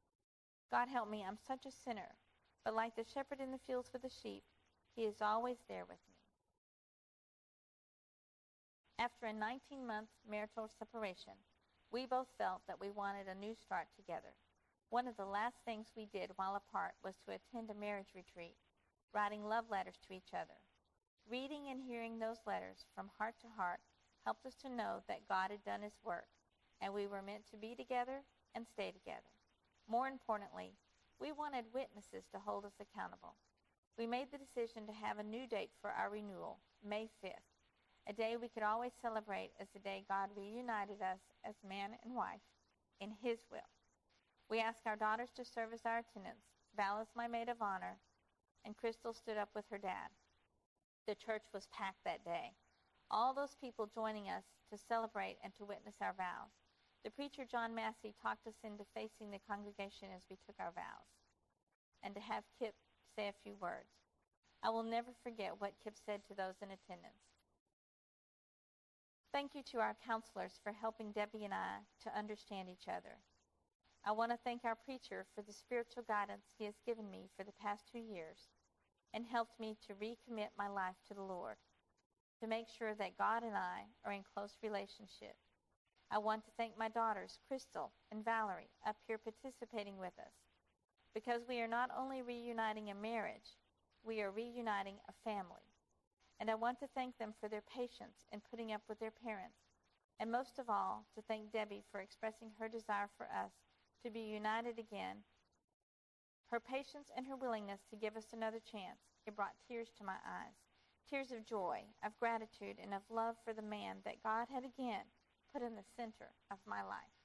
God 0.70 0.88
help 0.88 1.09
me, 1.09 1.24
I'm 1.26 1.38
such 1.47 1.66
a 1.66 1.70
sinner, 1.70 2.16
but 2.64 2.74
like 2.74 2.97
the 2.97 3.05
shepherd 3.05 3.40
in 3.40 3.53
the 3.53 3.62
fields 3.66 3.90
with 3.92 4.03
the 4.03 4.11
sheep, 4.11 4.42
he 4.97 5.05
is 5.05 5.20
always 5.20 5.59
there 5.68 5.84
with 5.84 6.01
me. 6.09 6.16
After 8.99 9.26
a 9.26 9.32
19 9.32 9.86
month 9.86 10.09
marital 10.28 10.70
separation, 10.78 11.34
we 11.92 12.07
both 12.07 12.28
felt 12.38 12.62
that 12.66 12.80
we 12.80 12.90
wanted 12.90 13.28
a 13.28 13.38
new 13.38 13.55
start 13.55 13.88
together. 13.94 14.32
One 14.88 15.07
of 15.07 15.16
the 15.16 15.26
last 15.26 15.59
things 15.64 15.92
we 15.94 16.07
did 16.07 16.30
while 16.36 16.57
apart 16.57 16.94
was 17.05 17.14
to 17.26 17.36
attend 17.36 17.68
a 17.70 17.78
marriage 17.78 18.16
retreat, 18.16 18.57
writing 19.12 19.44
love 19.44 19.66
letters 19.70 19.99
to 20.09 20.14
each 20.14 20.32
other. 20.32 20.57
Reading 21.28 21.68
and 21.70 21.82
hearing 21.82 22.18
those 22.18 22.40
letters 22.47 22.86
from 22.94 23.11
heart 23.18 23.34
to 23.42 23.49
heart 23.57 23.80
helped 24.24 24.47
us 24.47 24.55
to 24.62 24.70
know 24.70 25.03
that 25.09 25.28
God 25.28 25.51
had 25.51 25.62
done 25.62 25.82
his 25.82 25.99
work, 26.03 26.28
and 26.80 26.94
we 26.94 27.07
were 27.07 27.22
meant 27.22 27.47
to 27.51 27.57
be 27.57 27.74
together 27.74 28.22
and 28.55 28.66
stay 28.66 28.92
together. 28.92 29.28
More 29.88 30.09
importantly, 30.09 30.72
we 31.20 31.32
wanted 31.32 31.66
witnesses 31.74 32.24
to 32.32 32.38
hold 32.38 32.64
us 32.64 32.80
accountable. 32.80 33.34
We 33.99 34.07
made 34.07 34.28
the 34.30 34.38
decision 34.38 34.86
to 34.86 34.92
have 34.92 35.18
a 35.18 35.22
new 35.22 35.47
date 35.47 35.70
for 35.80 35.90
our 35.90 36.11
renewal, 36.11 36.59
May 36.84 37.09
5th 37.24 37.47
a 38.09 38.12
day 38.12 38.36
we 38.40 38.49
could 38.49 38.62
always 38.62 38.92
celebrate 39.03 39.51
as 39.61 39.66
the 39.74 39.80
day 39.80 40.05
God 40.09 40.30
reunited 40.36 41.03
us 41.03 41.18
as 41.44 41.55
man 41.68 41.90
and 42.05 42.14
wife 42.14 42.47
in 43.01 43.11
His 43.11 43.40
will. 43.51 43.66
We 44.49 44.61
asked 44.61 44.86
our 44.86 44.94
daughters 44.94 45.30
to 45.34 45.44
serve 45.44 45.72
as 45.74 45.82
our 45.84 45.99
attendants, 45.99 46.47
Val 46.76 47.01
as 47.01 47.11
my 47.16 47.26
maid 47.26 47.49
of 47.49 47.61
honor, 47.61 47.99
and 48.64 48.76
Crystal 48.76 49.12
stood 49.12 49.36
up 49.36 49.51
with 49.55 49.64
her 49.70 49.78
dad. 49.78 50.14
The 51.09 51.16
church 51.16 51.42
was 51.53 51.66
packed 51.72 52.05
that 52.05 52.24
day. 52.24 52.55
All 53.11 53.34
those 53.34 53.57
people 53.61 53.90
joining 53.92 54.28
us 54.30 54.44
to 54.70 54.78
celebrate 54.78 55.38
and 55.42 55.55
to 55.57 55.64
witness 55.66 55.97
our 56.01 56.14
vows. 56.14 56.55
The 57.05 57.11
preacher 57.11 57.42
John 57.44 57.74
Massey 57.74 58.14
talked 58.22 58.47
us 58.47 58.59
into 58.62 58.86
facing 58.94 59.30
the 59.30 59.42
congregation 59.51 60.14
as 60.14 60.22
we 60.30 60.38
took 60.47 60.59
our 60.59 60.74
vows, 60.74 61.11
and 62.03 62.14
to 62.14 62.20
have 62.20 62.42
Kip 62.59 62.74
say 63.16 63.28
a 63.28 63.42
few 63.42 63.54
words. 63.60 63.88
I 64.62 64.70
will 64.70 64.82
never 64.82 65.10
forget 65.22 65.58
what 65.58 65.72
Kip 65.82 65.94
said 66.04 66.20
to 66.28 66.34
those 66.34 66.60
in 66.60 66.68
attendance. 66.68 67.24
Thank 69.32 69.54
you 69.54 69.62
to 69.72 69.78
our 69.78 69.96
counselors 70.06 70.60
for 70.62 70.72
helping 70.72 71.12
Debbie 71.12 71.44
and 71.44 71.54
I 71.54 71.84
to 72.04 72.18
understand 72.18 72.68
each 72.68 72.88
other. 72.88 73.18
I 74.04 74.12
want 74.12 74.30
to 74.32 74.38
thank 74.44 74.64
our 74.64 74.76
preacher 74.76 75.26
for 75.34 75.42
the 75.42 75.52
spiritual 75.52 76.04
guidance 76.06 76.46
he 76.56 76.64
has 76.64 76.74
given 76.86 77.10
me 77.10 77.28
for 77.36 77.44
the 77.44 77.56
past 77.60 77.84
two 77.90 77.98
years 77.98 78.48
and 79.12 79.26
helped 79.26 79.58
me 79.58 79.76
to 79.86 79.94
recommit 79.94 80.48
my 80.56 80.68
life 80.68 80.96
to 81.08 81.14
the 81.14 81.22
Lord, 81.22 81.56
to 82.40 82.46
make 82.46 82.66
sure 82.68 82.94
that 82.94 83.18
God 83.18 83.42
and 83.42 83.56
I 83.56 83.84
are 84.04 84.12
in 84.12 84.22
close 84.34 84.56
relationship. 84.62 85.34
I 86.10 86.18
want 86.18 86.44
to 86.44 86.52
thank 86.56 86.78
my 86.78 86.88
daughters, 86.88 87.38
Crystal 87.48 87.90
and 88.12 88.24
Valerie, 88.24 88.70
up 88.86 88.96
here 89.06 89.18
participating 89.18 89.98
with 89.98 90.12
us, 90.18 90.45
because 91.16 91.40
we 91.48 91.60
are 91.60 91.68
not 91.68 91.90
only 91.98 92.20
reuniting 92.20 92.90
a 92.90 92.94
marriage, 92.94 93.56
we 94.04 94.20
are 94.20 94.30
reuniting 94.30 94.96
a 95.08 95.28
family 95.28 95.66
and 96.40 96.50
I 96.50 96.54
want 96.54 96.78
to 96.80 96.88
thank 96.94 97.16
them 97.18 97.32
for 97.40 97.48
their 97.48 97.62
patience 97.62 98.28
in 98.32 98.42
putting 98.50 98.72
up 98.72 98.82
with 98.88 99.00
their 99.00 99.12
parents, 99.24 99.56
and 100.20 100.30
most 100.30 100.58
of 100.58 100.68
all, 100.68 101.06
to 101.14 101.22
thank 101.22 101.52
Debbie 101.52 101.84
for 101.90 102.00
expressing 102.00 102.50
her 102.58 102.68
desire 102.68 103.08
for 103.16 103.24
us 103.26 103.52
to 104.04 104.10
be 104.10 104.20
united 104.20 104.78
again. 104.78 105.24
Her 106.50 106.60
patience 106.60 107.08
and 107.16 107.26
her 107.26 107.36
willingness 107.36 107.80
to 107.90 107.96
give 107.96 108.16
us 108.16 108.32
another 108.32 108.60
chance, 108.60 109.00
it 109.26 109.34
brought 109.34 109.56
tears 109.66 109.88
to 109.98 110.04
my 110.04 110.20
eyes, 110.24 110.60
tears 111.08 111.32
of 111.32 111.46
joy, 111.46 111.80
of 112.04 112.18
gratitude, 112.20 112.76
and 112.82 112.92
of 112.92 113.02
love 113.10 113.36
for 113.44 113.52
the 113.52 113.62
man 113.62 113.96
that 114.04 114.22
God 114.22 114.46
had 114.52 114.64
again 114.64 115.08
put 115.52 115.62
in 115.62 115.74
the 115.74 115.88
center 115.96 116.36
of 116.50 116.58
my 116.66 116.82
life. 116.82 117.15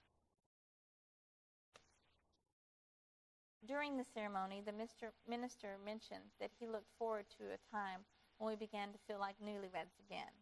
During 3.68 3.96
the 3.96 4.06
ceremony, 4.14 4.62
the 4.66 4.74
minister 4.74 5.78
mentioned 5.86 6.34
that 6.40 6.52
he 6.60 6.68
looked 6.68 6.90
forward 6.98 7.26
to 7.38 7.54
a 7.54 7.62
time 7.70 8.02
when 8.38 8.50
we 8.50 8.56
began 8.58 8.92
to 8.92 8.98
feel 9.08 9.20
like 9.20 9.38
newlyweds 9.38 9.94
again 10.02 10.34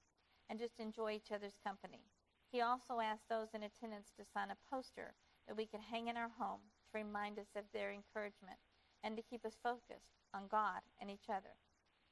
and 0.50 0.58
just 0.58 0.80
enjoy 0.80 1.12
each 1.12 1.32
other's 1.32 1.60
company. 1.64 2.08
He 2.52 2.62
also 2.62 3.00
asked 3.00 3.28
those 3.30 3.54
in 3.54 3.64
attendance 3.64 4.12
to 4.18 4.26
sign 4.34 4.50
a 4.52 4.58
poster 4.72 5.14
that 5.48 5.58
we 5.58 5.68
could 5.68 5.82
hang 5.82 6.08
in 6.08 6.16
our 6.16 6.32
home 6.40 6.62
to 6.90 6.98
remind 6.98 7.38
us 7.38 7.52
of 7.56 7.66
their 7.74 7.92
encouragement 7.92 8.58
and 9.04 9.18
to 9.18 9.22
keep 9.30 9.46
us 9.46 9.60
focused 9.62 10.16
on 10.34 10.48
God 10.50 10.82
and 11.02 11.12
each 11.12 11.30
other. 11.30 11.60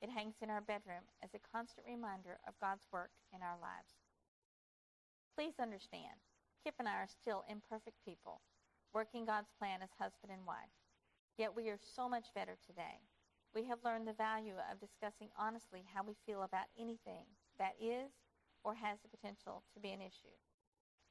It 0.01 0.09
hangs 0.11 0.35
in 0.41 0.49
our 0.49 0.61
bedroom 0.61 1.07
as 1.23 1.33
a 1.33 1.39
constant 1.55 1.87
reminder 1.87 2.37
of 2.47 2.59
God's 2.59 2.85
work 2.91 3.11
in 3.33 3.41
our 3.41 3.57
lives. 3.57 3.95
Please 5.35 5.55
understand, 5.59 6.19
Kip 6.63 6.75
and 6.77 6.87
I 6.87 6.99
are 7.01 7.07
still 7.07 7.45
imperfect 7.49 8.03
people, 8.05 8.41
working 8.93 9.25
God's 9.25 9.49
plan 9.57 9.81
as 9.81 9.89
husband 9.97 10.33
and 10.33 10.45
wife. 10.45 10.75
Yet 11.37 11.55
we 11.55 11.69
are 11.69 11.77
so 11.77 12.09
much 12.09 12.33
better 12.33 12.57
today. 12.65 12.97
We 13.53 13.63
have 13.65 13.85
learned 13.85 14.07
the 14.07 14.17
value 14.17 14.57
of 14.71 14.81
discussing 14.81 15.29
honestly 15.37 15.85
how 15.93 16.01
we 16.03 16.17
feel 16.25 16.41
about 16.41 16.65
anything 16.79 17.29
that 17.59 17.77
is 17.79 18.09
or 18.63 18.73
has 18.73 18.97
the 19.01 19.13
potential 19.13 19.61
to 19.73 19.79
be 19.79 19.91
an 19.91 20.01
issue. 20.01 20.33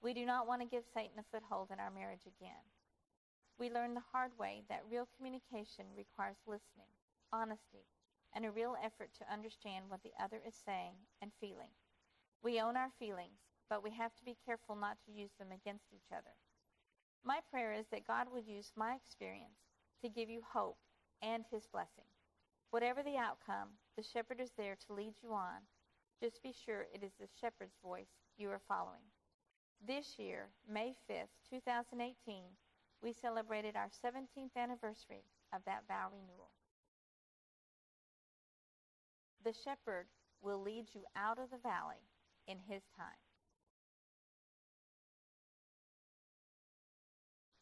We 0.02 0.14
do 0.14 0.26
not 0.26 0.46
want 0.46 0.62
to 0.62 0.68
give 0.68 0.82
Satan 0.92 1.18
a 1.18 1.24
foothold 1.30 1.70
in 1.70 1.78
our 1.78 1.90
marriage 1.94 2.26
again. 2.26 2.66
We 3.58 3.70
learned 3.70 3.96
the 3.96 4.10
hard 4.12 4.32
way 4.36 4.64
that 4.68 4.84
real 4.90 5.08
communication 5.16 5.86
requires 5.96 6.42
listening, 6.44 6.90
honesty, 7.32 7.86
and 8.34 8.44
a 8.44 8.50
real 8.50 8.76
effort 8.82 9.10
to 9.18 9.32
understand 9.32 9.86
what 9.88 10.02
the 10.02 10.12
other 10.18 10.42
is 10.46 10.54
saying 10.54 10.98
and 11.22 11.30
feeling. 11.40 11.72
We 12.42 12.60
own 12.60 12.76
our 12.76 12.90
feelings, 12.98 13.46
but 13.70 13.82
we 13.82 13.90
have 13.92 14.14
to 14.16 14.24
be 14.24 14.36
careful 14.44 14.74
not 14.74 14.98
to 15.06 15.12
use 15.12 15.30
them 15.38 15.54
against 15.54 15.86
each 15.94 16.10
other. 16.12 16.34
My 17.24 17.38
prayer 17.50 17.72
is 17.72 17.86
that 17.90 18.06
God 18.06 18.26
would 18.30 18.46
use 18.46 18.72
my 18.76 18.94
experience 18.94 19.65
to 20.02 20.08
give 20.08 20.28
you 20.28 20.40
hope 20.52 20.78
and 21.22 21.44
his 21.50 21.66
blessing. 21.66 22.04
Whatever 22.70 23.02
the 23.02 23.16
outcome, 23.16 23.68
the 23.96 24.02
shepherd 24.02 24.40
is 24.40 24.50
there 24.56 24.76
to 24.86 24.94
lead 24.94 25.14
you 25.22 25.32
on. 25.32 25.62
Just 26.20 26.42
be 26.42 26.52
sure 26.52 26.86
it 26.92 27.02
is 27.02 27.12
the 27.18 27.28
shepherd's 27.40 27.76
voice 27.82 28.10
you 28.36 28.50
are 28.50 28.60
following. 28.68 29.04
This 29.86 30.18
year, 30.18 30.48
May 30.68 30.94
5th, 31.10 31.32
2018, 31.50 32.42
we 33.02 33.12
celebrated 33.12 33.76
our 33.76 33.88
17th 34.04 34.56
anniversary 34.56 35.24
of 35.54 35.60
that 35.66 35.84
vow 35.86 36.08
renewal. 36.10 36.50
The 39.44 39.52
shepherd 39.52 40.06
will 40.42 40.60
lead 40.60 40.86
you 40.92 41.02
out 41.14 41.38
of 41.38 41.50
the 41.50 41.58
valley 41.58 42.02
in 42.48 42.58
his 42.68 42.82
time. 42.96 43.20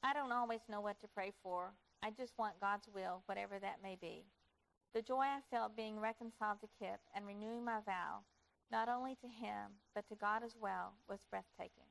I 0.03 0.13
don't 0.13 0.33
always 0.33 0.61
know 0.69 0.81
what 0.81 1.01
to 1.01 1.09
pray 1.09 1.33
for. 1.43 1.73
I 2.05 2.11
just 2.11 2.37
want 2.37 2.61
God's 2.61 2.85
will, 2.93 3.23
whatever 3.25 3.59
that 3.59 3.81
may 3.83 3.97
be. 3.97 4.29
The 4.93 5.01
joy 5.01 5.25
I 5.25 5.41
felt 5.51 5.75
being 5.75 5.99
reconciled 5.99 6.61
to 6.61 6.69
Kip 6.79 7.01
and 7.17 7.25
renewing 7.25 7.65
my 7.65 7.81
vow, 7.81 8.29
not 8.71 8.91
only 8.91 9.17
to 9.25 9.27
him, 9.27 9.81
but 9.95 10.07
to 10.13 10.15
God 10.15 10.45
as 10.45 10.53
well, 10.61 11.01
was 11.09 11.25
breathtaking. 11.31 11.89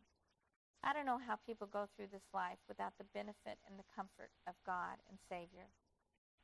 I 0.83 0.93
don't 0.93 1.07
know 1.07 1.17
how 1.17 1.41
people 1.41 1.65
go 1.65 1.89
through 1.89 2.13
this 2.13 2.29
life 2.31 2.61
without 2.69 2.93
the 2.99 3.09
benefit 3.09 3.57
and 3.65 3.73
the 3.73 3.89
comfort 3.89 4.29
of 4.45 4.53
God 4.67 5.01
and 5.09 5.17
Savior. 5.27 5.65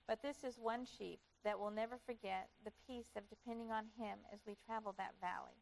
But 0.08 0.24
this 0.24 0.44
is 0.44 0.58
one 0.58 0.82
sheep 0.84 1.20
that 1.46 1.60
will 1.60 1.70
never 1.70 2.00
forget 2.08 2.50
the 2.66 2.74
peace 2.88 3.14
of 3.16 3.30
depending 3.30 3.70
on 3.70 3.86
him 4.02 4.18
as 4.34 4.40
we 4.48 4.58
travel 4.66 4.96
that 4.98 5.22
valley. 5.22 5.62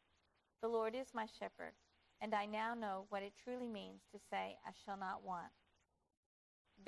The 0.61 0.71
Lord 0.71 0.95
is 0.95 1.11
my 1.13 1.27
shepherd, 1.27 1.75
and 2.21 2.33
I 2.33 2.45
now 2.45 2.73
know 2.73 3.03
what 3.09 3.23
it 3.23 3.33
truly 3.43 3.67
means 3.67 4.07
to 4.13 4.19
say, 4.31 4.55
I 4.65 4.71
shall 4.85 4.95
not 4.95 5.27
want. 5.27 5.51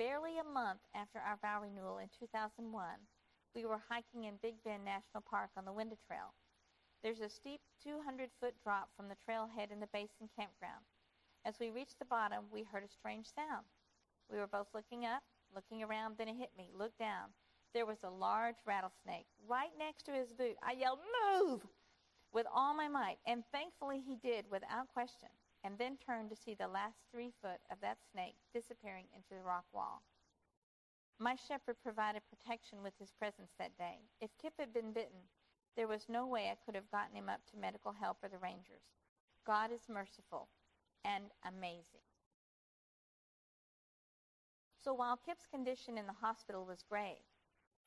Barely 0.00 0.38
a 0.38 0.44
month 0.44 0.80
after 0.94 1.18
our 1.18 1.36
vow 1.42 1.60
renewal 1.60 1.98
in 1.98 2.08
2001, 2.18 2.72
We 3.54 3.66
were 3.66 3.82
hiking 3.86 4.24
in 4.24 4.40
Big 4.40 4.54
Bend 4.64 4.82
National 4.82 5.20
Park 5.20 5.50
on 5.58 5.66
the 5.66 5.74
Window 5.74 5.98
Trail. 6.06 6.32
There's 7.02 7.20
a 7.20 7.28
steep 7.28 7.60
200 7.84 8.30
foot 8.40 8.54
drop 8.64 8.88
from 8.96 9.08
the 9.08 9.20
trailhead 9.28 9.70
in 9.70 9.78
the 9.78 9.92
basin 9.92 10.30
campground. 10.34 10.86
As 11.44 11.60
we 11.60 11.68
reached 11.68 11.98
the 11.98 12.06
bottom, 12.06 12.44
we 12.50 12.62
heard 12.62 12.82
a 12.82 12.88
strange 12.88 13.26
sound. 13.28 13.66
We 14.32 14.38
were 14.38 14.46
both 14.46 14.68
looking 14.72 15.04
up, 15.04 15.22
looking 15.54 15.82
around, 15.82 16.16
then 16.16 16.28
it 16.28 16.36
hit 16.36 16.56
me. 16.56 16.70
Look 16.72 16.96
down. 16.96 17.28
There 17.74 17.84
was 17.84 18.02
a 18.02 18.08
large 18.08 18.56
rattlesnake 18.64 19.26
right 19.46 19.76
next 19.78 20.04
to 20.04 20.12
his 20.12 20.32
boot. 20.32 20.56
I 20.62 20.80
yelled, 20.80 21.00
Move! 21.28 21.66
with 22.32 22.46
all 22.54 22.72
my 22.72 22.88
might, 22.88 23.18
and 23.26 23.44
thankfully 23.52 24.00
he 24.00 24.16
did 24.16 24.50
without 24.50 24.88
question, 24.94 25.28
and 25.64 25.78
then 25.78 25.96
turned 25.96 26.30
to 26.30 26.36
see 26.36 26.54
the 26.54 26.68
last 26.68 26.98
three 27.12 27.32
foot 27.42 27.60
of 27.70 27.80
that 27.80 27.98
snake 28.12 28.36
disappearing 28.54 29.06
into 29.14 29.34
the 29.34 29.46
rock 29.46 29.64
wall. 29.72 30.02
My 31.18 31.36
shepherd 31.36 31.76
provided 31.82 32.22
protection 32.30 32.82
with 32.82 32.94
his 32.98 33.12
presence 33.18 33.52
that 33.58 33.76
day. 33.76 33.98
If 34.20 34.30
Kip 34.40 34.54
had 34.58 34.72
been 34.72 34.92
bitten, 34.92 35.28
there 35.76 35.88
was 35.88 36.08
no 36.08 36.26
way 36.26 36.48
I 36.48 36.56
could 36.64 36.74
have 36.74 36.90
gotten 36.90 37.14
him 37.14 37.28
up 37.28 37.40
to 37.50 37.60
medical 37.60 37.92
help 37.92 38.18
or 38.22 38.28
the 38.28 38.38
rangers. 38.38 38.84
God 39.46 39.70
is 39.72 39.88
merciful 39.88 40.48
and 41.04 41.24
amazing. 41.44 42.04
So 44.82 44.94
while 44.94 45.18
Kip's 45.18 45.46
condition 45.46 45.98
in 45.98 46.06
the 46.06 46.20
hospital 46.20 46.64
was 46.64 46.84
grave, 46.88 47.24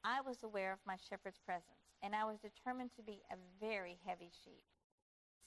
I 0.03 0.21
was 0.21 0.43
aware 0.43 0.71
of 0.71 0.79
my 0.85 0.97
shepherd's 0.97 1.39
presence, 1.39 1.89
and 2.03 2.15
I 2.15 2.25
was 2.25 2.37
determined 2.39 2.91
to 2.97 3.01
be 3.01 3.23
a 3.31 3.37
very 3.59 3.97
heavy 4.05 4.29
sheep, 4.43 4.61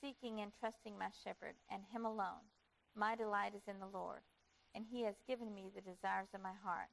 seeking 0.01 0.41
and 0.41 0.53
trusting 0.53 0.99
my 0.99 1.09
shepherd 1.25 1.55
and 1.71 1.83
him 1.93 2.05
alone. 2.05 2.45
My 2.95 3.17
delight 3.17 3.55
is 3.55 3.69
in 3.69 3.79
the 3.81 3.93
Lord, 3.93 4.21
and 4.75 4.85
he 4.85 5.03
has 5.05 5.17
given 5.27 5.55
me 5.55 5.71
the 5.75 5.81
desires 5.81 6.29
of 6.35 6.43
my 6.43 6.55
heart. 6.65 6.89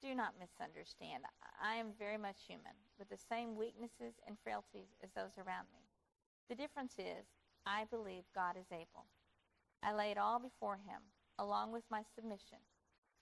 Do 0.00 0.14
not 0.14 0.38
misunderstand. 0.38 1.24
I 1.60 1.74
am 1.74 1.96
very 1.98 2.18
much 2.18 2.46
human, 2.46 2.76
with 2.98 3.08
the 3.08 3.18
same 3.18 3.56
weaknesses 3.56 4.14
and 4.26 4.38
frailties 4.44 4.94
as 5.02 5.10
those 5.16 5.36
around 5.36 5.66
me. 5.72 5.82
The 6.48 6.54
difference 6.54 6.94
is, 6.98 7.26
I 7.66 7.84
believe 7.90 8.24
God 8.34 8.56
is 8.56 8.70
able. 8.72 9.06
I 9.82 9.92
lay 9.92 10.10
it 10.10 10.18
all 10.18 10.38
before 10.38 10.76
him, 10.76 11.02
along 11.38 11.72
with 11.72 11.84
my 11.90 12.02
submission. 12.14 12.58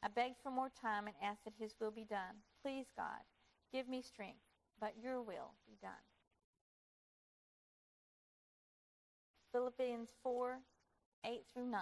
I 0.03 0.09
begged 0.09 0.37
for 0.43 0.51
more 0.51 0.71
time 0.81 1.07
and 1.07 1.17
asked 1.23 1.45
that 1.45 1.55
his 1.59 1.75
will 1.81 1.91
be 1.91 2.05
done. 2.05 2.45
Please, 2.63 2.87
God, 2.97 3.25
give 3.73 3.89
me 3.89 4.03
strength, 4.03 4.45
but 4.79 4.95
your 5.01 5.23
will 5.23 5.55
be 5.67 5.77
done. 5.81 6.05
Philippians 9.57 10.11
4 10.23 10.59
8 11.25 11.41
through 11.55 11.71
9. 11.71 11.81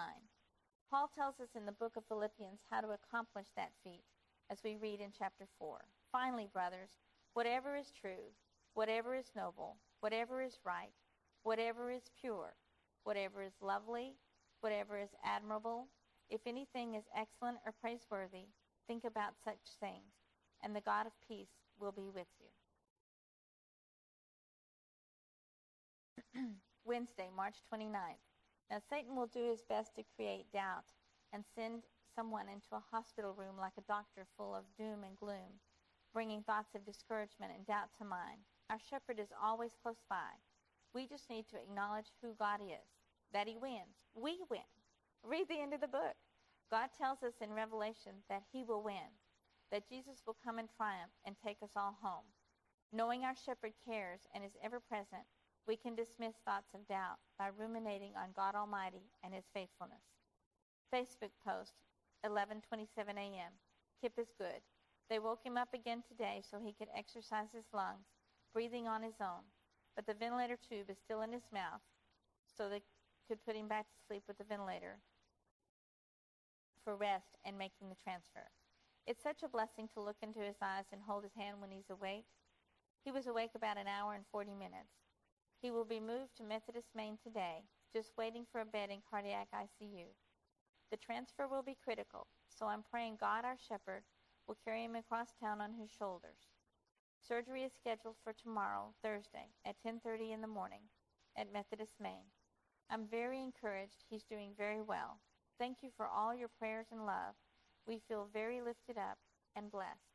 Paul 0.89 1.09
tells 1.13 1.41
us 1.41 1.49
in 1.57 1.65
the 1.65 1.73
book 1.73 1.97
of 1.97 2.05
Philippians 2.07 2.61
how 2.71 2.79
to 2.79 2.95
accomplish 2.95 3.47
that 3.57 3.73
feat, 3.83 4.05
as 4.49 4.59
we 4.63 4.77
read 4.77 5.01
in 5.01 5.11
chapter 5.11 5.45
4. 5.59 5.83
Finally, 6.09 6.47
brothers, 6.53 6.91
whatever 7.33 7.75
is 7.75 7.91
true, 7.91 8.31
whatever 8.75 9.13
is 9.13 9.29
noble, 9.35 9.75
whatever 9.99 10.41
is 10.41 10.57
right, 10.63 10.93
whatever 11.43 11.91
is 11.91 12.03
pure, 12.17 12.55
whatever 13.03 13.43
is 13.43 13.59
lovely, 13.61 14.13
whatever 14.61 14.97
is 14.97 15.09
admirable, 15.25 15.89
if 16.29 16.39
anything 16.47 16.95
is 16.95 17.03
excellent 17.13 17.57
or 17.65 17.73
praiseworthy, 17.81 18.47
think 18.87 19.03
about 19.03 19.33
such 19.43 19.75
things, 19.81 20.13
and 20.63 20.73
the 20.73 20.79
God 20.79 21.07
of 21.07 21.11
peace 21.27 21.51
will 21.77 21.91
be 21.91 22.09
with 22.09 22.27
you. 26.35 26.47
Wednesday, 26.85 27.29
March 27.35 27.57
29th. 27.73 28.21
Now, 28.69 28.77
Satan 28.89 29.15
will 29.15 29.27
do 29.27 29.49
his 29.49 29.63
best 29.67 29.95
to 29.95 30.03
create 30.15 30.51
doubt 30.53 30.85
and 31.33 31.43
send 31.55 31.81
someone 32.15 32.47
into 32.47 32.73
a 32.73 32.83
hospital 32.91 33.33
room 33.33 33.57
like 33.59 33.73
a 33.77 33.91
doctor 33.91 34.25
full 34.37 34.55
of 34.55 34.63
doom 34.77 35.03
and 35.03 35.17
gloom, 35.17 35.59
bringing 36.13 36.43
thoughts 36.43 36.75
of 36.75 36.85
discouragement 36.85 37.51
and 37.55 37.65
doubt 37.65 37.89
to 37.97 38.05
mind. 38.05 38.45
Our 38.69 38.79
shepherd 38.79 39.19
is 39.19 39.33
always 39.41 39.75
close 39.81 40.03
by. 40.09 40.37
We 40.93 41.07
just 41.07 41.29
need 41.29 41.45
to 41.49 41.57
acknowledge 41.57 42.13
who 42.21 42.35
God 42.39 42.61
is, 42.61 42.87
that 43.33 43.47
he 43.47 43.57
wins. 43.57 43.97
We 44.15 44.39
win. 44.49 44.69
Read 45.23 45.47
the 45.49 45.59
end 45.61 45.73
of 45.73 45.81
the 45.81 45.87
book. 45.87 46.15
God 46.71 46.89
tells 46.97 47.23
us 47.23 47.33
in 47.41 47.53
Revelation 47.53 48.13
that 48.29 48.43
he 48.51 48.63
will 48.63 48.83
win, 48.83 49.17
that 49.71 49.89
Jesus 49.89 50.21
will 50.25 50.37
come 50.43 50.59
in 50.59 50.67
triumph 50.77 51.11
and 51.25 51.35
take 51.35 51.57
us 51.63 51.73
all 51.75 51.97
home. 52.01 52.25
Knowing 52.93 53.23
our 53.23 53.35
shepherd 53.35 53.73
cares 53.85 54.21
and 54.33 54.43
is 54.43 54.55
ever 54.63 54.79
present, 54.79 55.25
we 55.67 55.75
can 55.75 55.95
dismiss 55.95 56.35
thoughts 56.45 56.73
of 56.73 56.87
doubt 56.87 57.17
by 57.37 57.49
ruminating 57.57 58.13
on 58.15 58.35
God 58.35 58.55
Almighty 58.55 59.09
and 59.23 59.33
his 59.33 59.45
faithfulness. 59.53 60.05
Facebook 60.93 61.33
post 61.45 61.73
11:27 62.25 63.17
a.m. 63.17 63.53
Kip 64.01 64.13
is 64.17 64.31
good. 64.37 64.61
They 65.09 65.19
woke 65.19 65.43
him 65.43 65.57
up 65.57 65.73
again 65.73 66.03
today 66.07 66.41
so 66.41 66.59
he 66.59 66.73
could 66.73 66.89
exercise 66.95 67.49
his 67.53 67.65
lungs, 67.73 68.05
breathing 68.53 68.87
on 68.87 69.03
his 69.03 69.21
own. 69.21 69.45
But 69.95 70.05
the 70.05 70.13
ventilator 70.13 70.57
tube 70.57 70.89
is 70.89 70.97
still 70.97 71.21
in 71.21 71.31
his 71.31 71.47
mouth, 71.53 71.81
so 72.45 72.69
they 72.69 72.81
could 73.27 73.43
put 73.45 73.55
him 73.55 73.67
back 73.67 73.85
to 73.85 74.05
sleep 74.07 74.23
with 74.27 74.37
the 74.37 74.43
ventilator 74.43 74.97
for 76.83 76.95
rest 76.95 77.37
and 77.43 77.57
making 77.57 77.89
the 77.89 78.01
transfer. 78.03 78.49
It's 79.07 79.21
such 79.21 79.43
a 79.43 79.49
blessing 79.49 79.87
to 79.93 80.01
look 80.01 80.17
into 80.21 80.39
his 80.39 80.57
eyes 80.61 80.85
and 80.91 81.01
hold 81.01 81.23
his 81.23 81.33
hand 81.37 81.61
when 81.61 81.71
he's 81.71 81.89
awake. 81.89 82.25
He 83.03 83.11
was 83.11 83.27
awake 83.27 83.51
about 83.55 83.77
an 83.77 83.87
hour 83.87 84.13
and 84.13 84.25
40 84.31 84.53
minutes. 84.53 85.04
He 85.65 85.71
will 85.71 85.83
be 85.83 85.99
moved 85.99 86.37
to 86.37 86.43
Methodist 86.43 86.89
Main 86.93 87.17
today, 87.17 87.63
just 87.91 88.15
waiting 88.19 88.45
for 88.51 88.61
a 88.61 88.65
bed 88.65 88.91
in 88.91 89.01
cardiac 89.09 89.47
ICU. 89.51 90.05
The 90.91 90.97
transfer 90.97 91.47
will 91.47 91.63
be 91.63 91.75
critical, 91.83 92.27
so 92.47 92.67
I'm 92.67 92.83
praying 92.91 93.17
God, 93.19 93.45
our 93.45 93.57
shepherd, 93.57 94.03
will 94.45 94.59
carry 94.63 94.83
him 94.83 94.95
across 94.95 95.33
town 95.41 95.61
on 95.61 95.73
his 95.73 95.89
shoulders. 95.89 96.37
Surgery 97.27 97.63
is 97.63 97.73
scheduled 97.73 98.17
for 98.23 98.31
tomorrow, 98.31 98.93
Thursday, 99.01 99.49
at 99.65 99.81
10:30 99.81 100.33
in 100.33 100.41
the 100.41 100.47
morning 100.47 100.83
at 101.35 101.51
Methodist 101.51 101.99
Main. 101.99 102.29
I'm 102.91 103.07
very 103.07 103.41
encouraged. 103.41 104.03
He's 104.07 104.23
doing 104.23 104.53
very 104.55 104.83
well. 104.83 105.19
Thank 105.57 105.81
you 105.81 105.89
for 105.97 106.05
all 106.05 106.35
your 106.35 106.49
prayers 106.59 106.91
and 106.91 107.07
love. 107.07 107.33
We 107.87 108.03
feel 108.07 108.29
very 108.31 108.61
lifted 108.61 108.99
up 108.99 109.17
and 109.55 109.71
blessed. 109.71 110.14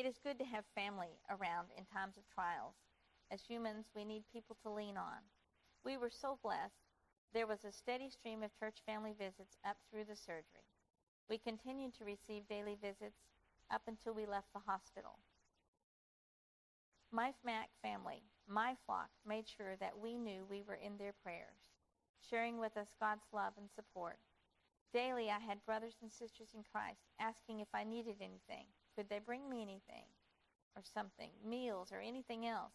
It 0.00 0.06
is 0.06 0.16
good 0.24 0.38
to 0.38 0.46
have 0.46 0.64
family 0.74 1.20
around 1.28 1.68
in 1.76 1.84
times 1.84 2.16
of 2.16 2.24
trials. 2.32 2.72
As 3.30 3.42
humans, 3.42 3.84
we 3.94 4.02
need 4.02 4.24
people 4.32 4.56
to 4.62 4.70
lean 4.72 4.96
on. 4.96 5.20
We 5.84 5.98
were 5.98 6.08
so 6.08 6.38
blessed. 6.42 6.88
There 7.34 7.46
was 7.46 7.66
a 7.66 7.70
steady 7.70 8.08
stream 8.08 8.42
of 8.42 8.58
church 8.58 8.80
family 8.86 9.12
visits 9.12 9.58
up 9.62 9.76
through 9.90 10.06
the 10.08 10.16
surgery. 10.16 10.64
We 11.28 11.36
continued 11.36 11.92
to 11.98 12.06
receive 12.06 12.48
daily 12.48 12.78
visits 12.80 13.20
up 13.70 13.82
until 13.88 14.14
we 14.14 14.24
left 14.24 14.48
the 14.54 14.64
hospital. 14.64 15.18
My 17.12 17.34
Mac 17.44 17.68
family, 17.82 18.22
my 18.48 18.76
flock, 18.86 19.10
made 19.28 19.44
sure 19.46 19.76
that 19.80 19.98
we 20.00 20.16
knew 20.16 20.46
we 20.48 20.62
were 20.66 20.80
in 20.80 20.96
their 20.96 21.12
prayers, 21.22 21.60
sharing 22.24 22.58
with 22.58 22.74
us 22.78 22.88
God's 22.98 23.28
love 23.34 23.52
and 23.58 23.68
support. 23.76 24.16
Daily, 24.94 25.28
I 25.28 25.40
had 25.40 25.66
brothers 25.66 25.98
and 26.00 26.10
sisters 26.10 26.54
in 26.54 26.64
Christ 26.72 27.04
asking 27.20 27.60
if 27.60 27.68
I 27.74 27.84
needed 27.84 28.16
anything. 28.22 28.64
Could 28.96 29.08
they 29.08 29.18
bring 29.18 29.48
me 29.48 29.62
anything 29.62 30.06
or 30.76 30.82
something, 30.82 31.30
meals 31.44 31.92
or 31.92 32.00
anything 32.00 32.46
else? 32.46 32.74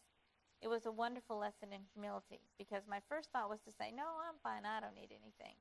It 0.61 0.68
was 0.68 0.86
a 0.86 0.91
wonderful 0.91 1.38
lesson 1.38 1.74
in 1.74 1.82
humility 1.93 2.39
because 2.57 2.84
my 2.89 2.99
first 3.09 3.30
thought 3.32 3.49
was 3.49 3.61
to 3.68 3.72
say, 3.72 3.91
No, 3.91 4.05
I'm 4.28 4.39
fine, 4.43 4.66
I 4.66 4.80
don't 4.80 4.95
need 4.95 5.11
anything. 5.11 5.55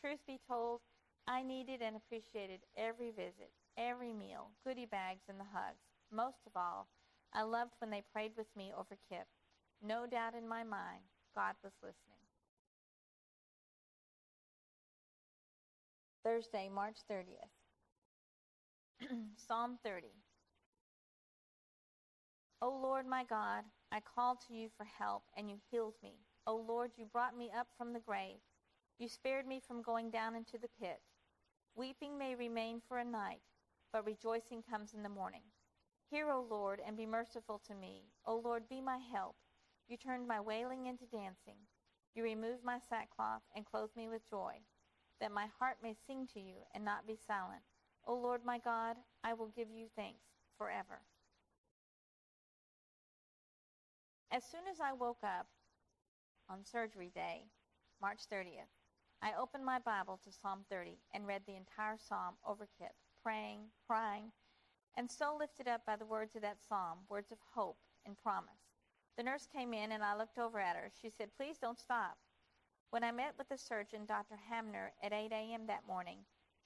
Truth 0.00 0.20
be 0.26 0.38
told, 0.48 0.80
I 1.26 1.42
needed 1.42 1.82
and 1.82 1.96
appreciated 1.96 2.60
every 2.76 3.10
visit, 3.10 3.50
every 3.76 4.12
meal, 4.12 4.50
goodie 4.64 4.86
bags, 4.86 5.24
and 5.28 5.38
the 5.38 5.44
hugs. 5.52 5.82
Most 6.12 6.38
of 6.46 6.52
all, 6.54 6.88
I 7.32 7.42
loved 7.42 7.72
when 7.78 7.90
they 7.90 8.02
prayed 8.12 8.32
with 8.36 8.46
me 8.56 8.72
over 8.76 8.96
Kip. 9.10 9.26
No 9.82 10.06
doubt 10.06 10.34
in 10.34 10.48
my 10.48 10.64
mind, 10.64 11.02
God 11.34 11.54
was 11.62 11.72
listening. 11.82 12.22
Thursday, 16.24 16.68
March 16.72 16.96
30th. 17.10 17.55
Psalm 19.36 19.78
30. 19.84 20.06
O 22.62 22.70
Lord 22.70 23.06
my 23.06 23.24
God, 23.24 23.64
I 23.92 24.00
called 24.00 24.38
to 24.48 24.54
you 24.54 24.68
for 24.76 24.84
help, 24.84 25.24
and 25.36 25.50
you 25.50 25.58
healed 25.70 25.94
me. 26.02 26.14
O 26.46 26.56
Lord, 26.56 26.92
you 26.96 27.04
brought 27.06 27.36
me 27.36 27.50
up 27.56 27.68
from 27.76 27.92
the 27.92 28.00
grave. 28.00 28.40
You 28.98 29.08
spared 29.08 29.46
me 29.46 29.60
from 29.66 29.82
going 29.82 30.10
down 30.10 30.34
into 30.34 30.58
the 30.58 30.70
pit. 30.80 31.00
Weeping 31.76 32.18
may 32.18 32.34
remain 32.34 32.80
for 32.88 32.98
a 32.98 33.04
night, 33.04 33.42
but 33.92 34.06
rejoicing 34.06 34.62
comes 34.62 34.94
in 34.94 35.02
the 35.02 35.08
morning. 35.08 35.42
Hear, 36.10 36.30
O 36.30 36.46
Lord, 36.48 36.80
and 36.86 36.96
be 36.96 37.06
merciful 37.06 37.60
to 37.66 37.74
me. 37.74 38.04
O 38.26 38.36
Lord, 38.36 38.68
be 38.68 38.80
my 38.80 38.98
help. 39.12 39.36
You 39.88 39.96
turned 39.98 40.26
my 40.26 40.40
wailing 40.40 40.86
into 40.86 41.04
dancing. 41.06 41.58
You 42.14 42.24
removed 42.24 42.64
my 42.64 42.78
sackcloth 42.88 43.42
and 43.54 43.66
clothed 43.66 43.96
me 43.96 44.08
with 44.08 44.28
joy, 44.28 44.54
that 45.20 45.32
my 45.32 45.46
heart 45.58 45.76
may 45.82 45.94
sing 46.06 46.26
to 46.32 46.40
you 46.40 46.56
and 46.74 46.84
not 46.84 47.06
be 47.06 47.16
silent. 47.26 47.62
O 48.06 48.14
Lord 48.14 48.44
my 48.44 48.58
God, 48.58 48.96
I 49.24 49.34
will 49.34 49.50
give 49.56 49.68
you 49.70 49.86
thanks 49.96 50.22
forever. 50.56 51.00
As 54.30 54.44
soon 54.44 54.62
as 54.70 54.80
I 54.80 54.92
woke 54.92 55.22
up 55.24 55.46
on 56.48 56.64
surgery 56.64 57.10
day, 57.14 57.44
March 58.00 58.20
30th, 58.32 58.70
I 59.22 59.32
opened 59.40 59.64
my 59.64 59.78
Bible 59.78 60.20
to 60.24 60.30
Psalm 60.32 60.64
30 60.70 60.98
and 61.14 61.26
read 61.26 61.42
the 61.46 61.56
entire 61.56 61.96
psalm 61.96 62.34
over 62.46 62.68
Kip, 62.78 62.92
praying, 63.22 63.60
crying, 63.86 64.30
and 64.96 65.10
so 65.10 65.36
lifted 65.38 65.68
up 65.68 65.84
by 65.86 65.96
the 65.96 66.06
words 66.06 66.36
of 66.36 66.42
that 66.42 66.58
psalm, 66.68 66.98
words 67.08 67.32
of 67.32 67.38
hope 67.54 67.78
and 68.04 68.16
promise. 68.22 68.70
The 69.16 69.22
nurse 69.22 69.46
came 69.50 69.72
in, 69.72 69.92
and 69.92 70.02
I 70.04 70.16
looked 70.16 70.38
over 70.38 70.60
at 70.60 70.76
her. 70.76 70.90
She 71.00 71.10
said, 71.10 71.30
Please 71.36 71.56
don't 71.58 71.78
stop. 71.78 72.18
When 72.90 73.02
I 73.02 73.10
met 73.10 73.34
with 73.38 73.48
the 73.48 73.58
surgeon, 73.58 74.04
Dr. 74.06 74.36
Hamner, 74.48 74.92
at 75.02 75.12
8 75.12 75.32
a.m. 75.32 75.66
that 75.66 75.86
morning, 75.88 76.18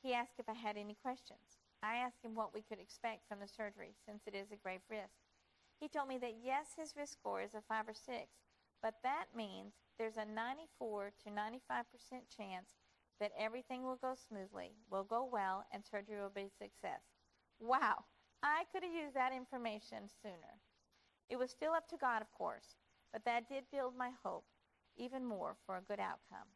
he 0.02 0.14
asked 0.14 0.38
if 0.38 0.48
I 0.48 0.54
had 0.54 0.76
any 0.76 0.94
questions. 0.94 1.58
I 1.82 1.96
asked 1.96 2.24
him 2.24 2.34
what 2.34 2.54
we 2.54 2.62
could 2.62 2.78
expect 2.78 3.28
from 3.28 3.40
the 3.40 3.48
surgery, 3.48 3.94
since 4.04 4.22
it 4.26 4.34
is 4.34 4.50
a 4.50 4.56
grave 4.56 4.80
risk. 4.88 5.20
He 5.80 5.88
told 5.88 6.08
me 6.08 6.18
that 6.18 6.40
yes, 6.44 6.74
his 6.76 6.94
risk 6.96 7.14
score 7.14 7.40
is 7.40 7.54
a 7.54 7.62
5 7.62 7.88
or 7.88 7.94
6, 7.94 8.06
but 8.82 8.94
that 9.02 9.26
means 9.34 9.74
there's 9.98 10.16
a 10.16 10.24
94 10.24 11.12
to 11.24 11.30
95% 11.30 11.84
chance 12.34 12.76
that 13.18 13.32
everything 13.38 13.84
will 13.84 13.96
go 13.96 14.14
smoothly, 14.14 14.72
will 14.90 15.04
go 15.04 15.28
well, 15.30 15.64
and 15.72 15.84
surgery 15.84 16.20
will 16.20 16.32
be 16.34 16.48
a 16.48 16.64
success. 16.64 17.00
Wow, 17.58 18.04
I 18.42 18.64
could 18.72 18.82
have 18.82 18.92
used 18.92 19.14
that 19.14 19.32
information 19.32 20.08
sooner. 20.22 20.60
It 21.28 21.38
was 21.38 21.50
still 21.50 21.72
up 21.72 21.88
to 21.88 21.96
God, 21.96 22.22
of 22.22 22.32
course, 22.32 22.76
but 23.12 23.24
that 23.24 23.48
did 23.48 23.64
build 23.70 23.96
my 23.96 24.10
hope 24.22 24.44
even 24.96 25.24
more 25.24 25.56
for 25.64 25.76
a 25.76 25.82
good 25.82 26.00
outcome. 26.00 26.48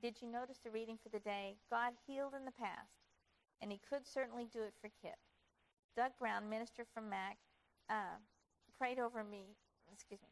Did 0.00 0.22
you 0.22 0.28
notice 0.30 0.58
the 0.62 0.70
reading 0.70 0.96
for 1.02 1.08
the 1.08 1.18
day? 1.18 1.56
God 1.70 1.92
healed 2.06 2.34
in 2.38 2.44
the 2.44 2.54
past, 2.54 3.02
and 3.60 3.72
he 3.72 3.80
could 3.82 4.06
certainly 4.06 4.46
do 4.52 4.62
it 4.62 4.74
for 4.80 4.90
Kip. 5.02 5.18
Doug 5.96 6.12
Brown, 6.20 6.48
minister 6.48 6.86
from 6.94 7.10
Mac, 7.10 7.36
uh, 7.90 8.22
prayed 8.78 9.00
over 9.00 9.24
me, 9.24 9.56
excuse 9.92 10.20
me, 10.22 10.30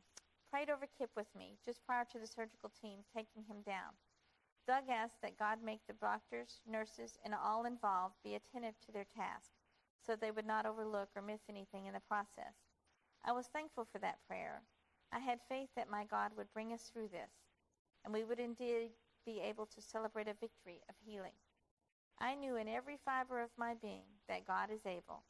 prayed 0.52 0.70
over 0.70 0.86
Kip 0.96 1.10
with 1.16 1.26
me 1.36 1.58
just 1.64 1.84
prior 1.84 2.04
to 2.12 2.18
the 2.20 2.28
surgical 2.28 2.70
team 2.80 3.00
taking 3.10 3.42
him 3.42 3.58
down. 3.66 3.90
Doug 4.68 4.84
asked 4.88 5.20
that 5.22 5.38
God 5.38 5.58
make 5.64 5.80
the 5.86 5.98
doctors, 5.98 6.60
nurses, 6.70 7.18
and 7.24 7.34
all 7.34 7.66
involved 7.66 8.14
be 8.22 8.36
attentive 8.36 8.74
to 8.86 8.92
their 8.92 9.06
task 9.16 9.50
so 9.98 10.14
they 10.14 10.30
would 10.30 10.46
not 10.46 10.66
overlook 10.66 11.08
or 11.16 11.22
miss 11.22 11.40
anything 11.48 11.86
in 11.86 11.94
the 11.94 12.06
process. 12.06 12.54
I 13.24 13.32
was 13.32 13.46
thankful 13.48 13.88
for 13.90 13.98
that 13.98 14.22
prayer. 14.28 14.62
I 15.12 15.18
had 15.18 15.40
faith 15.48 15.70
that 15.74 15.90
my 15.90 16.04
God 16.04 16.30
would 16.36 16.52
bring 16.54 16.72
us 16.72 16.90
through 16.92 17.08
this, 17.08 17.30
and 18.04 18.14
we 18.14 18.22
would 18.22 18.38
indeed 18.38 18.90
be 19.26 19.40
able 19.40 19.66
to 19.66 19.82
celebrate 19.82 20.28
a 20.28 20.40
victory 20.40 20.80
of 20.88 20.94
healing. 21.04 21.36
I 22.18 22.34
knew 22.34 22.56
in 22.56 22.68
every 22.68 22.96
fiber 23.04 23.42
of 23.42 23.50
my 23.58 23.74
being 23.82 24.06
that 24.28 24.46
God 24.46 24.70
is 24.72 24.86
able 24.86 25.24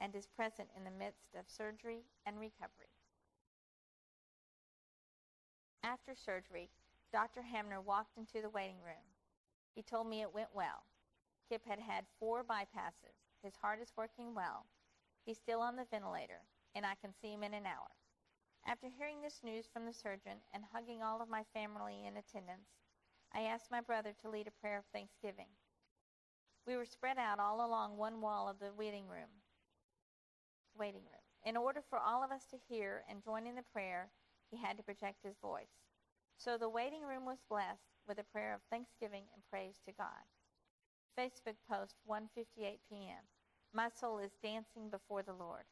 and 0.00 0.16
is 0.16 0.26
present 0.26 0.68
in 0.76 0.82
the 0.82 0.98
midst 0.98 1.36
of 1.38 1.44
surgery 1.46 2.00
and 2.26 2.40
recovery. 2.40 2.90
After 5.84 6.14
surgery, 6.14 6.70
Dr. 7.12 7.42
Hamner 7.42 7.80
walked 7.80 8.16
into 8.16 8.40
the 8.40 8.50
waiting 8.50 8.80
room. 8.84 9.04
He 9.74 9.82
told 9.82 10.08
me 10.08 10.22
it 10.22 10.34
went 10.34 10.54
well. 10.54 10.82
Kip 11.48 11.62
had 11.66 11.78
had 11.78 12.04
four 12.18 12.42
bypasses. 12.42 13.14
His 13.42 13.54
heart 13.60 13.80
is 13.82 13.92
working 13.96 14.34
well. 14.34 14.66
He's 15.26 15.38
still 15.38 15.60
on 15.60 15.76
the 15.76 15.86
ventilator, 15.90 16.40
and 16.74 16.86
I 16.86 16.94
can 17.00 17.12
see 17.20 17.32
him 17.32 17.42
in 17.42 17.54
an 17.54 17.66
hour. 17.66 17.90
After 18.66 18.88
hearing 18.88 19.20
this 19.20 19.42
news 19.42 19.66
from 19.72 19.86
the 19.86 19.92
surgeon 19.92 20.38
and 20.54 20.64
hugging 20.72 21.02
all 21.02 21.20
of 21.20 21.28
my 21.28 21.44
family 21.52 22.06
in 22.06 22.16
attendance, 22.16 22.81
I 23.34 23.42
asked 23.42 23.70
my 23.70 23.80
brother 23.80 24.12
to 24.20 24.30
lead 24.30 24.46
a 24.46 24.60
prayer 24.60 24.78
of 24.78 24.84
thanksgiving. 24.92 25.48
We 26.66 26.76
were 26.76 26.84
spread 26.84 27.18
out 27.18 27.38
all 27.38 27.66
along 27.66 27.96
one 27.96 28.20
wall 28.20 28.48
of 28.48 28.58
the 28.58 28.72
waiting 28.76 29.08
room. 29.08 29.42
Waiting 30.78 31.02
room. 31.02 31.22
In 31.44 31.56
order 31.56 31.82
for 31.88 31.98
all 31.98 32.22
of 32.22 32.30
us 32.30 32.44
to 32.50 32.56
hear 32.68 33.02
and 33.08 33.24
join 33.24 33.46
in 33.46 33.56
the 33.56 33.64
prayer, 33.72 34.10
he 34.50 34.58
had 34.58 34.76
to 34.76 34.82
project 34.82 35.24
his 35.24 35.38
voice. 35.42 35.82
So 36.36 36.58
the 36.58 36.68
waiting 36.68 37.02
room 37.02 37.24
was 37.24 37.38
blessed 37.48 37.90
with 38.06 38.18
a 38.18 38.24
prayer 38.32 38.54
of 38.54 38.60
thanksgiving 38.70 39.24
and 39.34 39.42
praise 39.50 39.80
to 39.86 39.92
God. 39.92 40.26
Facebook 41.18 41.56
post 41.68 41.96
1:58 42.08 42.78
p.m. 42.88 43.24
My 43.72 43.88
soul 43.88 44.18
is 44.18 44.36
dancing 44.42 44.90
before 44.90 45.22
the 45.22 45.34
Lord. 45.34 45.64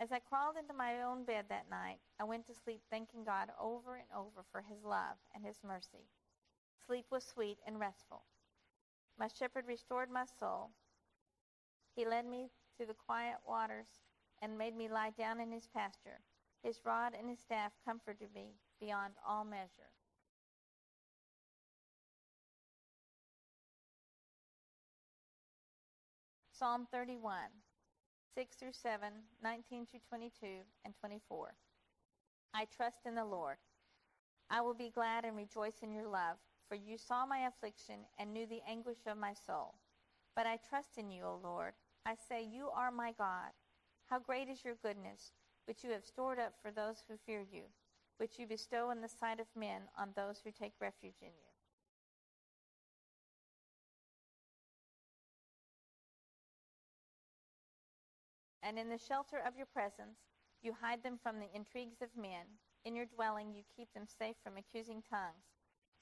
As 0.00 0.12
I 0.12 0.20
crawled 0.20 0.56
into 0.56 0.74
my 0.74 1.02
own 1.02 1.24
bed 1.24 1.46
that 1.48 1.70
night, 1.70 1.98
I 2.20 2.24
went 2.24 2.46
to 2.46 2.54
sleep 2.54 2.82
thanking 2.90 3.24
God 3.24 3.50
over 3.60 3.96
and 3.96 4.06
over 4.14 4.44
for 4.52 4.60
his 4.60 4.84
love 4.84 5.16
and 5.34 5.44
his 5.44 5.58
mercy. 5.64 6.06
Sleep 6.88 7.04
was 7.10 7.22
sweet 7.22 7.58
and 7.66 7.78
restful. 7.78 8.22
My 9.18 9.28
shepherd 9.28 9.66
restored 9.68 10.10
my 10.10 10.24
soul. 10.40 10.70
He 11.94 12.06
led 12.06 12.24
me 12.24 12.48
to 12.78 12.86
the 12.86 12.94
quiet 12.94 13.36
waters 13.46 13.88
and 14.40 14.56
made 14.56 14.74
me 14.74 14.88
lie 14.88 15.10
down 15.10 15.38
in 15.38 15.52
his 15.52 15.66
pasture. 15.66 16.20
His 16.62 16.80
rod 16.86 17.12
and 17.12 17.28
his 17.28 17.40
staff 17.40 17.72
comforted 17.84 18.30
me 18.34 18.54
beyond 18.80 19.12
all 19.28 19.44
measure. 19.44 19.92
Psalm 26.50 26.86
31, 26.90 27.36
6 28.34 28.56
through 28.56 28.72
7, 28.72 29.12
19 29.42 29.86
through 29.86 30.00
22, 30.08 30.46
and 30.86 30.94
24. 30.98 31.52
I 32.54 32.66
trust 32.74 33.00
in 33.04 33.14
the 33.14 33.26
Lord. 33.26 33.58
I 34.48 34.62
will 34.62 34.72
be 34.72 34.88
glad 34.88 35.26
and 35.26 35.36
rejoice 35.36 35.82
in 35.82 35.92
your 35.92 36.08
love, 36.08 36.38
for 36.68 36.74
you 36.74 36.98
saw 36.98 37.24
my 37.24 37.46
affliction 37.46 38.00
and 38.18 38.32
knew 38.32 38.46
the 38.46 38.62
anguish 38.68 39.06
of 39.06 39.16
my 39.16 39.32
soul. 39.32 39.74
But 40.36 40.46
I 40.46 40.58
trust 40.68 40.98
in 40.98 41.10
you, 41.10 41.24
O 41.24 41.40
Lord. 41.42 41.72
I 42.06 42.14
say, 42.28 42.42
You 42.44 42.68
are 42.74 42.90
my 42.90 43.12
God. 43.12 43.50
How 44.06 44.18
great 44.18 44.48
is 44.48 44.64
your 44.64 44.76
goodness, 44.82 45.32
which 45.66 45.82
you 45.82 45.90
have 45.90 46.04
stored 46.04 46.38
up 46.38 46.54
for 46.62 46.70
those 46.70 47.02
who 47.08 47.16
fear 47.26 47.40
you, 47.40 47.64
which 48.18 48.38
you 48.38 48.46
bestow 48.46 48.90
in 48.90 49.00
the 49.00 49.08
sight 49.08 49.40
of 49.40 49.46
men 49.56 49.82
on 49.96 50.10
those 50.14 50.40
who 50.44 50.50
take 50.50 50.72
refuge 50.80 51.20
in 51.20 51.28
you. 51.28 51.48
And 58.62 58.78
in 58.78 58.88
the 58.88 58.98
shelter 58.98 59.38
of 59.38 59.56
your 59.56 59.66
presence, 59.66 60.18
you 60.62 60.72
hide 60.72 61.02
them 61.02 61.18
from 61.22 61.38
the 61.38 61.54
intrigues 61.54 62.02
of 62.02 62.08
men. 62.16 62.44
In 62.84 62.94
your 62.94 63.06
dwelling, 63.06 63.54
you 63.54 63.62
keep 63.76 63.92
them 63.94 64.06
safe 64.06 64.36
from 64.42 64.56
accusing 64.56 65.02
tongues. 65.02 65.57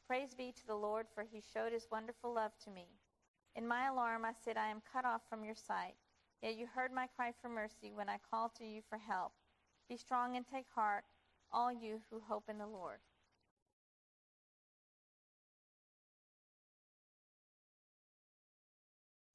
Praise 0.07 0.35
be 0.35 0.53
to 0.53 0.67
the 0.69 0.75
Lord, 0.75 1.07
for 1.15 1.25
he 1.25 1.43
showed 1.53 1.73
his 1.73 1.89
wonderful 1.91 2.33
love 2.33 2.53
to 2.65 2.71
me. 2.71 2.87
In 3.57 3.67
my 3.67 3.89
alarm, 3.89 4.25
I 4.25 4.33
said, 4.45 4.57
I 4.57 4.69
am 4.69 4.83
cut 4.93 5.05
off 5.05 5.23
from 5.29 5.45
your 5.45 5.57
sight. 5.57 5.95
Yet 6.43 6.57
you 6.57 6.67
heard 6.67 6.93
my 6.93 7.09
cry 7.17 7.33
for 7.43 7.49
mercy 7.49 7.93
when 7.93 8.09
I 8.09 8.19
called 8.31 8.55
to 8.59 8.65
you 8.65 8.83
for 8.89 8.99
help. 8.99 9.33
Be 9.89 9.97
strong 9.97 10.37
and 10.37 10.47
take 10.47 10.67
heart, 10.73 11.05
all 11.53 11.73
you 11.73 12.01
who 12.11 12.21
hope 12.21 12.45
in 12.49 12.59
the 12.59 12.67
Lord. 12.67 12.99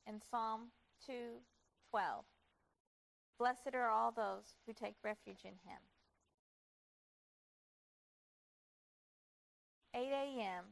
In 0.08 0.22
Psalm 0.30 0.72
2:12, 1.10 2.24
Blessed 3.38 3.74
are 3.74 3.90
all 3.90 4.12
those 4.12 4.56
who 4.66 4.74
take 4.74 4.96
refuge 5.04 5.44
in 5.44 5.56
him. 5.68 5.91
8 9.94 10.08
a.m., 10.08 10.64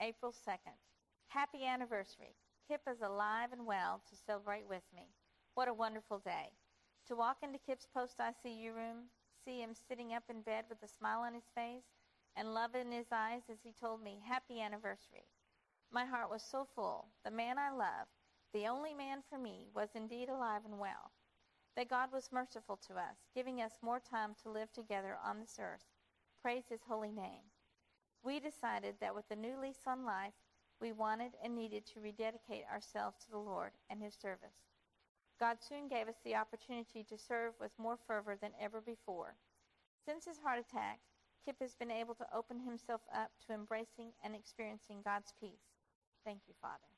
April 0.00 0.32
2nd. 0.32 0.78
Happy 1.26 1.64
anniversary. 1.64 2.36
Kip 2.68 2.82
is 2.88 3.00
alive 3.02 3.50
and 3.52 3.66
well 3.66 4.00
to 4.08 4.14
celebrate 4.14 4.68
with 4.68 4.84
me. 4.94 5.08
What 5.54 5.66
a 5.66 5.74
wonderful 5.74 6.20
day. 6.20 6.52
To 7.08 7.16
walk 7.16 7.38
into 7.42 7.58
Kip's 7.58 7.88
post 7.92 8.18
ICU 8.18 8.72
room, 8.72 9.10
see 9.44 9.60
him 9.60 9.74
sitting 9.74 10.14
up 10.14 10.22
in 10.30 10.42
bed 10.42 10.66
with 10.68 10.80
a 10.84 10.88
smile 10.88 11.22
on 11.22 11.34
his 11.34 11.50
face 11.56 11.90
and 12.36 12.54
love 12.54 12.76
in 12.76 12.92
his 12.92 13.08
eyes 13.10 13.42
as 13.50 13.58
he 13.64 13.72
told 13.72 14.00
me, 14.00 14.22
Happy 14.24 14.60
anniversary. 14.60 15.26
My 15.90 16.04
heart 16.04 16.30
was 16.30 16.44
so 16.44 16.64
full. 16.76 17.08
The 17.24 17.32
man 17.32 17.58
I 17.58 17.72
loved, 17.72 18.14
the 18.54 18.68
only 18.68 18.94
man 18.94 19.24
for 19.28 19.38
me, 19.38 19.66
was 19.74 19.88
indeed 19.96 20.28
alive 20.28 20.62
and 20.64 20.78
well. 20.78 21.10
That 21.74 21.90
God 21.90 22.12
was 22.12 22.30
merciful 22.30 22.78
to 22.86 22.94
us, 22.94 23.16
giving 23.34 23.60
us 23.60 23.72
more 23.82 23.98
time 23.98 24.36
to 24.44 24.50
live 24.50 24.72
together 24.72 25.16
on 25.24 25.40
this 25.40 25.58
earth. 25.60 25.82
Praise 26.42 26.64
his 26.68 26.82
holy 26.86 27.10
name. 27.10 27.47
We 28.22 28.40
decided 28.40 28.96
that 29.00 29.14
with 29.14 29.30
a 29.30 29.36
new 29.36 29.60
lease 29.60 29.86
on 29.86 30.04
life, 30.04 30.34
we 30.80 30.92
wanted 30.92 31.32
and 31.42 31.54
needed 31.54 31.86
to 31.86 32.00
rededicate 32.00 32.64
ourselves 32.72 33.16
to 33.24 33.30
the 33.30 33.38
Lord 33.38 33.72
and 33.90 34.02
his 34.02 34.14
service. 34.14 34.68
God 35.40 35.58
soon 35.60 35.88
gave 35.88 36.08
us 36.08 36.18
the 36.24 36.34
opportunity 36.34 37.04
to 37.04 37.18
serve 37.18 37.54
with 37.60 37.70
more 37.78 37.98
fervor 38.06 38.36
than 38.40 38.52
ever 38.60 38.80
before. 38.80 39.34
Since 40.04 40.24
his 40.24 40.38
heart 40.38 40.58
attack, 40.58 40.98
Kip 41.44 41.56
has 41.60 41.74
been 41.74 41.90
able 41.90 42.14
to 42.16 42.26
open 42.34 42.60
himself 42.60 43.00
up 43.14 43.30
to 43.46 43.54
embracing 43.54 44.12
and 44.24 44.34
experiencing 44.34 45.02
God's 45.04 45.32
peace. 45.40 45.76
Thank 46.24 46.40
you, 46.48 46.54
Father. 46.60 46.88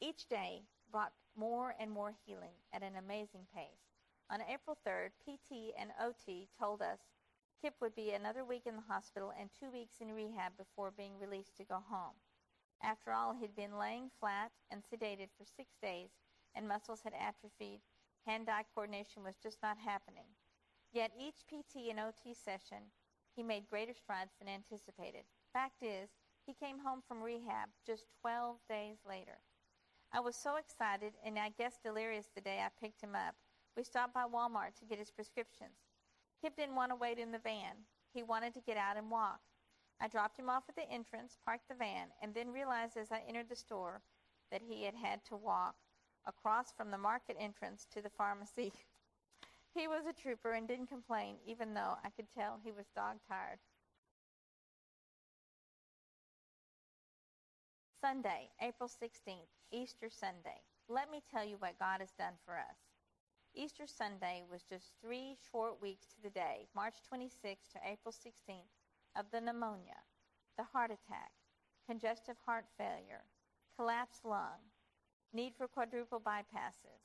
Each 0.00 0.26
day 0.26 0.62
brought 0.90 1.12
more 1.36 1.74
and 1.80 1.90
more 1.90 2.14
healing 2.26 2.54
at 2.72 2.82
an 2.82 2.96
amazing 2.96 3.46
pace. 3.54 3.96
On 4.30 4.40
April 4.42 4.76
3rd, 4.86 5.10
PT 5.24 5.74
and 5.78 5.90
OT 6.00 6.48
told 6.58 6.82
us 6.82 6.98
Kip 7.62 7.74
would 7.80 7.94
be 7.94 8.10
another 8.10 8.44
week 8.44 8.66
in 8.66 8.74
the 8.74 8.92
hospital 8.92 9.32
and 9.38 9.48
two 9.54 9.70
weeks 9.70 10.00
in 10.00 10.10
rehab 10.10 10.56
before 10.58 10.90
being 10.90 11.12
released 11.16 11.56
to 11.56 11.64
go 11.64 11.78
home. 11.88 12.18
After 12.82 13.12
all, 13.12 13.34
he'd 13.34 13.54
been 13.54 13.78
laying 13.78 14.10
flat 14.18 14.50
and 14.68 14.82
sedated 14.82 15.28
for 15.38 15.44
six 15.46 15.76
days, 15.80 16.10
and 16.56 16.66
muscles 16.66 17.02
had 17.04 17.12
atrophied. 17.14 17.78
Hand-eye 18.26 18.64
coordination 18.74 19.22
was 19.22 19.36
just 19.40 19.58
not 19.62 19.78
happening. 19.78 20.26
Yet 20.92 21.12
each 21.16 21.46
PT 21.46 21.88
and 21.88 22.00
OT 22.00 22.34
session, 22.34 22.90
he 23.36 23.44
made 23.44 23.70
greater 23.70 23.94
strides 23.94 24.32
than 24.40 24.48
anticipated. 24.48 25.22
Fact 25.52 25.82
is, 25.82 26.10
He 26.44 26.54
came 26.54 26.80
home 26.80 27.02
from 27.06 27.22
rehab 27.22 27.68
just 27.86 28.06
12 28.22 28.56
days 28.68 28.96
later. 29.08 29.38
I 30.12 30.18
was 30.18 30.34
so 30.34 30.56
excited 30.56 31.12
and 31.24 31.38
I 31.38 31.50
guess 31.56 31.78
delirious 31.78 32.28
the 32.34 32.40
day 32.40 32.58
I 32.58 32.70
picked 32.84 33.00
him 33.00 33.14
up. 33.14 33.36
We 33.76 33.84
stopped 33.84 34.12
by 34.12 34.24
Walmart 34.24 34.74
to 34.80 34.84
get 34.84 34.98
his 34.98 35.12
prescriptions. 35.12 35.91
Kip 36.42 36.56
didn't 36.56 36.74
want 36.74 36.90
to 36.90 36.96
wait 36.96 37.18
in 37.18 37.30
the 37.30 37.38
van. 37.38 37.86
He 38.12 38.24
wanted 38.24 38.52
to 38.54 38.60
get 38.60 38.76
out 38.76 38.96
and 38.96 39.08
walk. 39.08 39.38
I 40.00 40.08
dropped 40.08 40.36
him 40.36 40.50
off 40.50 40.64
at 40.68 40.74
the 40.74 40.90
entrance, 40.90 41.38
parked 41.44 41.68
the 41.68 41.76
van, 41.76 42.08
and 42.20 42.34
then 42.34 42.52
realized 42.52 42.96
as 42.96 43.12
I 43.12 43.22
entered 43.28 43.48
the 43.48 43.54
store 43.54 44.02
that 44.50 44.60
he 44.60 44.82
had 44.82 44.96
had 44.96 45.24
to 45.26 45.36
walk 45.36 45.76
across 46.26 46.72
from 46.72 46.90
the 46.90 46.98
market 46.98 47.36
entrance 47.38 47.86
to 47.92 48.02
the 48.02 48.10
pharmacy. 48.10 48.72
he 49.74 49.86
was 49.86 50.04
a 50.04 50.12
trooper 50.12 50.52
and 50.52 50.66
didn't 50.66 50.88
complain, 50.88 51.36
even 51.46 51.74
though 51.74 51.96
I 52.04 52.10
could 52.10 52.26
tell 52.34 52.58
he 52.64 52.72
was 52.72 52.86
dog 52.96 53.18
tired. 53.28 53.60
Sunday, 58.00 58.50
April 58.60 58.88
16th, 58.88 59.46
Easter 59.70 60.10
Sunday. 60.10 60.60
Let 60.88 61.08
me 61.08 61.22
tell 61.30 61.44
you 61.44 61.56
what 61.60 61.78
God 61.78 62.00
has 62.00 62.10
done 62.18 62.34
for 62.44 62.58
us. 62.58 62.91
Easter 63.54 63.86
Sunday 63.86 64.42
was 64.50 64.62
just 64.62 64.92
three 65.02 65.36
short 65.50 65.80
weeks 65.82 66.06
to 66.06 66.22
the 66.22 66.30
day, 66.30 66.66
March 66.74 66.94
26th 67.12 67.68
to 67.72 67.80
April 67.86 68.12
16th, 68.12 68.72
of 69.14 69.26
the 69.30 69.40
pneumonia, 69.40 70.00
the 70.56 70.64
heart 70.64 70.90
attack, 70.90 71.32
congestive 71.86 72.36
heart 72.46 72.64
failure, 72.78 73.24
collapsed 73.76 74.24
lung, 74.24 74.72
need 75.34 75.52
for 75.56 75.68
quadruple 75.68 76.18
bypasses. 76.18 77.04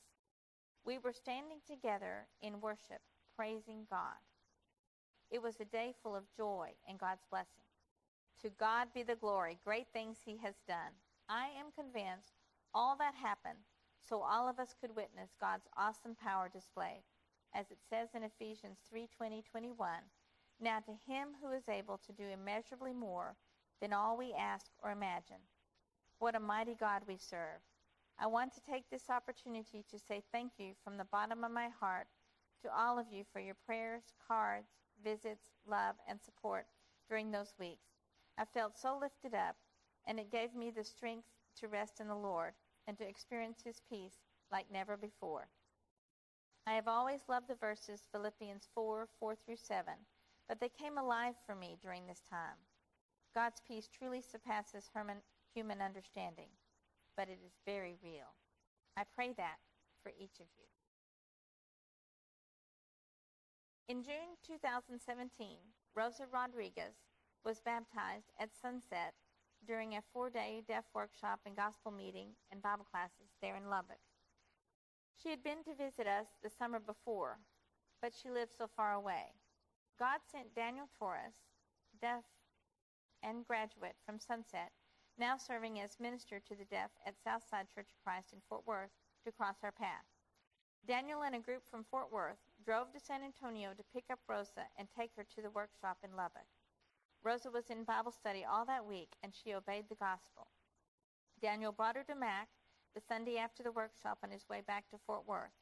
We 0.86 0.96
were 0.96 1.12
standing 1.12 1.58
together 1.66 2.26
in 2.40 2.62
worship, 2.62 3.02
praising 3.36 3.86
God. 3.90 4.16
It 5.30 5.42
was 5.42 5.60
a 5.60 5.66
day 5.66 5.92
full 6.02 6.16
of 6.16 6.32
joy 6.34 6.70
and 6.88 6.98
God's 6.98 7.26
blessing. 7.30 7.68
To 8.42 8.48
God 8.58 8.88
be 8.94 9.02
the 9.02 9.16
glory, 9.16 9.58
great 9.64 9.88
things 9.92 10.18
he 10.24 10.38
has 10.38 10.54
done. 10.66 10.96
I 11.28 11.48
am 11.58 11.72
convinced 11.76 12.32
all 12.72 12.96
that 12.96 13.14
happened 13.14 13.58
so 14.02 14.22
all 14.22 14.48
of 14.48 14.58
us 14.58 14.74
could 14.80 14.94
witness 14.94 15.36
God's 15.40 15.68
awesome 15.76 16.14
power 16.14 16.48
displayed. 16.48 17.02
As 17.54 17.70
it 17.70 17.78
says 17.88 18.14
in 18.14 18.22
Ephesians 18.22 18.78
3:20, 18.90 19.42
21, 19.42 20.10
now 20.60 20.80
to 20.80 20.92
him 21.06 21.28
who 21.40 21.50
is 21.52 21.68
able 21.68 21.98
to 21.98 22.12
do 22.12 22.24
immeasurably 22.24 22.92
more 22.92 23.36
than 23.80 23.92
all 23.92 24.16
we 24.16 24.34
ask 24.34 24.70
or 24.82 24.90
imagine. 24.90 25.40
What 26.18 26.34
a 26.34 26.40
mighty 26.40 26.74
God 26.74 27.02
we 27.06 27.16
serve. 27.16 27.60
I 28.18 28.26
want 28.26 28.52
to 28.54 28.60
take 28.60 28.90
this 28.90 29.08
opportunity 29.08 29.84
to 29.90 29.98
say 29.98 30.22
thank 30.32 30.52
you 30.58 30.74
from 30.82 30.96
the 30.96 31.04
bottom 31.04 31.44
of 31.44 31.52
my 31.52 31.68
heart 31.68 32.08
to 32.62 32.76
all 32.76 32.98
of 32.98 33.12
you 33.12 33.24
for 33.32 33.40
your 33.40 33.54
prayers, 33.54 34.02
cards, 34.26 34.68
visits, 35.02 35.50
love, 35.66 35.94
and 36.08 36.20
support 36.20 36.66
during 37.08 37.30
those 37.30 37.54
weeks. 37.58 37.86
I 38.36 38.44
felt 38.44 38.76
so 38.78 38.98
lifted 38.98 39.34
up, 39.34 39.56
and 40.06 40.18
it 40.18 40.32
gave 40.32 40.54
me 40.54 40.70
the 40.70 40.84
strength 40.84 41.28
to 41.60 41.68
rest 41.68 42.00
in 42.00 42.08
the 42.08 42.16
Lord 42.16 42.54
and 42.88 42.98
to 42.98 43.08
experience 43.08 43.60
His 43.62 43.80
peace 43.88 44.16
like 44.50 44.66
never 44.72 44.96
before. 44.96 45.46
I 46.66 46.72
have 46.72 46.88
always 46.88 47.20
loved 47.28 47.48
the 47.48 47.54
verses 47.54 48.08
Philippians 48.10 48.68
4 48.74 49.06
4 49.20 49.36
through 49.36 49.56
7, 49.56 49.92
but 50.48 50.58
they 50.58 50.70
came 50.70 50.98
alive 50.98 51.34
for 51.46 51.54
me 51.54 51.76
during 51.80 52.06
this 52.06 52.22
time. 52.28 52.56
God's 53.34 53.60
peace 53.66 53.88
truly 53.88 54.22
surpasses 54.22 54.90
human 55.54 55.80
understanding, 55.82 56.48
but 57.16 57.28
it 57.28 57.38
is 57.44 57.52
very 57.66 57.96
real. 58.02 58.34
I 58.96 59.04
pray 59.14 59.32
that 59.36 59.58
for 60.02 60.10
each 60.18 60.40
of 60.40 60.46
you. 60.56 60.64
In 63.88 64.02
June 64.02 64.36
2017, 64.46 65.56
Rosa 65.94 66.24
Rodriguez 66.32 66.96
was 67.44 67.60
baptized 67.60 68.32
at 68.38 68.50
sunset 68.60 69.14
during 69.68 69.94
a 69.94 70.02
four 70.12 70.30
day 70.30 70.62
deaf 70.66 70.84
workshop 70.94 71.40
and 71.44 71.54
gospel 71.54 71.92
meeting 71.92 72.28
and 72.50 72.62
Bible 72.62 72.86
classes 72.90 73.28
there 73.42 73.54
in 73.54 73.68
Lubbock. 73.68 74.00
She 75.22 75.28
had 75.28 75.44
been 75.44 75.62
to 75.64 75.76
visit 75.76 76.06
us 76.08 76.26
the 76.42 76.48
summer 76.48 76.80
before, 76.80 77.36
but 78.00 78.14
she 78.16 78.30
lived 78.30 78.52
so 78.56 78.66
far 78.74 78.94
away. 78.94 79.36
God 79.98 80.20
sent 80.32 80.54
Daniel 80.54 80.88
Torres, 80.98 81.44
deaf 82.00 82.24
and 83.22 83.46
graduate 83.46 83.96
from 84.06 84.18
Sunset, 84.18 84.72
now 85.18 85.36
serving 85.36 85.80
as 85.80 86.00
minister 86.00 86.40
to 86.40 86.54
the 86.54 86.64
deaf 86.70 86.90
at 87.04 87.20
Southside 87.22 87.66
Church 87.68 87.90
of 87.92 88.02
Christ 88.02 88.32
in 88.32 88.38
Fort 88.48 88.62
Worth, 88.66 88.94
to 89.24 89.32
cross 89.32 89.56
our 89.62 89.72
path. 89.72 90.06
Daniel 90.86 91.24
and 91.24 91.34
a 91.34 91.40
group 91.40 91.62
from 91.68 91.84
Fort 91.90 92.10
Worth 92.10 92.38
drove 92.64 92.92
to 92.92 93.00
San 93.00 93.20
Antonio 93.22 93.70
to 93.76 93.92
pick 93.92 94.04
up 94.10 94.20
Rosa 94.28 94.64
and 94.78 94.88
take 94.88 95.10
her 95.16 95.24
to 95.34 95.42
the 95.42 95.50
workshop 95.50 95.98
in 96.02 96.16
Lubbock. 96.16 96.46
Rosa 97.24 97.50
was 97.50 97.70
in 97.70 97.84
Bible 97.84 98.12
study 98.12 98.44
all 98.44 98.64
that 98.66 98.86
week, 98.86 99.10
and 99.22 99.34
she 99.34 99.54
obeyed 99.54 99.86
the 99.88 99.96
gospel. 99.96 100.46
Daniel 101.40 101.72
brought 101.72 101.96
her 101.96 102.04
to 102.04 102.14
Mac 102.14 102.48
the 102.94 103.00
Sunday 103.00 103.38
after 103.38 103.62
the 103.62 103.72
workshop 103.72 104.18
on 104.22 104.30
his 104.30 104.48
way 104.48 104.62
back 104.66 104.88
to 104.90 104.98
Fort 105.06 105.26
Worth. 105.26 105.52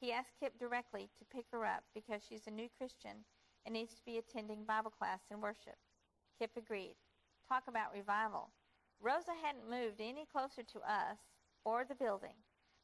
He 0.00 0.12
asked 0.12 0.38
Kip 0.38 0.58
directly 0.58 1.10
to 1.18 1.24
pick 1.24 1.46
her 1.50 1.66
up 1.66 1.84
because 1.94 2.22
she's 2.22 2.46
a 2.46 2.50
new 2.50 2.68
Christian 2.78 3.24
and 3.66 3.72
needs 3.72 3.94
to 3.94 4.04
be 4.04 4.18
attending 4.18 4.64
Bible 4.64 4.90
class 4.90 5.20
and 5.30 5.42
worship. 5.42 5.76
Kip 6.38 6.52
agreed. 6.56 6.94
Talk 7.48 7.64
about 7.68 7.92
revival. 7.92 8.50
Rosa 9.00 9.32
hadn't 9.42 9.70
moved 9.70 10.00
any 10.00 10.24
closer 10.26 10.62
to 10.62 10.78
us 10.80 11.18
or 11.64 11.84
the 11.84 11.94
building, 11.94 12.36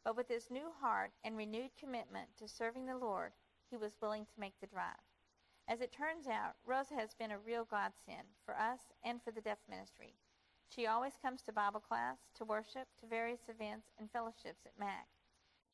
but 0.04 0.16
with 0.16 0.28
his 0.28 0.50
new 0.50 0.70
heart 0.80 1.12
and 1.24 1.36
renewed 1.36 1.70
commitment 1.78 2.28
to 2.38 2.48
serving 2.48 2.86
the 2.86 2.96
Lord, 2.96 3.32
he 3.70 3.76
was 3.76 3.96
willing 4.00 4.24
to 4.26 4.40
make 4.40 4.54
the 4.60 4.66
drive. 4.66 5.13
As 5.66 5.80
it 5.80 5.92
turns 5.92 6.26
out, 6.26 6.56
Rosa 6.66 6.94
has 6.94 7.14
been 7.14 7.30
a 7.30 7.38
real 7.38 7.64
godsend 7.64 8.28
for 8.44 8.54
us 8.58 8.80
and 9.02 9.22
for 9.22 9.30
the 9.30 9.40
deaf 9.40 9.58
ministry. 9.68 10.14
She 10.68 10.86
always 10.86 11.16
comes 11.16 11.40
to 11.42 11.52
Bible 11.52 11.80
class, 11.80 12.18
to 12.34 12.44
worship, 12.44 12.88
to 13.00 13.06
various 13.06 13.48
events 13.48 13.88
and 13.98 14.10
fellowships 14.10 14.66
at 14.66 14.78
MAC. 14.78 15.06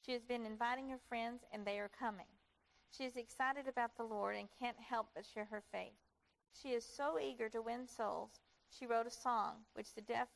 She 0.05 0.13
has 0.13 0.25
been 0.25 0.47
inviting 0.47 0.89
her 0.91 1.01
friends, 1.09 1.45
and 1.53 1.67
they 1.67 1.81
are 1.81 1.89
coming. 1.89 2.27
She 2.97 3.05
is 3.05 3.17
excited 3.17 3.67
about 3.67 3.97
the 3.97 4.05
Lord 4.05 4.37
and 4.37 4.49
can't 4.59 4.79
help 4.79 5.09
but 5.15 5.27
share 5.27 5.47
her 5.47 5.63
faith. 5.73 5.99
She 6.53 6.71
is 6.71 6.85
so 6.85 7.19
eager 7.19 7.49
to 7.49 7.63
win 7.63 7.87
souls, 7.87 8.41
she 8.71 8.87
wrote 8.87 9.07
a 9.07 9.11
song 9.11 9.65
which 9.73 9.95
the 9.95 10.01
deaf, 10.01 10.29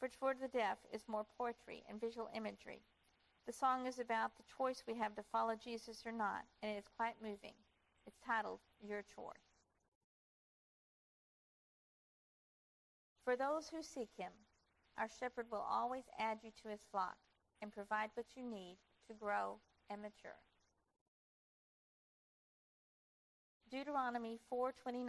which 0.00 0.14
for 0.16 0.34
the 0.34 0.48
deaf 0.48 0.78
is 0.92 1.08
more 1.08 1.24
poetry 1.38 1.82
and 1.88 2.00
visual 2.00 2.28
imagery. 2.34 2.82
The 3.46 3.52
song 3.52 3.86
is 3.86 3.98
about 3.98 4.36
the 4.36 4.42
choice 4.42 4.84
we 4.86 4.94
have 4.96 5.14
to 5.16 5.22
follow 5.22 5.56
Jesus 5.56 6.04
or 6.04 6.12
not, 6.12 6.44
and 6.62 6.70
it 6.72 6.78
is 6.78 6.88
quite 6.88 7.22
moving. 7.22 7.54
It's 8.10 8.26
titled 8.26 8.58
Your 8.82 9.02
Choice. 9.02 9.54
For 13.24 13.36
those 13.36 13.68
who 13.68 13.84
seek 13.84 14.08
him, 14.18 14.32
our 14.98 15.08
shepherd 15.20 15.46
will 15.48 15.64
always 15.70 16.02
add 16.18 16.38
you 16.42 16.50
to 16.60 16.68
his 16.70 16.80
flock 16.90 17.14
and 17.62 17.70
provide 17.70 18.10
what 18.14 18.26
you 18.34 18.42
need 18.42 18.78
to 19.06 19.14
grow 19.14 19.60
and 19.88 20.02
mature. 20.02 20.42
Deuteronomy 23.70 24.40
4:29 24.52 25.06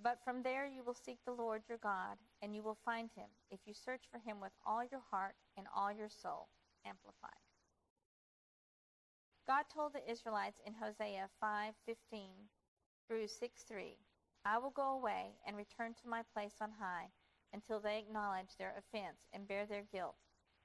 But 0.00 0.22
from 0.22 0.44
there 0.44 0.66
you 0.66 0.84
will 0.84 0.94
seek 0.94 1.18
the 1.24 1.32
Lord 1.32 1.64
your 1.68 1.78
God 1.78 2.18
and 2.40 2.54
you 2.54 2.62
will 2.62 2.78
find 2.84 3.10
him 3.16 3.30
if 3.50 3.58
you 3.66 3.74
search 3.74 4.04
for 4.12 4.18
him 4.18 4.38
with 4.38 4.52
all 4.64 4.84
your 4.84 5.02
heart 5.10 5.34
and 5.56 5.66
all 5.74 5.90
your 5.90 6.08
soul 6.08 6.50
amplified 6.86 7.49
God 9.50 9.64
told 9.68 9.94
the 9.94 10.08
Israelites 10.08 10.60
in 10.64 10.74
Hosea 10.74 11.28
5:15 11.42 12.48
through 13.08 13.26
6:3, 13.26 13.98
"I 14.44 14.58
will 14.58 14.70
go 14.70 14.90
away 14.90 15.40
and 15.44 15.56
return 15.56 15.92
to 15.94 16.08
my 16.08 16.22
place 16.22 16.60
on 16.60 16.70
high 16.70 17.10
until 17.52 17.80
they 17.80 17.98
acknowledge 17.98 18.54
their 18.54 18.76
offense 18.76 19.26
and 19.32 19.48
bear 19.48 19.66
their 19.66 19.82
guilt 19.82 20.14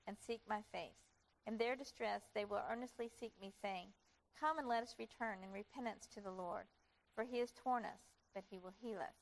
and 0.05 0.19
seek 0.19 0.45
my 0.45 0.61
face. 0.61 1.09
In 1.47 1.57
their 1.57 1.75
distress 1.75 2.29
they 2.35 2.45
will 2.45 2.63
earnestly 2.69 3.09
seek 3.09 3.35
me, 3.39 3.49
saying, 3.49 3.91
Come 4.35 4.59
and 4.59 4.67
let 4.67 4.83
us 4.83 4.99
return 4.99 5.43
in 5.43 5.51
repentance 5.51 6.05
to 6.09 6.21
the 6.21 6.29
Lord, 6.29 6.67
for 7.15 7.23
he 7.23 7.39
has 7.39 7.51
torn 7.53 7.85
us, 7.85 8.13
but 8.35 8.43
he 8.43 8.59
will 8.59 8.69
heal 8.69 9.01
us. 9.01 9.17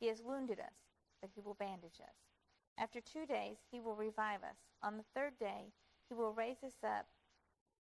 He 0.00 0.06
has 0.06 0.22
wounded 0.22 0.58
us, 0.58 0.88
but 1.20 1.28
he 1.28 1.42
will 1.42 1.52
bandage 1.52 2.00
us. 2.00 2.30
After 2.78 3.02
two 3.02 3.26
days 3.26 3.58
he 3.70 3.78
will 3.78 3.94
revive 3.94 4.42
us. 4.42 4.72
On 4.80 4.96
the 4.96 5.04
third 5.14 5.38
day 5.38 5.74
he 6.08 6.14
will 6.14 6.32
raise 6.32 6.64
us 6.64 6.82
up 6.82 7.10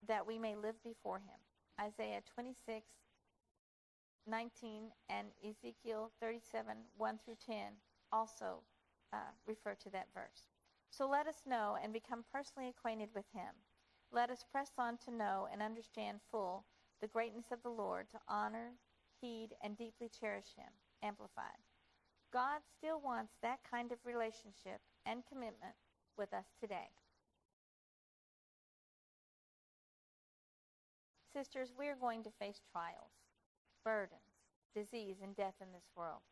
that 0.08 0.26
we 0.26 0.38
may 0.38 0.54
live 0.54 0.76
before 0.82 1.18
him. 1.18 1.38
Isaiah 1.80 2.22
26, 2.34 2.86
19, 4.26 4.82
and 5.08 5.28
Ezekiel 5.42 6.10
37, 6.20 6.76
1 6.96 7.18
through 7.24 7.36
10 7.46 7.56
also 8.12 8.62
uh, 9.12 9.16
refer 9.46 9.74
to 9.74 9.90
that 9.90 10.08
verse. 10.14 10.48
So 10.90 11.08
let 11.08 11.26
us 11.26 11.42
know 11.46 11.76
and 11.82 11.92
become 11.92 12.24
personally 12.32 12.68
acquainted 12.68 13.08
with 13.14 13.24
him. 13.34 13.54
Let 14.12 14.30
us 14.30 14.44
press 14.50 14.70
on 14.78 14.98
to 15.04 15.10
know 15.10 15.48
and 15.52 15.60
understand 15.60 16.20
full 16.30 16.64
the 17.00 17.08
greatness 17.08 17.46
of 17.52 17.62
the 17.62 17.70
Lord, 17.70 18.06
to 18.12 18.18
honor, 18.28 18.70
heed, 19.20 19.50
and 19.62 19.76
deeply 19.76 20.08
cherish 20.08 20.54
him. 20.56 20.70
Amplified. 21.02 21.60
God 22.32 22.60
still 22.78 23.00
wants 23.00 23.34
that 23.42 23.58
kind 23.68 23.92
of 23.92 23.98
relationship 24.04 24.80
and 25.04 25.22
commitment 25.28 25.74
with 26.16 26.32
us 26.32 26.46
today. 26.60 26.88
Sisters, 31.34 31.74
we 31.76 31.88
are 31.88 31.98
going 31.98 32.22
to 32.22 32.30
face 32.38 32.62
trials, 32.70 33.10
burdens, 33.84 34.38
disease, 34.72 35.16
and 35.20 35.34
death 35.34 35.58
in 35.60 35.72
this 35.72 35.90
world. 35.96 36.22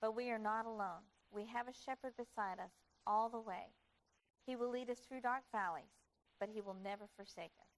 But 0.00 0.14
we 0.14 0.30
are 0.30 0.38
not 0.38 0.64
alone. 0.64 1.10
we 1.34 1.46
have 1.46 1.66
a 1.66 1.74
shepherd 1.74 2.14
beside 2.16 2.60
us 2.62 2.70
all 3.04 3.28
the 3.28 3.40
way. 3.40 3.74
He 4.46 4.54
will 4.54 4.70
lead 4.70 4.90
us 4.90 5.00
through 5.00 5.22
dark 5.22 5.42
valleys, 5.50 5.98
but 6.38 6.48
he 6.48 6.60
will 6.60 6.76
never 6.84 7.08
forsake 7.16 7.58
us. 7.58 7.74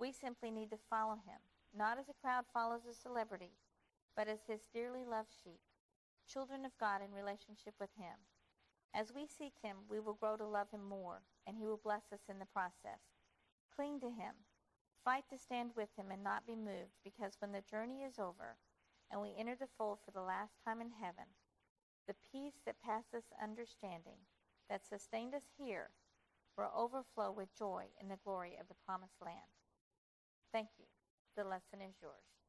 We 0.00 0.10
simply 0.10 0.50
need 0.50 0.70
to 0.70 0.86
follow 0.90 1.14
him, 1.14 1.38
not 1.72 1.96
as 1.96 2.08
a 2.08 2.20
crowd 2.20 2.44
follows 2.52 2.82
a 2.90 2.92
celebrity, 2.92 3.54
but 4.16 4.26
as 4.26 4.40
his 4.48 4.66
dearly 4.74 5.04
loved 5.04 5.30
sheep, 5.44 5.60
children 6.26 6.64
of 6.64 6.72
God 6.80 7.02
in 7.06 7.14
relationship 7.14 7.74
with 7.78 7.90
him. 7.96 8.18
As 8.92 9.14
we 9.14 9.28
seek 9.28 9.54
him, 9.62 9.86
we 9.88 10.00
will 10.00 10.14
grow 10.14 10.36
to 10.36 10.46
love 10.46 10.72
him 10.72 10.82
more, 10.88 11.22
and 11.46 11.56
he 11.56 11.66
will 11.66 11.80
bless 11.84 12.10
us 12.12 12.26
in 12.28 12.40
the 12.40 12.50
process. 12.52 12.98
Cling 13.76 14.00
to 14.00 14.10
him. 14.10 14.34
Fight 15.04 15.24
to 15.30 15.38
stand 15.38 15.70
with 15.76 15.88
him 15.96 16.10
and 16.10 16.22
not 16.22 16.46
be 16.46 16.54
moved, 16.54 17.00
because 17.02 17.32
when 17.38 17.52
the 17.52 17.62
journey 17.62 18.02
is 18.02 18.18
over 18.18 18.56
and 19.10 19.20
we 19.20 19.34
enter 19.38 19.56
the 19.58 19.70
fold 19.78 19.98
for 20.04 20.10
the 20.10 20.20
last 20.20 20.52
time 20.64 20.80
in 20.80 20.90
heaven, 21.00 21.24
the 22.06 22.14
peace 22.32 22.60
that 22.66 22.82
passes 22.84 23.24
understanding 23.42 24.26
that 24.68 24.86
sustained 24.86 25.34
us 25.34 25.48
here 25.58 25.90
will 26.56 26.70
overflow 26.76 27.32
with 27.32 27.56
joy 27.56 27.86
in 28.00 28.08
the 28.08 28.20
glory 28.24 28.56
of 28.60 28.68
the 28.68 28.74
promised 28.86 29.20
land. 29.24 29.56
Thank 30.52 30.68
you. 30.78 30.86
The 31.36 31.44
lesson 31.44 31.80
is 31.80 31.94
yours. 32.02 32.39